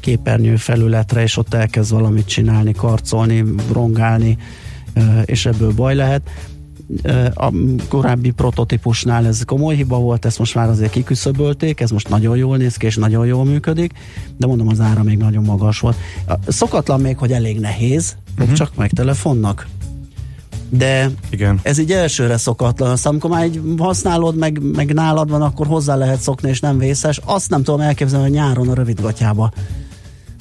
képernyő 0.00 0.56
felületre, 0.56 1.22
és 1.22 1.36
ott 1.36 1.54
elkezd 1.54 1.92
valamit 1.92 2.26
csinálni, 2.26 2.72
karcolni, 2.72 3.44
rongálni, 3.72 4.38
és 5.24 5.46
ebből 5.46 5.72
baj 5.72 5.94
lehet. 5.94 6.22
A 7.34 7.52
korábbi 7.88 8.30
prototípusnál 8.30 9.26
ez 9.26 9.42
komoly 9.44 9.74
hiba 9.74 9.98
volt, 9.98 10.24
ezt 10.24 10.38
most 10.38 10.54
már 10.54 10.68
azért 10.68 10.90
kiküszöbölték, 10.90 11.80
ez 11.80 11.90
most 11.90 12.08
nagyon 12.08 12.36
jól 12.36 12.56
néz 12.56 12.76
ki, 12.76 12.86
és 12.86 12.96
nagyon 12.96 13.26
jól 13.26 13.44
működik, 13.44 13.92
de 14.36 14.46
mondom, 14.46 14.68
az 14.68 14.80
ára 14.80 15.02
még 15.02 15.18
nagyon 15.18 15.44
magas 15.44 15.80
volt. 15.80 15.96
Szokatlan 16.46 17.00
még, 17.00 17.18
hogy 17.18 17.32
elég 17.32 17.60
nehéz, 17.60 18.16
uh-huh. 18.38 18.54
csak 18.54 18.76
meg 18.76 18.90
telefonnak, 18.90 19.66
de 20.70 21.10
Igen. 21.30 21.60
ez 21.62 21.78
így 21.78 21.92
elsőre 21.92 22.36
szokatlan. 22.36 22.90
Aztán 22.90 23.12
amikor 23.12 23.30
már 23.30 23.42
egy 23.42 23.60
használod, 23.78 24.36
meg, 24.36 24.60
meg 24.74 24.94
nálad 24.94 25.30
van, 25.30 25.42
akkor 25.42 25.66
hozzá 25.66 25.94
lehet 25.94 26.20
szokni, 26.20 26.48
és 26.48 26.60
nem 26.60 26.78
vészes. 26.78 27.20
Azt 27.24 27.50
nem 27.50 27.62
tudom 27.62 27.80
elképzelni, 27.80 28.24
hogy 28.24 28.34
nyáron 28.34 28.68
a 28.68 28.74
rövidgatjába 28.74 29.52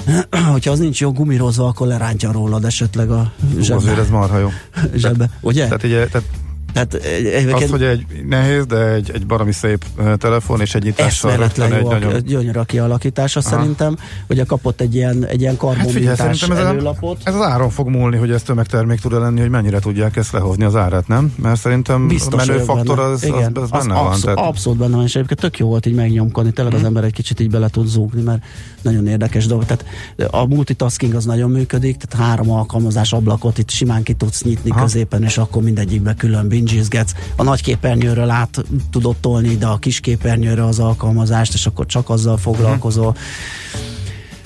hogyha 0.52 0.72
az 0.72 0.80
nincs 0.80 1.02
jó 1.02 1.12
gumírozva, 1.12 1.68
akkor 1.68 1.88
lerántja 1.88 2.32
rólad 2.32 2.66
esetleg 2.66 3.12
a 3.12 3.32
zsebbe. 3.60 3.76
Azért 3.76 3.98
ez 3.98 4.10
marha 4.10 4.38
jó. 4.38 4.50
Zsebbe, 4.96 5.26
tehát, 5.26 5.40
ugye? 5.42 5.64
Tehát, 5.64 5.84
ugye, 5.84 6.08
tehát 6.08 6.28
tehát, 6.74 6.94
egy, 6.94 7.50
az, 7.50 7.70
hogy 7.70 7.84
egy 7.84 8.06
nehéz, 8.28 8.66
de 8.66 8.92
egy, 8.92 9.12
egy 9.14 9.26
baromi 9.26 9.52
szép 9.52 9.86
telefon 10.18 10.62
és 10.62 10.76
egy 10.76 10.84
nyitással 10.84 11.36
rögtön 11.36 11.74
egy 11.74 11.84
nagyon... 11.84 12.24
gyönyörű 12.26 12.60
a 12.60 12.64
kialakítása 12.64 13.40
Aha. 13.40 13.50
szerintem. 13.50 13.98
Ugye 14.30 14.44
kapott 14.44 14.82
egy 14.82 14.96
ilyen, 14.96 15.26
egy 15.26 15.42
ilyen 15.42 15.58
karbonmintás 15.58 16.20
hát 16.20 16.38
figyelj, 16.38 16.66
előlapot. 16.66 17.18
Ez, 17.24 17.34
ez 17.34 17.40
az 17.40 17.48
áron 17.48 17.70
fog 17.70 17.88
múlni, 17.88 18.18
hogy 18.18 18.32
ez 18.32 18.44
tömegtermék 18.44 19.00
tud 19.00 19.12
lenni, 19.12 19.40
hogy 19.40 19.50
mennyire 19.50 19.80
tudják 19.80 20.16
ezt 20.16 20.32
lehozni 20.32 20.64
az 20.64 20.76
árat, 20.76 21.08
nem? 21.08 21.34
Mert 21.36 21.60
szerintem 21.60 22.08
Biztos 22.08 22.44
a 22.44 22.46
menőfaktor 22.46 23.00
az, 23.00 23.24
Igen, 23.24 23.52
az, 23.56 23.62
az, 23.62 23.62
az 23.62 23.70
benne 23.70 23.94
abszol, 23.94 24.10
van. 24.10 24.20
Tehát... 24.22 24.50
Abszolút 24.50 24.80
benne 24.80 24.96
van, 24.96 25.06
és 25.06 25.16
egyébként 25.16 25.40
tök 25.40 25.58
jó 25.58 25.68
volt 25.68 25.86
így 25.86 25.96
megnyomkodni, 25.96 26.52
tényleg 26.52 26.74
hmm. 26.74 26.82
az 26.82 26.88
ember 26.88 27.04
egy 27.04 27.14
kicsit 27.14 27.40
így 27.40 27.50
bele 27.50 27.68
tud 27.70 27.88
zúgni, 27.88 28.22
mert 28.22 28.44
nagyon 28.84 29.08
érdekes 29.08 29.46
dolog. 29.46 29.66
Tehát 29.66 29.86
a 30.30 30.46
multitasking 30.46 31.14
az 31.14 31.26
nagyon 31.26 31.50
működik, 31.50 31.98
tehát 31.98 32.28
három 32.28 32.52
alkalmazás 32.52 33.14
ablakot 33.14 33.58
itt 33.58 33.70
simán 33.70 34.04
ki 34.04 34.14
tudsz 34.14 34.44
nyitni 34.44 34.70
Aha. 34.70 34.82
középen, 34.82 35.24
és 35.24 35.38
akkor 35.38 35.64
mindegyikbe 35.64 36.14
külön 36.14 36.48
bingizgetsz 36.48 37.14
a 37.36 37.44
nagy 37.44 37.62
képernyőről 37.62 38.30
át 38.30 38.64
tudod 38.92 39.16
tolni 39.16 39.50
ide 39.50 39.66
a 39.66 39.78
kis 39.78 40.00
képernyőre 40.00 40.66
az 40.66 40.80
alkalmazást, 40.80 41.54
és 41.54 41.66
akkor 41.66 41.86
csak 41.86 42.10
azzal 42.10 42.38
foglalkozol. 42.38 43.16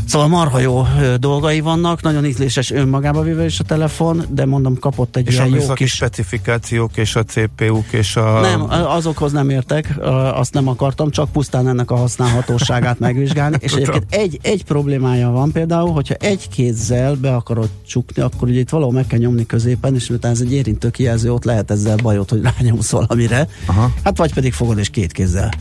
Szóval 0.05 0.27
marha 0.27 0.59
jó 0.59 0.87
dolgai 1.19 1.59
vannak, 1.59 2.01
nagyon 2.01 2.25
ízléses 2.25 2.71
önmagába 2.71 3.21
véve 3.21 3.45
is 3.45 3.59
a 3.59 3.63
telefon, 3.63 4.25
de 4.29 4.45
mondom, 4.45 4.79
kapott 4.79 5.15
egy 5.15 5.27
és 5.27 5.33
ilyen 5.33 5.47
jó 5.47 5.73
kis... 5.73 5.91
specifikációk 5.91 6.97
és 6.97 7.15
a 7.15 7.23
CPU-k 7.23 7.91
és 7.91 8.15
a... 8.15 8.39
Nem, 8.39 8.65
azokhoz 8.69 9.31
nem 9.31 9.49
értek, 9.49 9.93
azt 10.33 10.53
nem 10.53 10.67
akartam, 10.67 11.09
csak 11.09 11.31
pusztán 11.31 11.67
ennek 11.67 11.91
a 11.91 11.95
használhatóságát 11.95 12.99
megvizsgálni, 12.99 13.57
és 13.59 13.73
egyébként 13.73 14.05
egy, 14.09 14.39
egy 14.41 14.63
problémája 14.63 15.29
van 15.29 15.51
például, 15.51 15.91
hogyha 15.91 16.13
egy 16.13 16.49
kézzel 16.49 17.15
be 17.15 17.35
akarod 17.35 17.69
csukni, 17.87 18.21
akkor 18.21 18.47
ugye 18.47 18.59
itt 18.59 18.69
valahol 18.69 18.93
meg 18.93 19.07
kell 19.07 19.19
nyomni 19.19 19.45
középen, 19.45 19.95
és 19.95 20.07
miután 20.07 20.31
ez 20.31 20.41
egy 20.41 20.53
érintő 20.53 20.89
kijelző, 20.89 21.33
ott 21.33 21.43
lehet 21.43 21.71
ezzel 21.71 21.95
bajot, 21.95 22.29
hogy 22.29 22.41
rányomsz 22.41 22.91
valamire. 22.91 23.47
Aha. 23.65 23.91
Hát 24.03 24.17
vagy 24.17 24.33
pedig 24.33 24.53
fogod 24.53 24.77
és 24.77 24.89
két 24.89 25.11
kézzel 25.11 25.51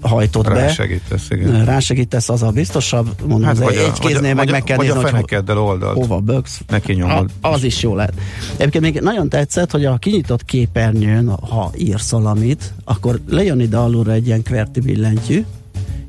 hajtott 0.00 0.48
be. 0.48 0.54
Rásegítesz, 0.54 1.30
igen. 1.30 1.64
Rásegítesz, 1.64 2.28
az 2.28 2.42
a 2.42 2.50
biztosabb. 2.50 3.08
Mondom, 3.20 3.42
hát 3.42 3.58
az 3.58 3.72
egy 3.72 3.98
kéznél 3.98 4.34
meg 4.34 4.50
meg 4.50 4.64
kell 4.64 4.76
nézni, 4.76 4.94
hogy 4.94 5.10
fenekeddel 5.10 5.58
oldalt. 5.58 5.96
Hova 5.96 6.18
böksz. 6.18 6.60
Neki 6.68 6.92
nyomod. 6.92 7.30
A, 7.40 7.48
az 7.48 7.64
is 7.64 7.82
jó 7.82 7.94
lehet. 7.94 8.14
Egyébként 8.56 8.84
még 8.84 9.00
nagyon 9.00 9.28
tetszett, 9.28 9.70
hogy 9.70 9.84
a 9.84 9.96
kinyitott 9.96 10.44
képernyőn, 10.44 11.28
ha 11.28 11.70
írsz 11.76 12.10
valamit, 12.10 12.72
akkor 12.84 13.20
lejön 13.28 13.60
ide 13.60 13.76
alulra 13.76 14.12
egy 14.12 14.26
ilyen 14.26 14.42
kverti 14.42 14.80
billentyű, 14.80 15.44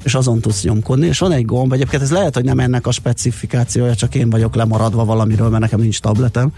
és 0.04 0.14
azon 0.14 0.39
tudsz 0.39 0.64
nyomkodni, 0.64 1.08
és 1.08 1.20
van 1.20 1.32
egy 1.32 1.45
gomb, 1.45 1.74
egyébként 1.74 2.02
ez 2.02 2.12
lehet, 2.12 2.34
hogy 2.34 2.43
nem 2.43 2.60
ennek 2.60 2.88
a 2.88 2.91
specifikációja, 2.91 3.95
csak 3.95 4.16
én 4.16 4.30
vagyok 4.30 4.56
lemaradva 4.56 5.06
valamiről, 5.06 5.49
mert 5.49 5.62
nekem 5.62 5.80
nincs 5.80 5.99
tabletem, 5.99 6.52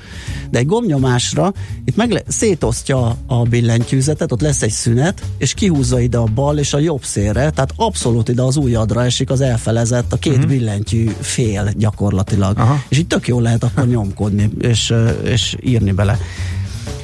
de 0.50 0.60
egy 0.60 0.66
gombnyomásra 0.66 1.54
itt 1.86 1.96
meg 1.96 2.12
le- 2.12 2.24
szétosztja 2.28 3.18
a 3.26 3.44
billentyűzetet, 3.44 4.32
ott 4.32 4.42
lesz 4.42 4.62
egy 4.62 4.72
szünet, 4.72 5.22
és 5.38 5.54
kihúzza 5.54 6.00
ide 6.00 6.18
a 6.18 6.28
bal 6.36 6.58
és 6.58 6.74
a 6.74 6.80
jobb 6.80 7.04
szélre, 7.04 7.50
tehát 7.50 7.74
abszolút 7.76 8.30
ide 8.30 8.42
az 8.42 8.56
ujjadra 8.56 9.04
esik 9.04 9.30
az 9.30 9.42
elfelezett, 9.42 10.14
a 10.14 10.18
két 10.18 10.34
uh-huh. 10.34 10.50
billentyű 10.50 11.12
fél 11.20 11.72
gyakorlatilag. 11.78 12.58
Aha. 12.58 12.84
És 12.88 12.98
itt 12.98 13.10
tök 13.10 13.28
jól 13.28 13.42
lehet 13.42 13.64
akkor 13.64 13.88
nyomkodni, 13.88 14.50
és, 14.60 14.94
és 15.24 15.56
írni 15.62 15.92
bele. 15.92 16.18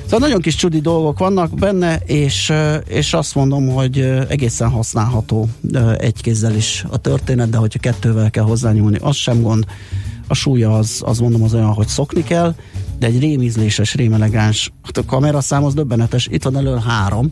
Szóval 0.09 0.27
nagyon 0.27 0.41
kis 0.41 0.55
csudi 0.55 0.79
dolgok 0.79 1.19
vannak 1.19 1.53
benne, 1.53 1.97
és, 2.05 2.53
és 2.87 3.13
azt 3.13 3.35
mondom, 3.35 3.67
hogy 3.67 3.99
egészen 4.29 4.69
használható 4.69 5.47
egy 5.97 6.21
kézzel 6.21 6.55
is 6.55 6.85
a 6.89 6.97
történet, 6.97 7.49
de 7.49 7.57
hogyha 7.57 7.79
kettővel 7.79 8.29
kell 8.29 8.43
hozzányúlni, 8.43 8.97
az 9.01 9.15
sem 9.15 9.41
gond. 9.41 9.65
A 10.27 10.33
súlya 10.33 10.77
az, 10.77 11.01
az 11.05 11.19
mondom 11.19 11.43
az 11.43 11.53
olyan, 11.53 11.73
hogy 11.73 11.87
szokni 11.87 12.23
kell, 12.23 12.55
de 12.99 13.07
egy 13.07 13.19
rémízléses, 13.19 13.95
rémelegáns, 13.95 14.71
hát 14.83 14.97
a 14.97 15.05
kameraszám 15.05 15.63
az 15.63 15.73
döbbenetes, 15.73 16.27
itt 16.31 16.43
van 16.43 16.57
elől 16.57 16.77
három, 16.77 17.31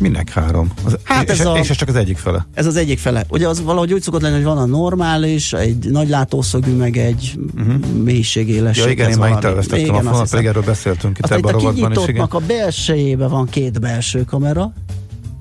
Minek 0.00 0.30
három? 0.30 0.72
Az, 0.84 0.98
hát 1.02 1.30
és, 1.30 1.38
ez 1.38 1.46
a, 1.46 1.58
és 1.58 1.70
ez 1.70 1.76
csak 1.76 1.88
az 1.88 1.94
egyik 1.94 2.18
fele. 2.18 2.46
Ez 2.54 2.66
az 2.66 2.76
egyik 2.76 2.98
fele. 2.98 3.24
Ugye 3.28 3.48
az 3.48 3.62
valahogy 3.62 3.92
úgy 3.92 4.02
szokott 4.02 4.20
lenni, 4.20 4.34
hogy 4.34 4.44
van 4.44 4.58
a 4.58 4.64
normális, 4.64 5.52
egy 5.52 5.90
nagy 5.90 6.08
látószögű, 6.08 6.76
meg 6.76 6.96
egy 6.96 7.38
uh-huh. 7.56 7.74
mélységéles. 8.02 8.78
Ja 8.78 8.88
igen, 8.88 9.10
én 9.10 9.18
már 9.18 9.30
itt 9.30 9.44
elvesztettem 9.44 9.84
igen, 9.84 9.94
a 9.94 10.02
fonalat, 10.02 10.30
pedig 10.30 10.46
erről 10.46 10.62
beszéltünk 10.62 11.18
itt 11.18 11.30
ebben 11.30 11.54
a 11.54 11.58
rovatban 11.58 11.92
is. 11.92 12.06
Igen. 12.06 12.26
a 12.30 12.38
belsejében 12.38 13.30
van 13.30 13.48
két 13.48 13.80
belső 13.80 14.24
kamera, 14.24 14.72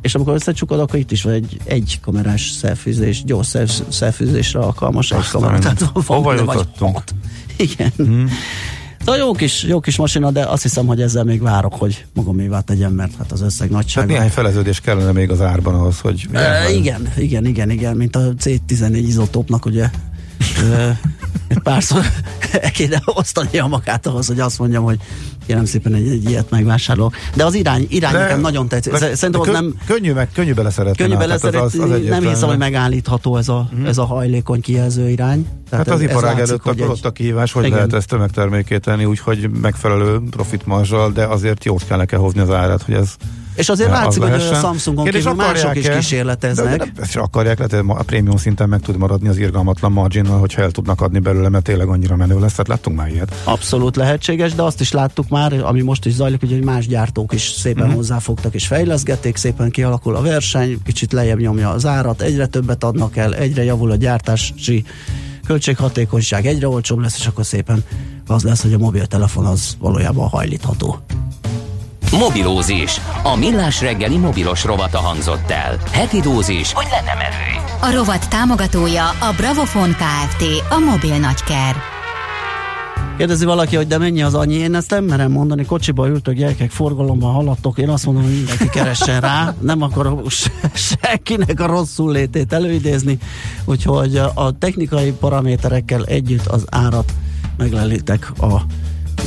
és 0.01 0.16
amikor 0.16 0.34
összecsukod, 0.34 0.80
akkor 0.80 0.99
itt 0.99 1.12
is 1.12 1.24
van 1.24 1.34
egy 1.34 1.58
egy 1.64 1.99
kamerás 2.01 2.49
szelfűzés, 2.49 3.24
gyors 3.24 3.56
szelfűzésre 3.89 4.60
alkalmas 4.60 5.12
egy 5.12 5.28
kamera. 5.32 5.60
Tehát 5.60 5.89
Hova 6.06 6.34
jutottunk? 6.34 7.01
Igen. 7.58 7.91
Hmm. 7.97 8.30
Szóval 9.06 9.18
jó 9.18 9.32
kis, 9.32 9.64
jó 9.64 9.80
kis 9.80 9.97
masina, 9.97 10.32
de 10.32 10.45
azt 10.45 10.62
hiszem, 10.62 10.86
hogy 10.86 11.01
ezzel 11.01 11.24
még 11.24 11.41
várok, 11.41 11.74
hogy 11.74 12.06
magamévá 12.14 12.60
tegyem, 12.60 12.91
mert 12.93 13.16
hát 13.18 13.32
az 13.32 13.41
összeg 13.41 13.70
nagysága. 13.70 14.08
Tehát 14.08 14.20
néhány 14.22 14.36
feleződés 14.36 14.80
kellene 14.80 15.12
még 15.12 15.30
az 15.30 15.41
árban 15.41 15.76
ahhoz, 15.76 15.99
hogy... 15.99 16.28
E, 16.32 16.72
igen, 16.72 17.12
igen, 17.18 17.45
igen, 17.45 17.70
igen, 17.70 17.95
mint 17.95 18.16
a 18.16 18.20
C14 18.20 19.04
izotópnak, 19.08 19.66
ugye 19.66 19.89
párszor 21.64 22.06
kéne 22.74 23.01
osztani 23.06 23.60
a 23.60 23.68
magát 23.68 24.06
ahhoz, 24.06 24.28
hogy 24.28 24.39
azt 24.39 24.60
mondjam, 24.60 24.84
hogy 24.84 24.99
kérem 25.45 25.66
szépen 25.66 25.93
egy, 25.93 26.08
egy 26.08 26.30
ilyet 26.30 26.49
megvásárolok. 26.49 27.16
De 27.36 27.45
az 27.45 27.54
irány, 27.54 27.86
irány 27.89 28.14
nekem 28.14 28.41
nagyon 28.41 28.68
tetszik. 28.68 28.95
Szerintem 28.95 29.41
az 29.41 29.47
nem... 29.47 29.74
Könnyű, 29.86 30.14
meg, 30.14 30.30
könnyű 30.34 30.54
beleszeretni. 30.54 31.04
Könnyű 31.04 31.18
beleszeretni, 31.18 31.80
az, 31.80 31.89
az 31.91 31.99
nem 32.08 32.28
hiszem, 32.28 32.47
hogy 32.47 32.58
megállítható 32.58 33.38
ez 33.38 33.49
a, 33.49 33.70
mm. 33.76 33.86
ez 33.86 33.97
a 33.97 34.06
hajlékony 34.06 34.62
kijelző 34.62 35.10
irány. 35.10 35.47
Tehát 35.70 35.88
hát 35.88 35.95
az 35.95 36.01
iparág 36.01 36.39
előtt 36.39 36.66
akkor 36.66 36.89
ott 36.89 37.06
a 37.06 37.12
kihívás, 37.12 37.51
hogy 37.51 37.64
igen. 37.64 37.76
lehet 37.76 37.93
ezt 37.93 38.08
tömegtermékéteni, 38.08 39.06
úgyhogy 39.06 39.49
megfelelő 39.62 40.22
profitmarzsal, 40.30 41.12
de 41.12 41.26
azért 41.26 41.66
jót 41.66 41.86
kell 41.86 41.97
neki 41.97 42.16
hozni 42.16 42.39
az 42.39 42.49
árat, 42.49 42.82
hogy 42.82 42.93
ez 42.93 43.16
és 43.56 43.70
azért 43.70 43.91
az 43.91 43.95
látszik, 43.95 44.22
hogy 44.22 44.32
a 44.32 44.39
Samsungon 44.39 45.04
Kérdés, 45.04 45.24
kívül 45.24 45.38
mások 45.38 45.76
is 45.76 45.89
kísérleteznek. 45.89 46.78
De, 46.78 46.86
de, 46.95 47.01
ezt 47.01 47.16
akarják, 47.16 47.58
lehet, 47.58 47.86
a 47.88 48.04
prémium 48.04 48.38
szinten 48.38 48.70
meg 48.70 48.80
tud 48.80 48.97
maradni 48.97 49.28
az 49.28 49.38
irgalmatlan 49.38 49.91
margin 49.91 50.26
hogyha 50.26 50.62
el 50.62 50.72
tudnak 50.72 51.01
adni 51.01 51.20
belőle, 51.20 51.49
mert 51.49 51.64
tényleg 51.64 51.88
annyira 51.88 52.16
menő 52.16 52.39
lesz, 52.39 52.51
tehát 52.51 52.68
láttunk 52.68 52.97
már 52.97 53.10
ilyet. 53.10 53.41
Abszolút 53.43 53.95
lehetséges, 53.95 54.54
de 54.54 54.62
azt 54.62 54.82
is 54.82 54.91
láttuk 54.91 55.30
már, 55.30 55.54
ami 55.54 55.82
most 55.82 56.06
is 56.06 56.14
zajlik, 56.14 56.39
hogy 56.39 56.64
más 56.64 56.88
gyártók 56.88 57.34
is 57.34 57.41
szépen 57.41 57.82
uh-huh. 57.82 57.95
hozzáfogtak 57.95 58.54
és 58.54 58.68
fejleszgették, 58.68 59.36
szépen 59.36 59.70
kialakul 59.70 60.16
a 60.16 60.22
verseny, 60.22 60.78
kicsit 60.86 61.12
lejjebb 61.12 61.39
nyomja 61.39 61.70
az 61.70 61.86
árat, 61.86 62.22
egyre 62.22 62.45
többet 62.45 62.84
adnak 62.84 63.18
el, 63.18 63.36
egyre 63.36 63.64
javul 63.64 63.91
a 63.91 63.95
gyártási 63.95 64.84
költséghatékonyság, 65.45 66.45
egyre 66.45 66.68
olcsóbb 66.68 66.99
lesz, 66.99 67.18
és 67.20 67.28
akkor 67.28 67.45
szépen 67.45 67.84
az 68.28 68.43
lesz, 68.43 68.62
hogy 68.62 68.74
a 68.74 68.78
mobiltelefon 68.78 69.45
az 69.45 69.76
valójában 69.80 70.30
hajlítható. 70.30 70.99
Mobilózis. 72.18 73.01
A 73.24 73.36
millás 73.36 73.82
reggeli 73.82 74.18
mobilos 74.18 74.64
rovata 74.64 74.97
hangzott 74.97 75.49
el. 75.51 75.78
Heti 75.91 76.20
dózis, 76.20 76.74
hogy 76.74 76.88
lenne 76.91 77.14
merő. 77.14 77.66
A 77.82 77.95
rovat 77.95 78.30
támogatója 78.30 79.09
a 79.09 79.34
Bravofon 79.38 79.89
Kft. 79.89 80.43
A 80.70 80.80
mobil 80.80 81.18
nagyker. 81.18 81.76
Kérdezi 83.18 83.45
valaki, 83.45 83.76
hogy 83.76 83.88
de 83.88 83.97
mennyi 83.97 84.22
az 84.22 84.34
annyi, 84.34 84.53
én 84.53 84.76
ezt 84.76 84.89
nem 84.89 85.03
merem 85.03 85.32
mondani, 85.32 85.66
kocsiba 85.66 86.07
ültök, 86.07 86.34
gyerekek, 86.34 86.72
forgalomban 86.72 87.34
haladtok, 87.34 87.78
én 87.78 87.89
azt 87.89 88.05
mondom, 88.05 88.24
hogy 88.24 88.34
mindenki 88.34 88.70
keressen 88.70 89.22
rá, 89.22 89.55
nem 89.61 89.82
akarok 89.82 90.28
senkinek 90.74 91.59
a 91.59 91.66
rosszul 91.66 92.11
létét 92.11 92.53
előidézni, 92.53 93.18
úgyhogy 93.66 94.18
a 94.34 94.57
technikai 94.59 95.11
paraméterekkel 95.11 96.03
együtt 96.05 96.45
az 96.45 96.66
árat 96.70 97.14
meglelitek 97.57 98.32
a 98.41 98.61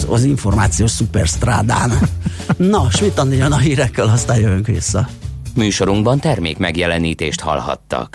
az, 0.05 0.25
információs 0.25 0.91
szuperstrádán. 0.91 1.93
Na, 2.57 2.91
Schmidt 2.91 3.23
jön 3.31 3.53
a 3.53 3.59
hírekkel, 3.59 4.09
aztán 4.09 4.41
jövünk 4.41 4.67
vissza. 4.67 5.09
Műsorunkban 5.55 6.21
termék 6.21 6.59
megjelenítést 6.59 7.41
hallhattak. 7.41 8.05